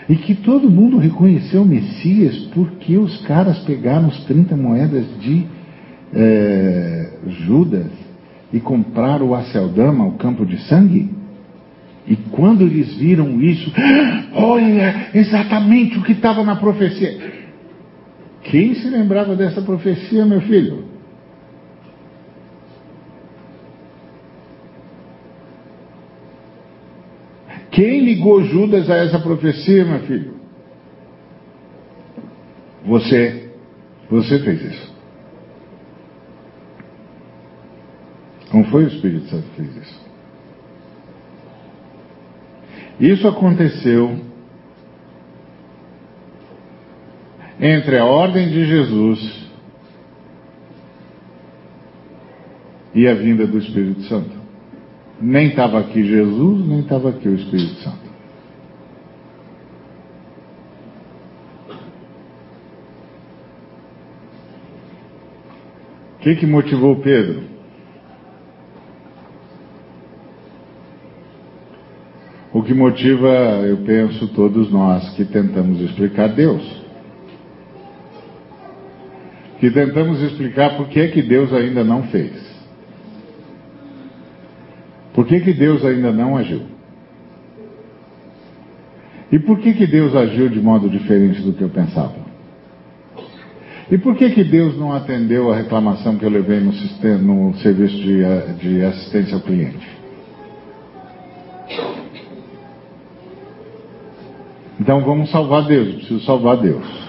E 0.07 0.15
que 0.15 0.33
todo 0.33 0.71
mundo 0.71 0.97
reconheceu 0.97 1.61
o 1.61 1.65
Messias 1.65 2.37
porque 2.53 2.97
os 2.97 3.17
caras 3.27 3.59
pegaram 3.65 4.07
os 4.07 4.23
30 4.23 4.55
moedas 4.55 5.05
de 5.19 5.45
é, 6.13 7.11
Judas 7.27 7.91
e 8.53 8.61
compraram 8.61 9.27
o 9.27 9.35
Aceldama, 9.35 10.05
o 10.05 10.13
campo 10.13 10.45
de 10.45 10.57
sangue? 10.69 11.11
E 12.07 12.15
quando 12.31 12.61
eles 12.61 12.95
viram 12.95 13.41
isso, 13.41 13.71
olha 14.33 15.09
exatamente 15.13 15.99
o 15.99 16.01
que 16.01 16.13
estava 16.13 16.45
na 16.45 16.55
profecia. 16.55 17.38
Quem 18.43 18.73
se 18.75 18.89
lembrava 18.89 19.35
dessa 19.35 19.61
profecia, 19.61 20.25
meu 20.25 20.41
filho? 20.41 20.85
Quem 27.71 28.01
ligou 28.01 28.43
Judas 28.43 28.89
a 28.89 28.95
essa 28.95 29.19
profecia, 29.19 29.85
meu 29.85 29.99
filho? 29.99 30.33
Você. 32.85 33.53
Você 34.09 34.39
fez 34.39 34.61
isso. 34.61 34.95
Não 38.51 38.63
foi 38.65 38.85
o 38.85 38.87
Espírito 38.87 39.27
Santo 39.27 39.43
que 39.49 39.55
fez 39.61 39.75
isso. 39.77 40.09
Isso 42.99 43.27
aconteceu 43.27 44.28
entre 47.59 47.97
a 47.97 48.05
ordem 48.05 48.47
de 48.49 48.65
Jesus 48.65 49.49
e 52.95 53.07
a 53.07 53.13
vinda 53.13 53.45
do 53.45 53.57
Espírito 53.57 54.01
Santo. 54.03 54.39
Nem 55.21 55.49
estava 55.49 55.79
aqui 55.79 56.03
Jesus, 56.03 56.67
nem 56.67 56.79
estava 56.79 57.09
aqui 57.09 57.27
o 57.27 57.35
Espírito 57.35 57.75
Santo. 57.81 58.09
O 66.15 66.21
que, 66.21 66.35
que 66.35 66.45
motivou 66.45 66.97
Pedro? 66.97 67.43
O 72.53 72.63
que 72.63 72.73
motiva, 72.73 73.29
eu 73.67 73.77
penso, 73.77 74.27
todos 74.29 74.71
nós 74.71 75.09
que 75.15 75.23
tentamos 75.23 75.79
explicar 75.81 76.29
Deus 76.29 76.78
que 79.59 79.69
tentamos 79.71 80.21
explicar 80.21 80.77
por 80.77 80.87
que, 80.87 81.09
que 81.09 81.21
Deus 81.21 81.53
ainda 81.53 81.83
não 81.83 82.03
fez. 82.03 82.31
Por 85.13 85.25
que, 85.25 85.41
que 85.41 85.53
Deus 85.53 85.83
ainda 85.83 86.11
não 86.13 86.37
agiu? 86.37 86.61
E 89.31 89.37
por 89.37 89.59
que, 89.59 89.73
que 89.73 89.85
Deus 89.85 90.15
agiu 90.15 90.49
de 90.49 90.61
modo 90.61 90.89
diferente 90.89 91.41
do 91.41 91.53
que 91.53 91.61
eu 91.61 91.69
pensava? 91.69 92.15
E 93.91 93.97
por 93.97 94.15
que, 94.15 94.29
que 94.29 94.43
Deus 94.43 94.77
não 94.77 94.93
atendeu 94.93 95.51
a 95.51 95.55
reclamação 95.55 96.15
que 96.15 96.23
eu 96.23 96.29
levei 96.29 96.59
no, 96.59 96.71
sistema, 96.73 97.17
no 97.17 97.53
serviço 97.55 97.97
de, 97.97 98.23
de 98.59 98.85
assistência 98.85 99.35
ao 99.35 99.41
cliente? 99.41 99.99
Então 104.79 105.01
vamos 105.01 105.29
salvar 105.31 105.65
Deus, 105.65 105.87
eu 105.87 105.93
preciso 105.95 106.21
salvar 106.21 106.57
Deus. 106.57 107.08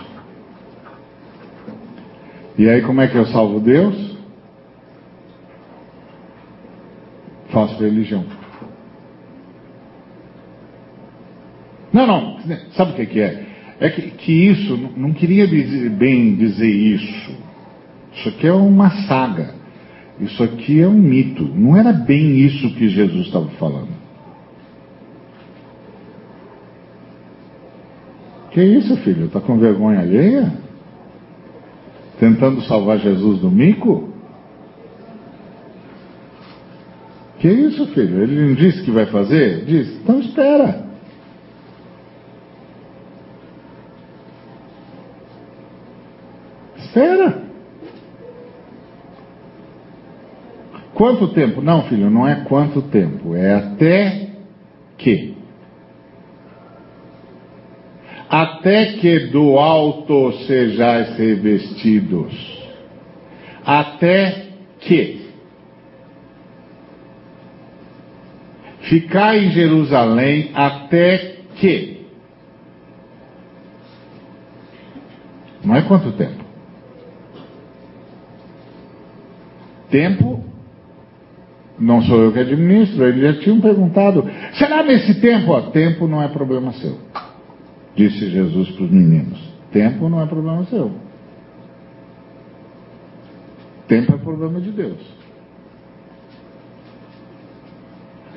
E 2.61 2.69
aí, 2.69 2.83
como 2.83 3.01
é 3.01 3.09
que 3.09 3.17
eu 3.17 3.25
salvo 3.29 3.59
Deus? 3.59 4.19
Faço 7.49 7.83
religião. 7.83 8.23
Não, 11.91 12.07
não, 12.07 12.39
sabe 12.73 12.93
o 12.93 12.95
que, 12.97 13.07
que 13.07 13.19
é? 13.19 13.47
É 13.81 13.89
que, 13.89 14.11
que 14.11 14.31
isso, 14.31 14.77
não 14.95 15.15
queria 15.15 15.49
dizer, 15.49 15.89
bem 15.89 16.37
dizer 16.37 16.69
isso. 16.69 17.35
Isso 18.13 18.29
aqui 18.29 18.47
é 18.47 18.53
uma 18.53 18.91
saga. 19.07 19.55
Isso 20.21 20.43
aqui 20.43 20.83
é 20.83 20.87
um 20.87 20.93
mito. 20.93 21.43
Não 21.43 21.75
era 21.75 21.95
bem 21.95 22.41
isso 22.41 22.75
que 22.75 22.91
Jesus 22.91 23.29
estava 23.29 23.49
falando. 23.53 23.89
Que 28.51 28.63
isso, 28.63 28.99
filho? 28.99 29.29
Está 29.29 29.41
com 29.41 29.57
vergonha 29.57 30.01
alheia? 30.01 30.70
Tentando 32.21 32.61
salvar 32.65 32.99
Jesus 32.99 33.41
do 33.41 33.51
mico? 33.51 34.11
Que 37.39 37.49
isso, 37.49 37.87
filho? 37.95 38.23
Ele 38.23 38.49
não 38.49 38.55
disse 38.55 38.83
que 38.85 38.91
vai 38.91 39.07
fazer? 39.07 39.65
Diz, 39.65 39.97
então 40.03 40.21
espera. 40.21 40.85
Espera. 46.77 47.43
Quanto 50.93 51.29
tempo? 51.29 51.63
Não, 51.63 51.85
filho, 51.85 52.11
não 52.11 52.29
é 52.29 52.45
quanto 52.45 52.83
tempo, 52.83 53.35
é 53.35 53.55
até 53.55 54.29
que 54.99 55.40
até 58.31 58.93
que 58.93 59.27
do 59.27 59.59
alto 59.59 60.33
sejais 60.47 61.19
revestidos, 61.19 62.33
até 63.67 64.47
que 64.79 65.29
ficar 68.83 69.37
em 69.37 69.51
Jerusalém 69.51 70.53
até 70.55 71.39
que 71.57 72.07
não 75.65 75.75
é 75.75 75.83
quanto 75.83 76.13
tempo? 76.13 76.45
Tempo 79.91 80.45
não 81.79 82.01
sou 82.03 82.23
eu 82.23 82.33
que 82.33 82.39
administro, 82.39 83.05
eles 83.07 83.35
já 83.35 83.43
tinham 83.43 83.61
perguntado. 83.61 84.25
Será 84.55 84.83
nesse 84.85 85.21
tempo? 85.21 85.51
Ó, 85.51 85.63
tempo 85.71 86.07
não 86.07 86.23
é 86.23 86.29
problema 86.29 86.73
seu. 86.75 86.97
Disse 88.01 88.31
Jesus 88.31 88.71
para 88.71 88.85
os 88.85 88.91
meninos: 88.91 89.39
Tempo 89.71 90.09
não 90.09 90.23
é 90.23 90.27
problema 90.27 90.65
seu. 90.65 90.91
Tempo 93.87 94.15
é 94.15 94.17
problema 94.17 94.59
de 94.59 94.73
Deus. 94.73 94.99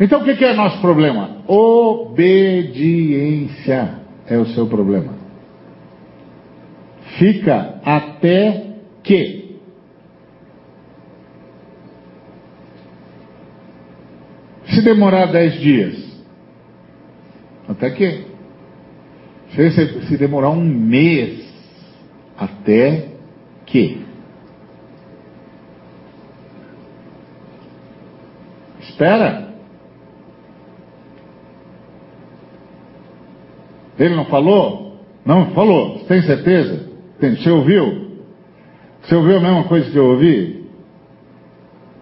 Então 0.02 0.20
o 0.20 0.26
que 0.26 0.44
é 0.44 0.54
nosso 0.54 0.82
problema? 0.82 1.38
Obediência 1.48 2.82
é 4.28 4.38
o 4.38 4.48
seu 4.48 4.68
problema. 4.68 5.14
Fica 7.18 7.80
até 7.86 8.80
que. 9.02 9.62
Se 14.66 14.82
demorar 14.82 15.28
dez 15.28 15.54
dias, 15.62 16.22
até 17.70 17.92
que? 17.92 18.33
Se, 19.56 20.08
se 20.08 20.18
demorar 20.18 20.50
um 20.50 20.64
mês 20.64 21.48
até 22.38 23.10
que 23.66 24.04
espera. 28.80 29.54
Ele 33.98 34.16
não 34.16 34.26
falou? 34.26 34.98
Não, 35.26 35.52
falou. 35.52 36.00
Você 36.00 36.06
tem 36.06 36.22
certeza? 36.24 36.90
Tem. 37.20 37.36
Você 37.36 37.50
ouviu? 37.50 38.04
Você 39.02 39.16
ouviu 39.16 39.38
a 39.38 39.42
mesma 39.42 39.64
coisa 39.66 39.90
que 39.90 39.98
eu 39.98 40.06
ouvi? 40.06 40.70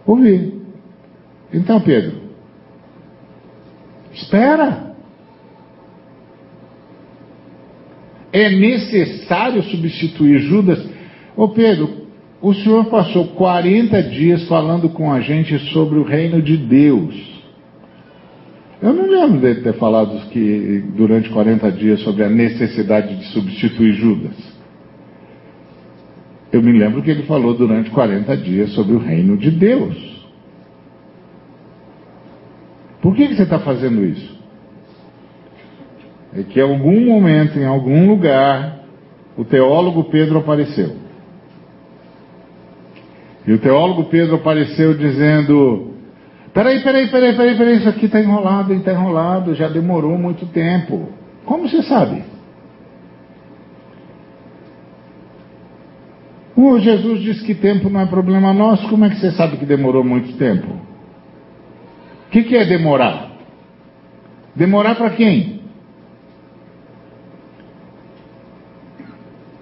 Ouvi. 0.05 0.61
Então, 1.53 1.81
Pedro, 1.81 2.17
espera. 4.13 4.90
É 8.33 8.49
necessário 8.49 9.61
substituir 9.63 10.39
Judas? 10.39 10.83
Ô 11.35 11.49
Pedro, 11.49 12.07
o 12.41 12.53
senhor 12.53 12.85
passou 12.85 13.27
40 13.29 14.01
dias 14.03 14.47
falando 14.47 14.89
com 14.89 15.11
a 15.11 15.19
gente 15.21 15.57
sobre 15.71 15.99
o 15.99 16.03
reino 16.03 16.41
de 16.41 16.57
Deus. 16.57 17.31
Eu 18.81 18.93
não 18.93 19.07
lembro 19.07 19.39
dele 19.39 19.61
ter 19.61 19.73
falado 19.73 20.29
que 20.29 20.83
durante 20.95 21.29
40 21.29 21.71
dias 21.71 22.01
sobre 22.01 22.23
a 22.23 22.29
necessidade 22.29 23.15
de 23.15 23.25
substituir 23.27 23.93
Judas. 23.93 24.35
Eu 26.51 26.63
me 26.63 26.71
lembro 26.71 27.01
que 27.03 27.11
ele 27.11 27.23
falou 27.23 27.53
durante 27.53 27.91
40 27.91 28.35
dias 28.37 28.71
sobre 28.73 28.95
o 28.95 28.99
reino 28.99 29.37
de 29.37 29.51
Deus. 29.51 29.95
Por 33.01 33.15
que, 33.15 33.27
que 33.27 33.35
você 33.35 33.43
está 33.43 33.59
fazendo 33.59 34.03
isso? 34.03 34.30
É 36.33 36.43
que 36.43 36.59
em 36.59 36.63
algum 36.63 37.05
momento, 37.05 37.59
em 37.59 37.65
algum 37.65 38.07
lugar, 38.07 38.79
o 39.37 39.43
teólogo 39.43 40.05
Pedro 40.05 40.39
apareceu. 40.39 40.95
E 43.45 43.53
o 43.53 43.59
teólogo 43.59 44.05
Pedro 44.05 44.35
apareceu 44.35 44.93
dizendo: 44.93 45.95
Peraí, 46.53 46.81
peraí, 46.81 47.07
peraí, 47.07 47.35
peraí, 47.35 47.57
peraí, 47.57 47.77
isso 47.77 47.89
aqui 47.89 48.05
está 48.05 48.19
enrolado, 48.19 48.73
está 48.73 48.91
enrolado, 48.91 49.55
já 49.55 49.67
demorou 49.67 50.17
muito 50.17 50.45
tempo. 50.47 51.09
Como 51.45 51.67
você 51.67 51.81
sabe? 51.83 52.23
O 56.55 56.77
Jesus 56.77 57.21
disse 57.21 57.43
que 57.43 57.55
tempo 57.55 57.89
não 57.89 58.01
é 58.01 58.05
problema 58.05 58.53
nosso, 58.53 58.87
como 58.89 59.05
é 59.05 59.09
que 59.09 59.15
você 59.15 59.31
sabe 59.31 59.57
que 59.57 59.65
demorou 59.65 60.03
muito 60.03 60.37
tempo? 60.37 60.67
O 60.67 62.29
que, 62.29 62.43
que 62.43 62.55
é 62.55 62.65
demorar? 62.65 63.31
Demorar 64.55 64.95
para 64.95 65.09
quem? 65.11 65.61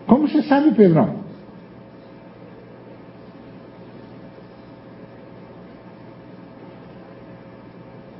Como 0.06 0.19
você 0.30 0.44
sabe, 0.44 0.72
Pedrão? 0.72 1.20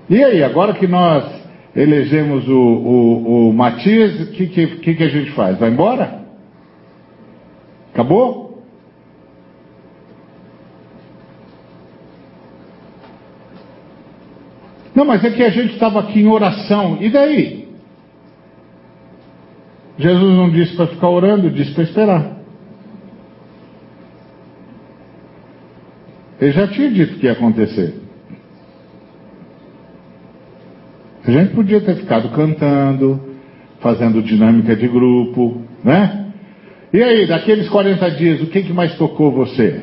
E 0.10 0.24
aí, 0.24 0.44
agora 0.44 0.74
que 0.74 0.88
nós 0.88 1.24
elegemos 1.76 2.48
o, 2.50 2.60
o, 2.60 3.50
o 3.50 3.54
Matias, 3.54 4.20
o 4.22 4.32
que, 4.32 4.48
que, 4.48 4.96
que 4.96 5.04
a 5.04 5.10
gente 5.10 5.32
faz? 5.32 5.60
Vai 5.60 5.70
embora? 5.70 6.26
Acabou? 7.94 8.64
Não, 14.96 15.06
mas 15.06 15.24
é 15.24 15.30
que 15.30 15.44
a 15.44 15.50
gente 15.50 15.74
estava 15.76 16.00
aqui 16.00 16.20
em 16.20 16.28
oração. 16.28 16.98
E 17.00 17.10
daí? 17.10 17.69
Jesus 20.00 20.38
não 20.38 20.50
disse 20.50 20.78
para 20.78 20.88
ficar 20.88 21.10
orando, 21.10 21.50
disse 21.50 21.74
para 21.74 21.84
esperar. 21.84 22.40
Ele 26.40 26.52
já 26.54 26.68
tinha 26.70 26.90
dito 26.90 27.20
que 27.20 27.26
ia 27.26 27.34
acontecer. 27.34 27.96
A 31.26 31.32
gente 31.32 31.54
podia 31.54 31.82
ter 31.82 31.96
ficado 31.96 32.30
cantando, 32.30 33.20
fazendo 33.82 34.22
dinâmica 34.24 34.74
de 34.74 34.88
grupo, 34.88 35.62
né? 35.84 36.32
E 36.94 37.04
aí, 37.04 37.28
daqueles 37.28 37.68
40 37.68 38.12
dias, 38.12 38.42
o 38.42 38.48
que, 38.48 38.64
que 38.64 38.74
mais 38.74 38.96
tocou 38.98 39.32
você? 39.32 39.82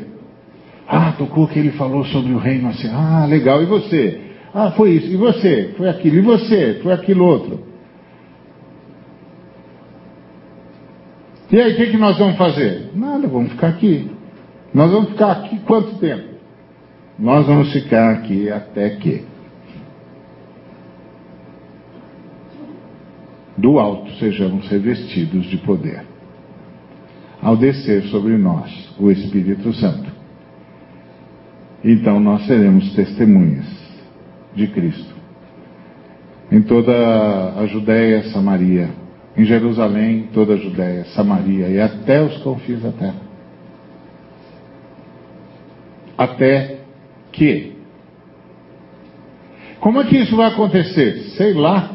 Ah, 0.88 1.12
tocou 1.12 1.46
que 1.46 1.58
ele 1.58 1.72
falou 1.72 2.04
sobre 2.06 2.32
o 2.32 2.38
reino 2.38 2.68
assim. 2.68 2.88
Ah, 2.90 3.26
legal. 3.28 3.62
E 3.62 3.66
você? 3.66 4.20
Ah, 4.54 4.70
foi 4.70 4.92
isso. 4.92 5.12
E 5.12 5.16
você? 5.16 5.74
Foi 5.76 5.90
aquilo. 5.90 6.16
E 6.16 6.20
você? 6.22 6.80
Foi 6.82 6.92
aquilo 6.94 7.26
outro. 7.26 7.65
E 11.50 11.60
aí, 11.60 11.72
o 11.72 11.76
que, 11.76 11.90
que 11.92 11.96
nós 11.96 12.18
vamos 12.18 12.36
fazer? 12.36 12.90
Nada, 12.94 13.28
vamos 13.28 13.52
ficar 13.52 13.68
aqui. 13.68 14.10
Nós 14.74 14.90
vamos 14.90 15.10
ficar 15.10 15.32
aqui 15.32 15.60
quanto 15.60 15.96
tempo? 15.98 16.36
Nós 17.18 17.46
vamos 17.46 17.72
ficar 17.72 18.10
aqui 18.10 18.50
até 18.50 18.90
que 18.96 19.24
do 23.56 23.78
alto 23.78 24.12
sejamos 24.16 24.68
revestidos 24.68 25.46
de 25.46 25.56
poder. 25.58 26.04
Ao 27.40 27.56
descer 27.56 28.02
sobre 28.04 28.36
nós 28.36 28.70
o 28.98 29.10
Espírito 29.10 29.72
Santo, 29.74 30.10
então 31.84 32.18
nós 32.18 32.44
seremos 32.46 32.92
testemunhas 32.94 33.66
de 34.54 34.66
Cristo. 34.68 35.14
Em 36.50 36.60
toda 36.62 36.92
a 37.56 37.66
Judéia, 37.66 38.24
Samaria, 38.24 38.90
em 39.36 39.44
Jerusalém, 39.44 40.30
toda 40.32 40.54
a 40.54 40.56
Judéia, 40.56 41.04
Samaria 41.14 41.68
e 41.68 41.80
até 41.80 42.22
os 42.22 42.38
confins 42.38 42.82
da 42.82 42.90
terra. 42.90 43.20
Até 46.16 46.78
que. 47.32 47.76
Como 49.78 50.00
é 50.00 50.04
que 50.04 50.16
isso 50.16 50.34
vai 50.34 50.46
acontecer? 50.46 51.34
Sei 51.36 51.52
lá. 51.52 51.92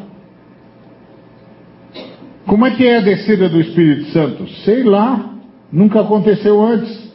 Como 2.46 2.66
é 2.66 2.72
que 2.72 2.86
é 2.86 2.98
a 2.98 3.02
descida 3.02 3.50
do 3.50 3.60
Espírito 3.60 4.12
Santo? 4.12 4.48
Sei 4.64 4.84
lá, 4.84 5.36
nunca 5.72 6.02
aconteceu 6.02 6.62
antes. 6.62 7.12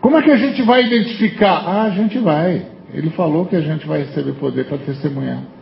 Como 0.00 0.16
é 0.16 0.22
que 0.22 0.30
a 0.30 0.36
gente 0.36 0.62
vai 0.62 0.84
identificar? 0.84 1.62
Ah, 1.64 1.82
a 1.84 1.90
gente 1.90 2.18
vai. 2.18 2.66
Ele 2.92 3.10
falou 3.10 3.46
que 3.46 3.54
a 3.54 3.60
gente 3.60 3.86
vai 3.86 4.00
receber 4.00 4.32
poder 4.32 4.66
para 4.66 4.78
testemunhar. 4.78 5.59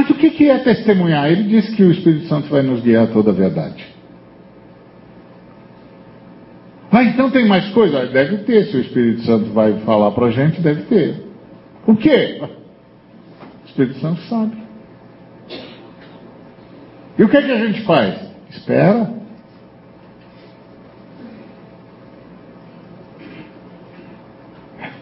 Mas 0.00 0.08
o 0.08 0.14
que 0.14 0.48
é 0.48 0.58
testemunhar? 0.60 1.30
Ele 1.30 1.42
disse 1.42 1.76
que 1.76 1.82
o 1.82 1.90
Espírito 1.90 2.26
Santo 2.26 2.48
vai 2.48 2.62
nos 2.62 2.80
guiar 2.80 3.04
a 3.04 3.06
toda 3.08 3.32
a 3.32 3.34
verdade. 3.34 3.84
Ah, 6.90 7.04
então 7.04 7.30
tem 7.30 7.46
mais 7.46 7.68
coisa? 7.74 8.06
Deve 8.06 8.38
ter, 8.38 8.64
se 8.64 8.78
o 8.78 8.80
Espírito 8.80 9.20
Santo 9.24 9.52
vai 9.52 9.78
falar 9.80 10.10
para 10.12 10.28
a 10.28 10.30
gente, 10.30 10.62
deve 10.62 10.84
ter. 10.84 11.22
O 11.86 11.94
quê? 11.94 12.40
O 12.42 13.66
Espírito 13.66 14.00
Santo 14.00 14.22
sabe. 14.22 14.56
E 17.18 17.22
o 17.22 17.28
que, 17.28 17.36
é 17.36 17.42
que 17.42 17.52
a 17.52 17.66
gente 17.66 17.82
faz? 17.82 18.14
Espera. 18.48 19.12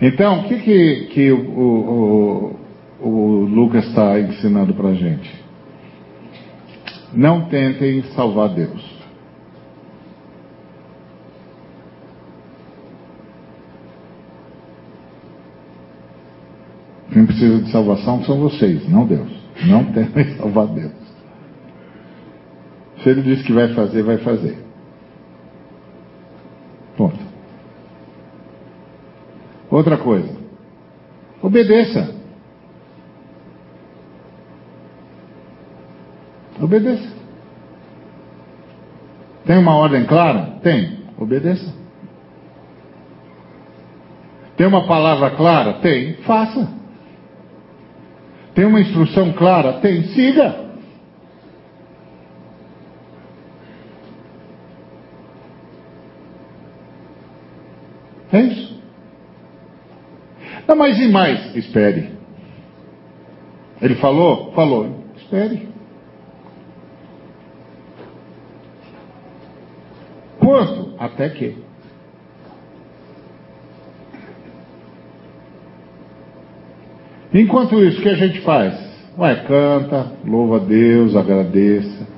Então, 0.03 0.41
o 0.41 0.49
que, 0.49 0.59
que, 0.59 1.07
que 1.13 1.31
o, 1.31 1.39
o, 1.39 2.57
o, 3.01 3.45
Lucas 3.45 3.87
está 3.87 4.19
ensinando 4.21 4.75
para 4.75 4.89
a 4.89 4.95
gente? 4.95 5.45
Não 7.13 7.49
tentem 7.49 8.03
salvar 8.15 8.51
Deus. 8.51 8.99
Quem 17.13 17.25
precisa 17.25 17.63
de 17.63 17.71
salvação 17.71 18.23
são 18.25 18.39
vocês, 18.39 18.89
não 18.89 19.07
Deus. 19.07 19.31
Não 19.67 19.85
tentem 19.93 20.37
salvar 20.37 20.67
Deus. 20.67 20.93
Se 23.03 23.09
ele 23.09 23.23
diz 23.23 23.43
que 23.43 23.53
vai 23.53 23.75
fazer, 23.75 24.03
vai 24.03 24.19
fazer. 24.19 24.59
Ponto. 26.97 27.19
Outra 29.71 29.97
coisa. 29.97 30.37
Obedeça. 31.41 32.18
Obedeça. 36.61 37.17
Tem 39.47 39.57
uma 39.57 39.77
ordem 39.77 40.05
clara? 40.05 40.59
Tem. 40.63 40.99
Obedeça. 41.19 41.75
Tem 44.57 44.67
uma 44.67 44.87
palavra 44.87 45.31
clara? 45.31 45.75
Tem. 45.75 46.15
Faça. 46.25 46.69
Tem 48.55 48.67
uma 48.67 48.81
instrução 48.81 49.33
clara? 49.33 49.75
Tem. 49.75 50.03
Siga. 50.09 50.69
É 58.33 58.41
isso. 58.41 58.83
Não, 60.67 60.77
mas 60.77 60.99
e 60.99 61.09
mais? 61.09 61.57
Espere. 61.57 62.13
Ele 63.81 63.95
falou? 63.95 64.53
Falou. 64.53 65.05
Espere. 65.17 65.78
Quanto? 70.49 70.95
Até 70.99 71.29
que. 71.29 71.55
Enquanto 77.35 77.85
isso, 77.85 77.99
o 77.99 78.03
que 78.03 78.09
a 78.09 78.15
gente 78.15 78.41
faz? 78.41 78.75
Ué, 79.19 79.35
canta, 79.47 80.13
louva 80.25 80.57
a 80.57 80.61
Deus, 80.61 81.15
agradeça. 81.15 82.09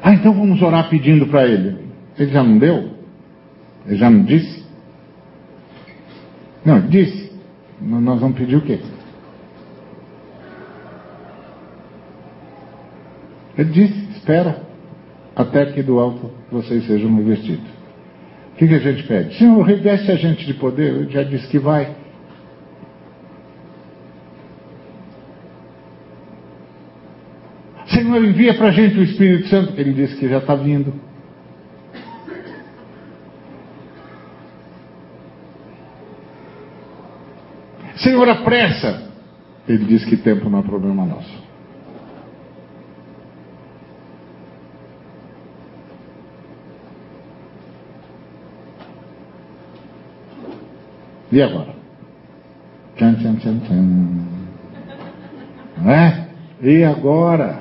Ah, 0.00 0.14
então 0.14 0.32
vamos 0.32 0.62
orar 0.62 0.88
pedindo 0.88 1.26
para 1.26 1.44
ele. 1.44 1.90
Ele 2.16 2.30
já 2.30 2.44
não 2.44 2.56
deu? 2.56 2.90
Ele 3.86 3.96
já 3.96 4.08
não 4.08 4.22
disse? 4.22 4.64
Não, 6.64 6.86
disse. 6.86 7.32
Nós 7.80 8.20
vamos 8.20 8.38
pedir 8.38 8.54
o 8.54 8.62
quê? 8.62 8.78
Ele 13.58 13.70
disse, 13.70 14.10
espera 14.12 14.69
até 15.34 15.66
que 15.66 15.82
do 15.82 15.98
alto 15.98 16.30
vocês 16.50 16.86
sejam 16.86 17.14
revestidos. 17.16 17.68
O 18.52 18.56
que, 18.56 18.68
que 18.68 18.74
a 18.74 18.78
gente 18.78 19.02
pede? 19.04 19.36
Senhor, 19.36 19.62
reveste 19.62 20.10
a 20.10 20.16
gente 20.16 20.44
de 20.44 20.54
poder. 20.54 20.94
Ele 20.94 21.10
já 21.10 21.22
disse 21.22 21.48
que 21.48 21.58
vai. 21.58 21.96
Senhor, 27.86 28.24
envia 28.24 28.54
para 28.54 28.68
a 28.68 28.70
gente 28.70 28.98
o 28.98 29.02
Espírito 29.02 29.48
Santo. 29.48 29.72
Ele 29.78 29.92
disse 29.92 30.16
que 30.16 30.28
já 30.28 30.38
está 30.38 30.54
vindo. 30.54 30.92
Senhor, 37.96 38.28
apressa. 38.28 39.10
Ele 39.68 39.84
disse 39.84 40.06
que 40.06 40.16
tempo 40.16 40.48
não 40.50 40.60
é 40.60 40.62
problema 40.62 41.04
nosso. 41.04 41.49
E 51.32 51.40
agora? 51.40 51.74
Tchan, 52.96 53.14
tchan, 53.14 53.36
tchan, 53.36 53.60
tchan. 53.60 54.30
Não 55.78 55.90
é? 55.90 56.28
E 56.60 56.84
agora? 56.84 57.60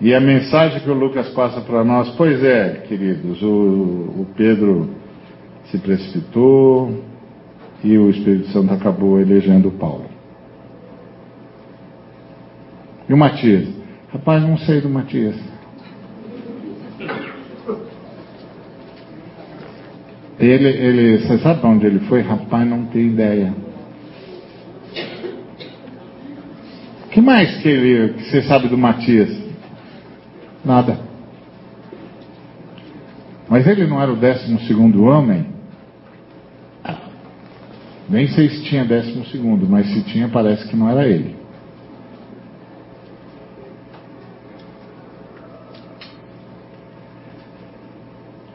E 0.00 0.14
a 0.14 0.20
mensagem 0.20 0.80
que 0.80 0.90
o 0.90 0.94
Lucas 0.94 1.28
passa 1.30 1.60
para 1.60 1.84
nós, 1.84 2.08
pois 2.16 2.42
é, 2.42 2.84
queridos, 2.88 3.42
o, 3.42 3.46
o 3.46 4.26
Pedro 4.34 4.90
se 5.70 5.78
precipitou 5.78 7.04
e 7.84 7.96
o 7.98 8.10
Espírito 8.10 8.48
Santo 8.48 8.72
acabou 8.72 9.20
elegendo 9.20 9.70
Paulo. 9.70 10.06
E 13.08 13.12
o 13.12 13.16
Matias? 13.16 13.68
Rapaz, 14.12 14.42
não 14.42 14.56
sei 14.58 14.80
do 14.80 14.88
Matias. 14.88 15.36
Ele, 20.40 20.68
ele, 20.68 21.18
você 21.18 21.36
sabe 21.38 21.60
para 21.60 21.68
onde 21.68 21.84
ele 21.84 22.00
foi? 22.00 22.22
Rapaz, 22.22 22.66
não 22.66 22.86
tem 22.86 23.08
ideia. 23.08 23.52
O 27.04 27.08
que 27.10 27.20
mais 27.20 27.60
que, 27.60 27.68
ele, 27.68 28.14
que 28.14 28.24
você 28.24 28.42
sabe 28.42 28.68
do 28.68 28.78
Matias? 28.78 29.30
Nada. 30.64 30.98
Mas 33.50 33.66
ele 33.66 33.86
não 33.86 34.00
era 34.00 34.10
o 34.10 34.16
décimo 34.16 34.60
segundo 34.60 35.04
homem? 35.04 35.46
Nem 38.08 38.26
sei 38.28 38.48
se 38.48 38.64
tinha 38.64 38.84
décimo 38.84 39.26
segundo, 39.26 39.68
mas 39.68 39.86
se 39.92 40.02
tinha, 40.04 40.28
parece 40.28 40.66
que 40.66 40.74
não 40.74 40.88
era 40.88 41.06
ele. 41.06 41.36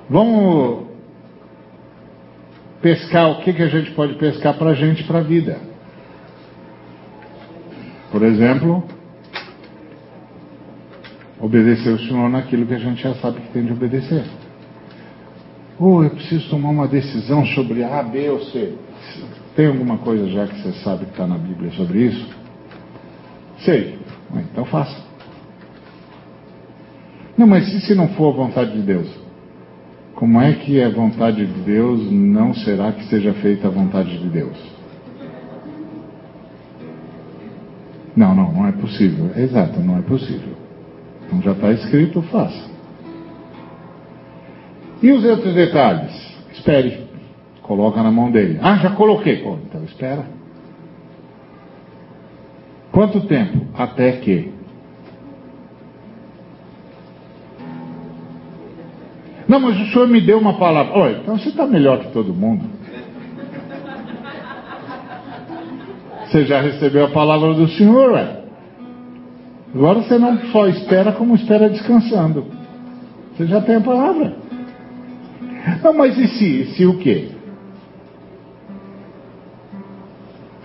Vamos 0.10 0.85
pescar, 2.86 3.32
o 3.32 3.42
que, 3.42 3.52
que 3.52 3.64
a 3.64 3.68
gente 3.68 3.90
pode 3.94 4.14
pescar 4.14 4.54
para 4.54 4.70
a 4.70 4.74
gente, 4.76 5.04
para 5.06 5.18
a 5.18 5.24
vida? 5.24 5.58
Por 8.12 8.22
exemplo, 8.22 8.84
obedecer 11.42 11.90
o 11.90 11.98
Senhor 11.98 12.30
naquilo 12.30 12.68
que 12.68 12.76
a 12.76 12.80
gente 12.80 13.02
já 13.02 13.16
sabe 13.16 13.42
que 13.42 13.52
tem 13.52 13.66
de 13.66 13.74
obedecer. 13.74 14.24
Ou 15.80 15.96
oh, 15.96 16.04
eu 16.04 16.12
preciso 16.12 16.48
tomar 16.52 16.70
uma 16.70 16.88
decisão 16.88 17.44
sobre 17.48 17.84
A, 17.84 18.04
B 18.04 18.30
ou 18.30 18.42
C. 18.42 18.76
Tem 19.56 19.66
alguma 19.66 19.98
coisa 19.98 20.28
já 20.28 20.46
que 20.46 20.62
você 20.62 20.74
sabe 20.84 21.06
que 21.06 21.12
está 21.12 21.26
na 21.26 21.40
Bíblia 21.40 21.72
sobre 21.72 22.04
isso? 22.04 22.30
Sei. 23.62 23.98
Então 24.52 24.64
faça. 24.66 25.04
Não, 27.36 27.48
mas 27.48 27.68
e 27.68 27.82
se 27.82 27.96
não 27.96 28.10
for 28.10 28.32
a 28.32 28.38
vontade 28.38 28.74
de 28.74 28.82
Deus? 28.84 29.25
Como 30.16 30.42
é 30.42 30.54
que 30.54 30.82
a 30.82 30.90
vontade 30.90 31.46
de 31.46 31.62
Deus 31.62 32.10
não 32.10 32.54
será 32.54 32.94
que 32.94 33.04
seja 33.06 33.34
feita 33.34 33.68
a 33.68 33.72
vontade 33.72 34.18
de 34.18 34.30
Deus? 34.30 34.58
Não, 38.16 38.34
não, 38.34 38.52
não 38.54 38.68
é 38.68 38.72
possível. 38.72 39.30
Exato, 39.36 39.80
não 39.82 39.98
é 39.98 40.02
possível. 40.02 40.56
Então 41.26 41.42
já 41.42 41.52
está 41.52 41.72
escrito, 41.74 42.22
faça. 42.24 42.70
E 45.02 45.12
os 45.12 45.26
outros 45.26 45.54
detalhes? 45.54 46.14
Espere. 46.54 47.06
Coloca 47.62 48.02
na 48.02 48.12
mão 48.12 48.32
dele. 48.32 48.58
Ah, 48.62 48.78
já 48.78 48.92
coloquei. 48.92 49.42
Então 49.68 49.84
espera. 49.84 50.26
Quanto 52.92 53.20
tempo? 53.28 53.68
Até 53.74 54.14
que. 54.14 54.55
Não, 59.48 59.60
mas 59.60 59.80
o 59.80 59.92
senhor 59.92 60.08
me 60.08 60.22
deu 60.22 60.40
uma 60.40 60.58
palavra. 60.58 60.94
Olha, 60.94 61.18
então 61.18 61.38
você 61.38 61.50
está 61.50 61.68
melhor 61.68 62.00
que 62.00 62.12
todo 62.12 62.34
mundo. 62.34 62.66
Você 66.26 66.46
já 66.46 66.60
recebeu 66.60 67.06
a 67.06 67.10
palavra 67.10 67.54
do 67.54 67.68
senhor, 67.68 68.12
ué. 68.12 68.44
Agora 69.74 70.02
você 70.02 70.18
não 70.18 70.38
só 70.52 70.68
espera, 70.68 71.12
como 71.12 71.36
espera 71.36 71.70
descansando. 71.70 72.46
Você 73.36 73.46
já 73.46 73.62
tem 73.62 73.76
a 73.76 73.82
palavra. 73.82 74.36
Não, 75.84 75.94
mas 75.94 76.18
e 76.18 76.28
se? 76.28 76.66
Se 76.76 76.86
o 76.86 76.98
quê? 76.98 77.30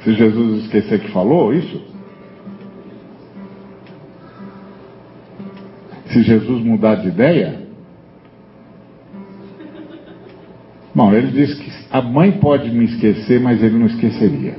Se 0.02 0.14
Jesus 0.14 0.64
esquecer 0.64 1.00
que 1.00 1.10
falou 1.10 1.52
isso? 1.52 1.82
Se 6.06 6.22
Jesus 6.22 6.64
mudar 6.64 6.96
de 6.96 7.08
ideia? 7.08 7.69
Bom, 10.94 11.12
ele 11.12 11.30
diz 11.30 11.54
que 11.54 11.70
a 11.90 12.02
mãe 12.02 12.32
pode 12.32 12.70
me 12.70 12.84
esquecer, 12.84 13.40
mas 13.40 13.62
ele 13.62 13.78
não 13.78 13.86
esqueceria. 13.86 14.56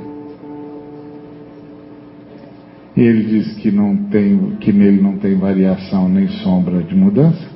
Ele 2.95 3.23
diz 3.23 3.55
que, 3.57 3.71
não 3.71 3.95
tem, 4.09 4.55
que 4.59 4.71
nele 4.71 5.01
não 5.01 5.17
tem 5.17 5.37
variação 5.37 6.07
nem 6.07 6.27
sombra 6.27 6.83
de 6.83 6.95
mudança. 6.95 7.49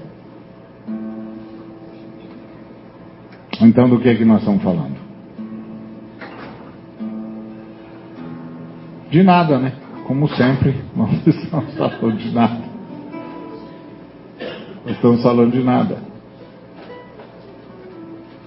Então, 3.62 3.90
do 3.90 4.00
que 4.00 4.10
é 4.10 4.16
que 4.16 4.26
nós 4.26 4.40
estamos 4.40 4.62
falando? 4.62 4.96
De 9.10 9.24
nada, 9.24 9.58
né? 9.58 9.74
Como 10.06 10.28
sempre, 10.30 10.76
nós 10.96 11.26
estamos 11.26 11.74
falando 11.76 12.18
de 12.18 12.32
nada. 12.32 12.62
Nós 14.86 14.96
estamos 14.96 15.22
falando 15.22 15.52
de 15.52 15.64
nada. 15.64 16.15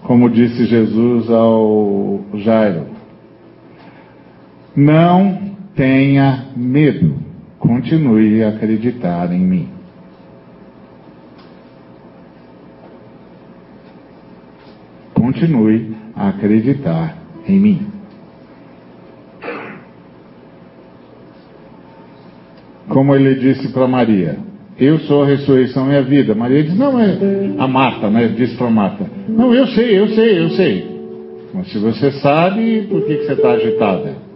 Como 0.09 0.31
disse 0.31 0.65
Jesus 0.65 1.29
ao 1.29 2.21
Jairo: 2.37 2.87
Não 4.75 5.55
tenha 5.77 6.47
medo, 6.57 7.15
continue 7.59 8.43
a 8.43 8.49
acreditar 8.49 9.31
em 9.31 9.41
mim. 9.41 9.69
Continue 15.13 15.95
a 16.17 16.31
acreditar 16.31 17.15
em 17.47 17.61
mim. 17.61 17.87
Como 22.89 23.15
ele 23.15 23.35
disse 23.35 23.71
para 23.75 23.87
Maria, 23.87 24.48
eu 24.79 24.99
sou 25.01 25.25
a 25.25 25.27
ressurreição 25.27 25.91
e 25.93 25.97
a 25.97 26.03
vida. 26.03 26.35
Maria 26.35 26.63
diz, 26.63 26.77
não, 26.77 26.99
é 27.01 27.19
a 27.59 27.67
Marta, 27.67 28.09
né? 28.09 28.29
Disse 28.29 28.57
para 28.57 28.71
Marta, 28.71 29.05
não, 29.29 29.53
eu 29.53 29.67
sei, 29.69 29.99
eu 29.99 30.09
sei, 30.09 30.39
eu 30.39 30.51
sei. 30.51 30.99
Mas 31.53 31.73
se 31.73 31.79
você 31.79 32.13
sabe, 32.21 32.83
por 32.89 33.05
que, 33.05 33.17
que 33.17 33.25
você 33.25 33.33
está 33.33 33.53
agitada? 33.53 34.29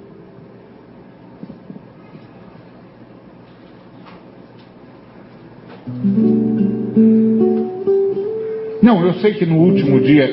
Não, 8.82 9.06
eu 9.06 9.14
sei 9.14 9.34
que 9.34 9.46
no 9.46 9.58
último 9.58 10.00
dia 10.00 10.28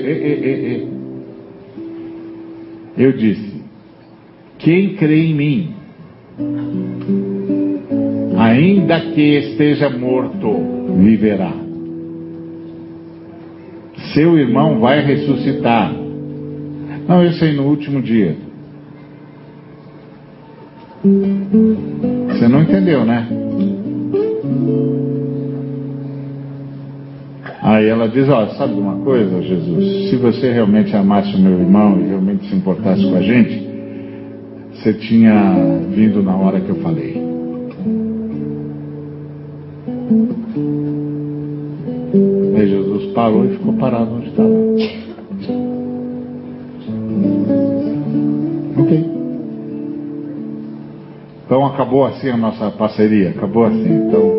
eu 2.97 3.13
disse: 3.13 3.61
quem 4.57 4.95
crê 4.95 5.27
em 5.27 5.33
mim, 5.35 5.73
ainda 8.49 8.99
que 8.99 9.21
esteja 9.21 9.89
morto, 9.89 10.51
viverá. 10.97 11.53
Seu 14.13 14.37
irmão 14.37 14.79
vai 14.79 15.05
ressuscitar. 15.05 15.93
Não, 17.07 17.23
eu 17.23 17.31
sei 17.33 17.53
no 17.53 17.67
último 17.67 18.01
dia. 18.01 18.35
Você 22.29 22.47
não 22.47 22.63
entendeu, 22.63 23.05
né? 23.05 23.27
Aí 27.61 27.87
ela 27.87 28.07
diz, 28.09 28.27
ó, 28.29 28.47
sabe 28.47 28.73
uma 28.73 28.95
coisa, 29.03 29.41
Jesus? 29.43 30.09
Se 30.09 30.15
você 30.15 30.51
realmente 30.51 30.95
amasse 30.95 31.35
o 31.35 31.39
meu 31.39 31.59
irmão 31.59 31.99
e 31.99 32.07
realmente 32.07 32.49
se 32.49 32.55
importasse 32.55 33.03
com 33.03 33.15
a 33.15 33.21
gente, 33.21 33.69
você 34.73 34.93
tinha 34.93 35.55
vindo 35.89 36.23
na 36.23 36.35
hora 36.35 36.59
que 36.59 36.69
eu 36.69 36.77
falei. 36.77 37.28
Aí 42.55 42.67
Jesus 42.67 43.13
parou 43.13 43.45
e 43.45 43.49
ficou 43.49 43.73
parado 43.73 44.11
onde 44.15 44.29
estava. 44.29 44.49
Ok. 48.77 49.05
Então 51.45 51.65
acabou 51.65 52.05
assim 52.05 52.29
a 52.29 52.37
nossa 52.37 52.71
parceria, 52.71 53.29
acabou 53.29 53.65
assim. 53.65 54.07
Então, 54.07 54.31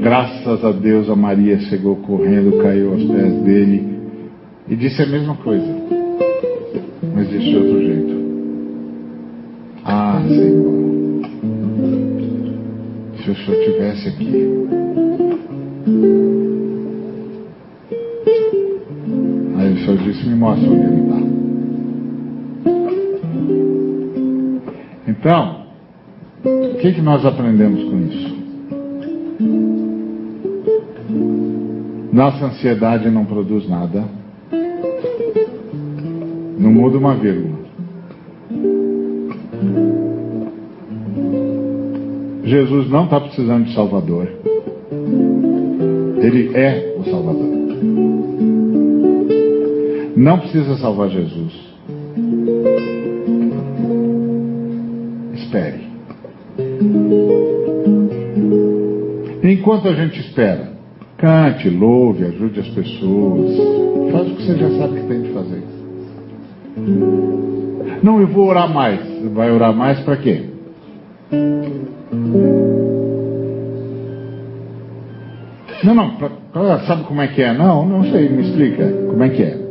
graças 0.00 0.62
a 0.62 0.72
Deus 0.72 1.08
a 1.08 1.16
Maria 1.16 1.58
chegou 1.60 1.96
correndo, 1.96 2.62
caiu 2.62 2.92
aos 2.92 3.02
pés 3.02 3.32
dele 3.42 3.94
e 4.68 4.76
disse 4.76 5.02
a 5.02 5.06
mesma 5.06 5.36
coisa, 5.36 5.74
mas 7.14 7.30
disse 7.30 7.50
de 7.50 7.56
outro 7.56 7.80
jeito. 7.80 8.14
Ah, 9.84 10.22
Senhor, 10.26 10.70
se 10.70 10.73
o 13.34 13.44
Senhor 13.44 13.60
estivesse 13.60 14.08
aqui. 14.08 14.28
Aí 19.58 19.72
o 19.72 19.78
Senhor 19.78 19.98
disse, 19.98 20.28
me 20.28 20.36
mostra 20.36 20.70
onde 20.70 20.82
ele 20.82 21.00
está. 21.02 21.24
Então, 25.08 25.66
o 26.44 26.78
que, 26.78 26.92
que 26.92 27.02
nós 27.02 27.24
aprendemos 27.24 27.82
com 27.84 27.98
isso? 28.00 28.34
Nossa 32.12 32.46
ansiedade 32.46 33.10
não 33.10 33.24
produz 33.24 33.68
nada. 33.68 34.04
Não 36.58 36.70
muda 36.70 36.96
uma 36.96 37.16
vírgula. 37.16 37.53
Jesus 42.44 42.90
não 42.90 43.04
está 43.04 43.20
precisando 43.20 43.64
de 43.64 43.74
Salvador. 43.74 44.28
Ele 46.20 46.54
é 46.54 46.96
o 46.98 47.04
Salvador. 47.04 47.54
Não 50.16 50.38
precisa 50.38 50.76
salvar 50.76 51.08
Jesus. 51.10 51.74
espere. 55.54 55.84
Enquanto 59.42 59.88
a 59.88 59.94
gente 59.94 60.20
espera, 60.20 60.72
cante, 61.16 61.68
louve, 61.70 62.24
ajude 62.24 62.60
as 62.60 62.68
pessoas. 62.68 63.56
Faz 64.12 64.30
o 64.30 64.34
que 64.34 64.42
você 64.42 64.56
já 64.56 64.70
sabe 64.78 65.00
que 65.00 65.06
tem 65.06 65.22
de 65.22 65.32
fazer. 65.32 65.62
Não, 68.02 68.20
eu 68.20 68.26
vou 68.26 68.48
orar 68.48 68.72
mais. 68.72 69.00
Vai 69.32 69.50
orar 69.50 69.74
mais 69.74 70.00
para 70.00 70.16
quê? 70.16 70.53
Não, 75.84 75.94
não, 75.94 76.16
pra, 76.16 76.30
pra, 76.52 76.78
sabe 76.86 77.04
como 77.04 77.20
é 77.20 77.28
que 77.28 77.42
é? 77.42 77.52
Não, 77.52 77.86
não 77.86 78.04
sei, 78.04 78.28
me 78.28 78.42
explica. 78.42 78.90
Como 79.06 79.22
é 79.22 79.28
que 79.28 79.42
é? 79.42 79.64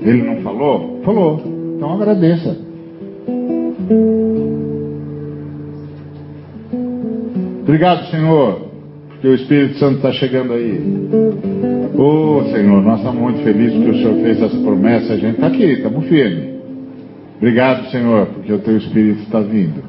Ele 0.00 0.22
não 0.22 0.36
falou? 0.42 1.00
Falou. 1.04 1.42
Então 1.76 1.92
agradeça. 1.94 2.56
Obrigado, 7.62 8.06
Senhor, 8.10 8.60
porque 9.08 9.28
o 9.28 9.34
Espírito 9.34 9.78
Santo 9.78 9.96
está 9.96 10.12
chegando 10.12 10.54
aí. 10.54 10.80
Ô 11.94 12.38
oh, 12.38 12.44
Senhor, 12.44 12.82
nós 12.82 13.00
estamos 13.00 13.20
muito 13.20 13.42
felizes 13.42 13.76
porque 13.76 13.90
o 13.90 13.94
Senhor 13.94 14.14
fez 14.22 14.40
essa 14.40 14.56
promessa. 14.56 15.12
A 15.12 15.16
gente 15.16 15.34
está 15.34 15.48
aqui, 15.48 15.64
estamos 15.64 16.06
firmes. 16.06 16.55
Obrigado, 17.36 17.90
Senhor, 17.90 18.26
porque 18.26 18.52
o 18.52 18.58
teu 18.58 18.76
Espírito 18.76 19.22
está 19.22 19.40
vindo. 19.40 19.82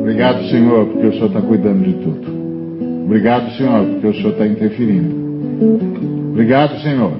Obrigado, 0.00 0.42
Senhor, 0.48 0.86
porque 0.86 1.06
o 1.06 1.12
Senhor 1.12 1.26
está 1.26 1.40
cuidando 1.40 1.84
de 1.84 1.92
tudo. 1.94 3.04
Obrigado, 3.04 3.50
Senhor, 3.56 3.86
porque 3.86 4.06
o 4.06 4.14
Senhor 4.14 4.32
está 4.32 4.46
interferindo. 4.46 5.14
Obrigado, 6.32 6.80
Senhor 6.80 7.12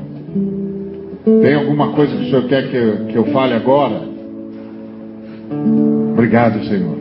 tem 1.25 1.55
alguma 1.55 1.93
coisa 1.93 2.17
que 2.17 2.23
o 2.23 2.27
Senhor 2.27 2.49
quer 2.49 2.69
que 2.69 2.77
eu, 2.77 3.07
que 3.07 3.17
eu 3.17 3.25
fale 3.27 3.55
agora? 3.55 4.03
Obrigado, 6.13 6.65
Senhor. 6.65 6.97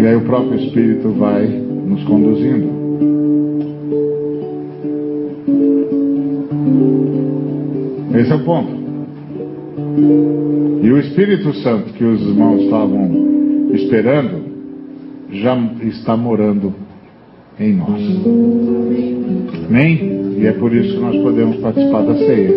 E 0.00 0.06
aí 0.06 0.16
o 0.16 0.22
próprio 0.22 0.58
Espírito 0.60 1.10
vai 1.10 1.46
nos 1.46 2.02
conduzindo. 2.04 2.75
É 8.36 8.40
o 8.40 8.44
ponto. 8.44 8.86
E 10.82 10.90
o 10.90 10.98
Espírito 10.98 11.52
Santo 11.54 11.92
que 11.94 12.04
os 12.04 12.20
irmãos 12.20 12.62
estavam 12.62 13.70
esperando 13.72 14.44
já 15.30 15.56
está 15.82 16.16
morando 16.16 16.72
em 17.58 17.74
nós. 17.74 18.00
Amém? 19.68 20.36
E 20.38 20.46
é 20.46 20.52
por 20.52 20.74
isso 20.74 20.94
que 20.94 21.00
nós 21.00 21.16
podemos 21.16 21.56
participar 21.56 22.02
da 22.02 22.14
ceia. 22.14 22.52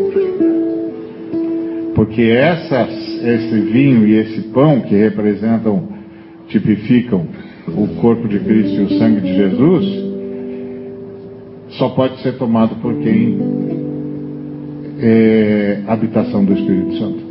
Porque 1.95 2.21
essas, 2.21 2.89
esse 3.23 3.61
vinho 3.71 4.07
e 4.07 4.15
esse 4.15 4.41
pão 4.49 4.81
que 4.81 4.95
representam, 4.95 5.87
tipificam 6.47 7.25
o 7.67 7.87
corpo 8.01 8.27
de 8.27 8.39
Cristo 8.39 8.81
e 8.81 8.83
o 8.83 8.99
sangue 8.99 9.21
de 9.21 9.35
Jesus, 9.35 10.09
só 11.77 11.89
pode 11.89 12.21
ser 12.21 12.37
tomado 12.37 12.75
por 12.81 12.95
quem 12.95 13.88
é 15.01 15.81
habitação 15.87 16.43
do 16.45 16.53
Espírito 16.53 16.97
Santo. 16.97 17.29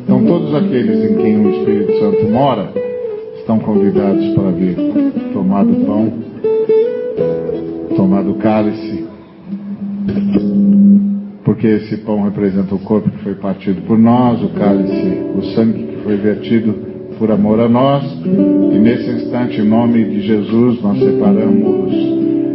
Então, 0.00 0.24
todos 0.24 0.54
aqueles 0.54 1.10
em 1.10 1.16
quem 1.16 1.46
o 1.46 1.50
Espírito 1.50 1.98
Santo 1.98 2.30
mora 2.30 2.72
estão 3.38 3.58
convidados 3.58 4.28
para 4.34 4.50
vir 4.50 4.76
tomar 5.32 5.64
do 5.64 5.74
pão, 5.86 6.12
tomar 7.96 8.22
do 8.22 8.34
cálice 8.34 9.04
porque 11.44 11.66
esse 11.66 11.98
pão 11.98 12.22
representa 12.22 12.74
o 12.74 12.78
corpo 12.78 13.10
que 13.10 13.18
foi 13.18 13.34
partido 13.34 13.82
por 13.82 13.98
nós, 13.98 14.42
o 14.42 14.48
cálice, 14.48 15.22
o 15.36 15.42
sangue 15.54 15.84
que 15.84 15.96
foi 16.02 16.16
vertido 16.16 16.74
por 17.18 17.30
amor 17.30 17.60
a 17.60 17.68
nós. 17.68 18.02
E 18.24 18.78
nesse 18.78 19.10
instante, 19.10 19.60
em 19.60 19.64
nome 19.64 20.04
de 20.04 20.22
Jesus, 20.22 20.82
nós 20.82 20.98
separamos 20.98 21.94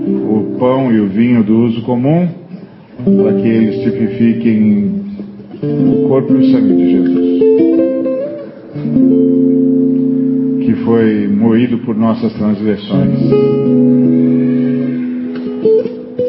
o 0.08 0.58
pão 0.60 0.92
e 0.92 1.00
o 1.00 1.08
vinho 1.08 1.44
do 1.44 1.60
uso 1.60 1.82
comum, 1.84 2.28
para 3.04 3.34
que 3.34 3.48
eles 3.48 3.84
tipifiquem 3.84 4.92
o 5.62 6.08
corpo 6.08 6.34
e 6.34 6.38
o 6.38 6.52
sangue 6.52 6.76
de 6.76 6.92
Jesus, 6.92 7.40
que 10.66 10.74
foi 10.84 11.28
moído 11.28 11.78
por 11.80 11.96
nossas 11.96 12.34
transgressões. 12.34 13.20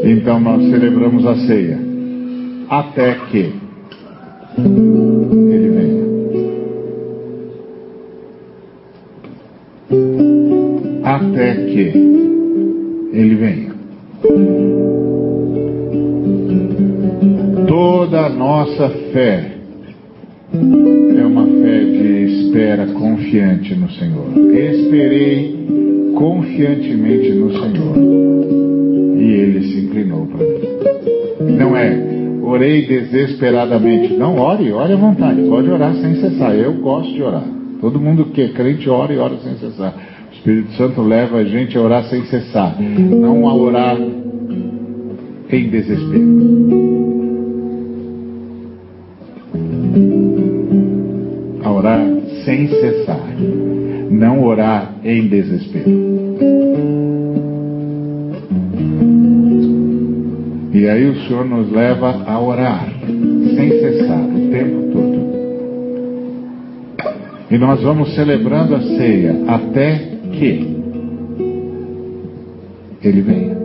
Então 0.04 0.40
nós 0.40 0.62
celebramos 0.70 1.26
a 1.26 1.36
ceia 1.46 1.78
até 2.68 3.14
que 3.30 3.52
ele 4.56 5.68
venha. 5.70 6.00
Até 11.04 11.54
que 11.54 11.92
ele 13.12 13.34
venha. 13.34 14.69
Nossa 18.40 18.88
fé 19.12 19.52
é 20.54 21.26
uma 21.26 21.44
fé 21.44 21.78
de 21.84 22.46
espera 22.46 22.86
confiante 22.86 23.74
no 23.74 23.90
Senhor. 23.90 24.32
Esperei 24.54 26.14
confiantemente 26.16 27.32
no 27.32 27.50
Senhor 27.52 27.96
e 29.18 29.24
ele 29.24 29.62
se 29.62 29.80
inclinou 29.80 30.26
para 30.26 30.38
mim. 30.38 31.58
Não 31.58 31.76
é 31.76 32.40
orei 32.42 32.86
desesperadamente. 32.86 34.14
Não, 34.14 34.38
ore, 34.38 34.72
ore 34.72 34.94
à 34.94 34.96
vontade, 34.96 35.42
pode 35.42 35.68
orar 35.68 35.94
sem 35.96 36.14
cessar. 36.14 36.54
Eu 36.54 36.72
gosto 36.80 37.12
de 37.12 37.22
orar. 37.22 37.44
Todo 37.78 38.00
mundo 38.00 38.24
que 38.24 38.40
é 38.40 38.48
crente 38.48 38.88
ora 38.88 39.12
e 39.12 39.18
ora 39.18 39.36
sem 39.36 39.56
cessar. 39.56 39.94
O 40.30 40.34
Espírito 40.34 40.72
Santo 40.78 41.02
leva 41.02 41.36
a 41.36 41.44
gente 41.44 41.76
a 41.76 41.80
orar 41.82 42.04
sem 42.04 42.24
cessar, 42.24 42.74
não 42.80 43.46
a 43.46 43.54
orar 43.54 43.98
em 45.50 45.68
desespero. 45.68 47.09
Sem 52.50 52.66
cessar, 52.66 53.28
não 54.10 54.42
orar 54.42 54.96
em 55.04 55.28
desespero. 55.28 55.88
E 60.72 60.88
aí 60.88 61.08
o 61.08 61.14
Senhor 61.26 61.44
nos 61.44 61.70
leva 61.70 62.24
a 62.26 62.40
orar 62.40 62.88
sem 63.06 63.70
cessar 63.70 64.24
o 64.24 64.50
tempo 64.50 64.92
todo. 64.92 65.20
E 67.52 67.58
nós 67.58 67.80
vamos 67.82 68.16
celebrando 68.16 68.74
a 68.74 68.80
ceia 68.80 69.36
até 69.46 69.98
que 70.32 70.76
Ele 73.00 73.20
venha. 73.20 73.60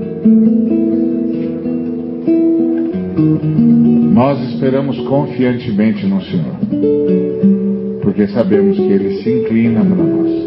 Nós 4.13 4.39
esperamos 4.53 4.99
confiantemente 5.07 6.05
no 6.05 6.21
Senhor, 6.21 7.64
porque 8.05 8.27
sabemos 8.27 8.77
que 8.77 8.83
Ele 8.83 9.23
se 9.23 9.29
inclina 9.31 9.83
para 9.83 10.03
nós. 10.03 10.45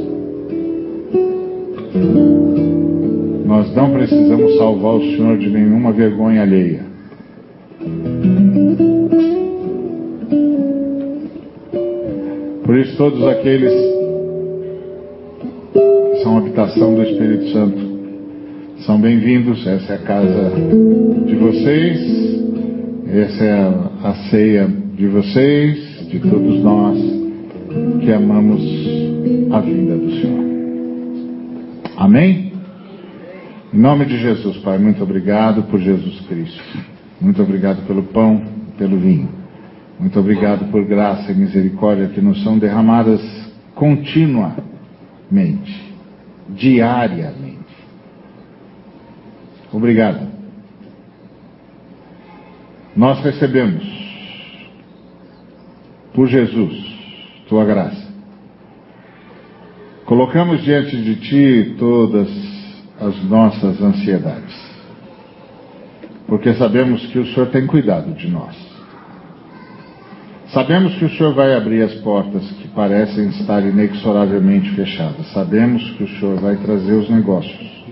Nós 3.44 3.74
não 3.74 3.90
precisamos 3.90 4.56
salvar 4.56 4.94
o 4.94 5.00
Senhor 5.00 5.36
de 5.38 5.50
nenhuma 5.50 5.90
vergonha 5.90 6.42
alheia. 6.42 6.86
Por 12.64 12.78
isso, 12.78 12.96
todos 12.96 13.26
aqueles 13.26 13.72
que 15.72 16.22
são 16.22 16.38
habitação 16.38 16.94
do 16.94 17.02
Espírito 17.02 17.48
Santo 17.52 17.78
são 18.86 19.00
bem-vindos. 19.00 19.66
Essa 19.66 19.94
é 19.94 19.96
a 19.96 19.98
casa 19.98 20.52
de 21.26 21.34
vocês. 21.34 22.38
Essa 23.08 23.44
é 23.44 23.52
a, 24.04 24.14
ceia 24.30 24.68
de 24.94 25.08
vocês, 25.08 26.06
de 26.08 26.20
todos 26.20 26.62
nós 26.62 27.17
que 28.00 28.12
amamos 28.12 28.62
a 29.52 29.60
vinda 29.60 29.96
do 29.96 30.10
Senhor. 30.20 30.44
Amém? 31.96 32.52
Em 33.72 33.78
nome 33.78 34.04
de 34.06 34.18
Jesus, 34.18 34.56
Pai, 34.58 34.78
muito 34.78 35.02
obrigado 35.02 35.64
por 35.64 35.80
Jesus 35.80 36.20
Cristo. 36.26 36.62
Muito 37.20 37.42
obrigado 37.42 37.86
pelo 37.86 38.02
pão, 38.04 38.42
pelo 38.78 38.98
vinho. 38.98 39.28
Muito 39.98 40.18
obrigado 40.18 40.70
por 40.70 40.84
graça 40.84 41.32
e 41.32 41.34
misericórdia 41.34 42.08
que 42.08 42.20
nos 42.20 42.42
são 42.42 42.58
derramadas 42.58 43.20
continuamente, 43.74 44.74
diariamente. 46.48 47.58
Obrigado 49.72 50.38
nós 52.98 53.20
recebemos 53.20 53.84
por 56.12 56.26
Jesus 56.26 56.97
tua 57.48 57.64
graça. 57.64 58.06
Colocamos 60.04 60.62
diante 60.62 60.96
de 60.96 61.16
ti 61.16 61.74
todas 61.78 62.28
as 63.00 63.24
nossas 63.24 63.80
ansiedades, 63.80 64.54
porque 66.26 66.54
sabemos 66.54 67.04
que 67.06 67.18
o 67.18 67.26
Senhor 67.26 67.48
tem 67.48 67.66
cuidado 67.66 68.12
de 68.14 68.28
nós. 68.28 68.56
Sabemos 70.52 70.94
que 70.94 71.04
o 71.04 71.10
Senhor 71.10 71.34
vai 71.34 71.54
abrir 71.54 71.82
as 71.82 71.94
portas 71.96 72.42
que 72.52 72.68
parecem 72.68 73.28
estar 73.28 73.62
inexoravelmente 73.62 74.70
fechadas. 74.70 75.30
Sabemos 75.32 75.82
que 75.90 76.04
o 76.04 76.08
Senhor 76.18 76.40
vai 76.40 76.56
trazer 76.56 76.92
os 76.92 77.10
negócios 77.10 77.84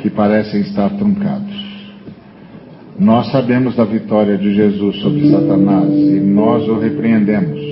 que 0.00 0.08
parecem 0.08 0.62
estar 0.62 0.88
truncados. 0.90 1.72
Nós 2.98 3.30
sabemos 3.30 3.76
da 3.76 3.84
vitória 3.84 4.38
de 4.38 4.54
Jesus 4.54 4.96
sobre 5.00 5.30
Satanás 5.30 5.90
e 5.90 6.20
nós 6.20 6.66
o 6.68 6.78
repreendemos. 6.78 7.71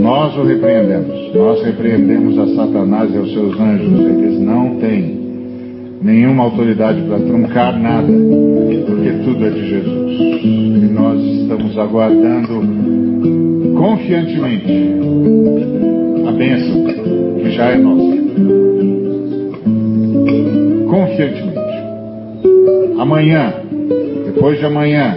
Nós 0.00 0.34
o 0.36 0.44
repreendemos. 0.44 1.34
Nós 1.34 1.62
repreendemos 1.62 2.38
a 2.38 2.46
Satanás 2.54 3.14
e 3.14 3.18
aos 3.18 3.32
seus 3.32 3.60
anjos. 3.60 4.00
Eles 4.00 4.40
não 4.40 4.76
têm 4.76 5.20
nenhuma 6.02 6.44
autoridade 6.44 7.02
para 7.02 7.18
truncar 7.18 7.78
nada, 7.78 8.08
porque 8.86 9.10
tudo 9.24 9.44
é 9.44 9.50
de 9.50 9.68
Jesus. 9.68 10.20
E 10.42 10.90
nós 10.90 11.20
estamos 11.20 11.76
aguardando 11.78 12.62
confiantemente 13.76 14.94
a 16.26 16.32
bênção 16.32 16.84
que 17.42 17.50
já 17.50 17.66
é 17.66 17.76
nossa. 17.76 18.16
Confiantemente. 20.88 21.60
Amanhã, 22.98 23.52
depois 24.24 24.58
de 24.58 24.64
amanhã, 24.64 25.16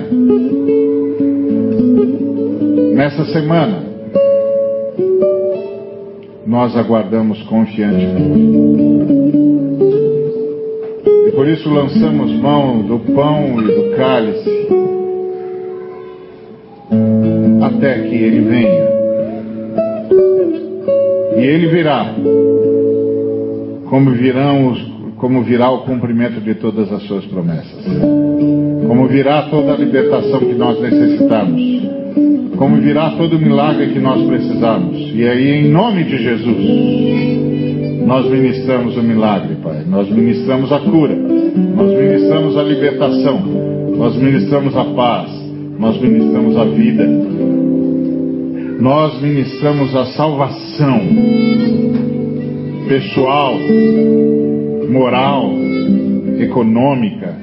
nessa 2.94 3.26
semana, 3.26 3.93
nós 6.46 6.76
aguardamos 6.76 7.42
confiantemente. 7.44 9.38
E 11.28 11.32
por 11.32 11.48
isso 11.48 11.70
lançamos 11.70 12.32
mão 12.34 12.82
do 12.82 13.00
pão 13.14 13.62
e 13.62 13.66
do 13.66 13.96
cálice 13.96 14.68
até 17.62 18.00
que 18.00 18.16
ele 18.16 18.42
venha. 18.42 18.94
E 21.38 21.46
ele 21.46 21.68
virá, 21.68 22.14
como 23.90 24.12
virão 24.12 24.72
os 24.72 24.94
como 25.24 25.42
virá 25.42 25.72
o 25.72 25.86
cumprimento 25.86 26.42
de 26.42 26.54
todas 26.56 26.92
as 26.92 27.02
suas 27.04 27.24
promessas, 27.28 27.82
como 28.86 29.08
virá 29.08 29.44
toda 29.44 29.72
a 29.72 29.78
libertação 29.78 30.42
que 30.42 30.54
nós 30.54 30.82
necessitamos, 30.82 31.62
como 32.64 32.78
virá 32.78 33.12
todo 33.18 33.36
o 33.36 33.40
milagre 33.40 33.88
que 33.88 34.00
nós 34.00 34.26
precisamos. 34.26 34.98
E 35.14 35.28
aí, 35.28 35.66
em 35.66 35.70
nome 35.70 36.06
de 36.06 36.18
Jesus, 36.18 36.66
nós 38.08 38.26
ministramos 38.32 38.96
o 38.96 39.04
milagre, 39.04 39.56
Pai. 39.62 39.84
Nós 39.86 40.10
ministramos 40.10 40.72
a 40.72 40.80
cura, 40.80 41.14
nós 41.14 41.92
ministramos 41.92 42.56
a 42.56 42.64
libertação, 42.64 43.42
nós 43.98 44.16
ministramos 44.16 44.78
a 44.78 44.86
paz, 44.86 45.30
nós 45.78 46.00
ministramos 46.00 46.56
a 46.56 46.64
vida, 46.64 47.06
nós 48.80 49.22
ministramos 49.22 49.94
a 49.94 50.06
salvação 50.14 51.02
pessoal 52.88 53.58
moral, 54.90 55.52
econômica, 56.40 57.36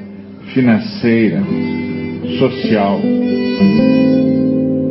financeira, 0.54 1.42
social, 2.38 2.98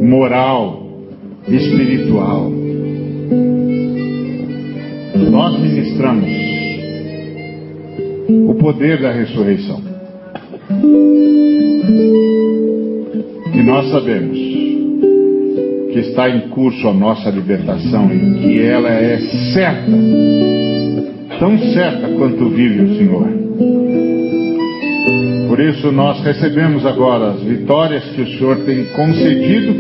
moral, 0.02 0.88
espiritual. 1.48 2.52
Nós 5.32 5.60
ministramos 5.60 6.30
o 8.48 8.54
poder 8.56 9.02
da 9.02 9.12
ressurreição. 9.12 9.82
E 13.54 13.62
nós 13.64 13.90
sabemos 13.92 14.38
que 15.92 16.00
está 16.00 16.30
em 16.30 16.50
curso 16.50 16.88
a 16.88 16.94
nossa 16.94 17.30
libertação 17.30 18.10
e 18.14 18.40
que 18.40 18.62
ela 18.62 18.90
é 18.90 19.18
certa 19.54 19.92
tão 21.40 21.58
certa 21.58 22.10
quanto 22.10 22.50
vive 22.50 22.82
o 22.82 22.98
Senhor. 22.98 23.99
Por 25.60 25.68
isso 25.68 25.92
nós 25.92 26.24
recebemos 26.24 26.86
agora 26.86 27.32
as 27.32 27.44
vitórias 27.44 28.02
que 28.12 28.22
o 28.22 28.28
Senhor 28.38 28.60
tem 28.60 28.86
concedido 28.96 29.76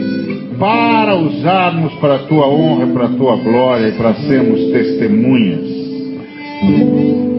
para 0.60 1.15
usarmos 1.15 1.93
para 2.01 2.15
a 2.15 2.19
tua 2.19 2.49
honra, 2.49 2.88
para 2.88 3.06
a 3.06 3.10
tua 3.15 3.38
glória 3.38 3.88
e 3.88 3.91
para 3.93 4.14
sermos 4.15 4.60
testemunhas 4.73 5.61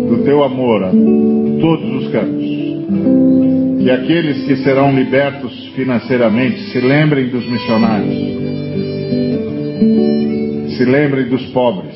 do 0.08 0.22
teu 0.24 0.42
amor 0.42 0.84
a 0.84 0.90
todos 0.90 2.02
os 2.02 2.10
cantos. 2.10 2.46
Que 3.78 3.90
aqueles 3.90 4.42
que 4.46 4.56
serão 4.64 4.90
libertos 4.94 5.66
financeiramente 5.76 6.60
se 6.70 6.80
lembrem 6.80 7.28
dos 7.28 7.46
missionários, 7.46 8.16
se 10.78 10.84
lembrem 10.86 11.28
dos 11.28 11.44
pobres, 11.48 11.94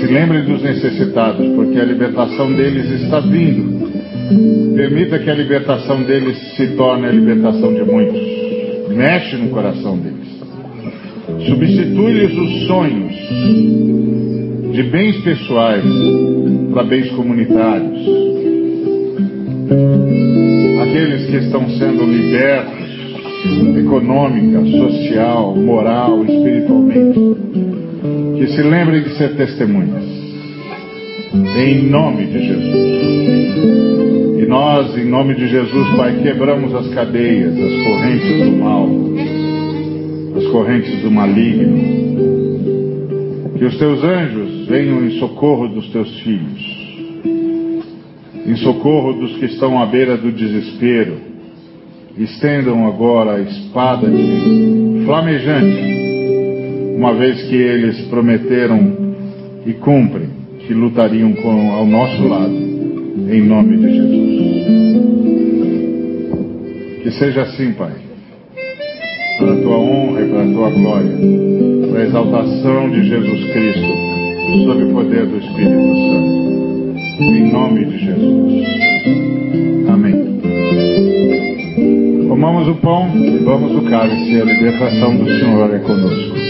se 0.00 0.06
lembrem 0.12 0.42
dos 0.46 0.64
necessitados, 0.64 1.46
porque 1.54 1.78
a 1.78 1.84
libertação 1.84 2.52
deles 2.52 2.90
está 3.02 3.20
vindo. 3.20 3.71
Permita 4.74 5.18
que 5.18 5.30
a 5.30 5.34
libertação 5.34 6.02
deles 6.02 6.36
se 6.56 6.68
torne 6.76 7.06
a 7.06 7.12
libertação 7.12 7.72
de 7.72 7.82
muitos. 7.82 8.20
Mexe 8.88 9.36
no 9.36 9.50
coração 9.50 9.98
deles. 9.98 10.40
Substitui-lhes 11.46 12.36
os 12.36 12.66
sonhos 12.66 13.14
de 14.72 14.82
bens 14.84 15.16
pessoais 15.22 15.84
para 16.72 16.84
bens 16.84 17.10
comunitários. 17.10 17.98
Aqueles 20.82 21.26
que 21.26 21.36
estão 21.36 21.68
sendo 21.70 22.04
libertos 22.04 22.82
econômica, 23.78 24.64
social, 24.64 25.56
moral, 25.56 26.24
espiritualmente 26.24 27.20
que 28.38 28.46
se 28.48 28.62
lembrem 28.62 29.02
de 29.02 29.16
ser 29.16 29.36
testemunhas. 29.36 30.04
Em 31.56 31.88
nome 31.88 32.26
de 32.26 32.46
Jesus. 32.46 33.91
Nós, 34.52 34.94
em 34.98 35.06
nome 35.06 35.34
de 35.34 35.48
Jesus, 35.48 35.96
Pai, 35.96 36.14
quebramos 36.22 36.74
as 36.74 36.86
cadeias, 36.88 37.54
as 37.58 37.84
correntes 37.86 38.44
do 38.44 38.52
mal, 38.58 38.86
as 40.36 40.46
correntes 40.48 41.00
do 41.00 41.10
maligno. 41.10 41.78
Que 43.56 43.64
os 43.64 43.78
teus 43.78 44.04
anjos 44.04 44.66
venham 44.66 45.06
em 45.06 45.12
socorro 45.12 45.68
dos 45.68 45.88
teus 45.88 46.20
filhos, 46.20 46.62
em 48.46 48.54
socorro 48.56 49.14
dos 49.14 49.38
que 49.38 49.46
estão 49.46 49.82
à 49.82 49.86
beira 49.86 50.18
do 50.18 50.30
desespero. 50.30 51.14
Estendam 52.18 52.86
agora 52.86 53.36
a 53.36 53.40
espada 53.40 54.06
de 54.06 55.02
flamejante, 55.06 56.94
uma 56.98 57.14
vez 57.14 57.42
que 57.44 57.56
eles 57.56 58.02
prometeram 58.08 59.14
e 59.64 59.72
cumprem 59.72 60.28
que 60.66 60.74
lutariam 60.74 61.32
com, 61.32 61.70
ao 61.70 61.86
nosso 61.86 62.28
lado, 62.28 62.52
em 62.52 63.40
nome 63.40 63.78
de 63.78 63.94
Jesus. 63.94 64.31
Que 67.02 67.10
seja 67.10 67.42
assim, 67.42 67.72
Pai, 67.72 67.92
para 69.38 69.52
a 69.54 69.56
tua 69.56 69.76
honra 69.76 70.20
e 70.22 70.28
para 70.28 70.42
a 70.42 70.46
tua 70.46 70.70
glória, 70.70 71.10
para 71.90 72.00
a 72.00 72.04
exaltação 72.04 72.90
de 72.90 73.08
Jesus 73.08 73.52
Cristo, 73.52 74.64
sob 74.64 74.84
o 74.84 74.92
poder 74.92 75.26
do 75.26 75.36
Espírito 75.38 75.94
Santo. 75.96 76.42
Em 77.20 77.52
nome 77.52 77.84
de 77.86 77.98
Jesus. 77.98 78.66
Amém. 79.88 80.40
Tomamos 82.28 82.68
o 82.68 82.74
pão 82.76 83.10
e 83.16 83.38
vamos 83.38 83.76
o 83.76 83.82
cálice, 83.90 84.40
a 84.40 84.44
libertação 84.44 85.16
do 85.16 85.24
Senhor 85.40 85.74
é 85.74 85.78
conosco. 85.80 86.41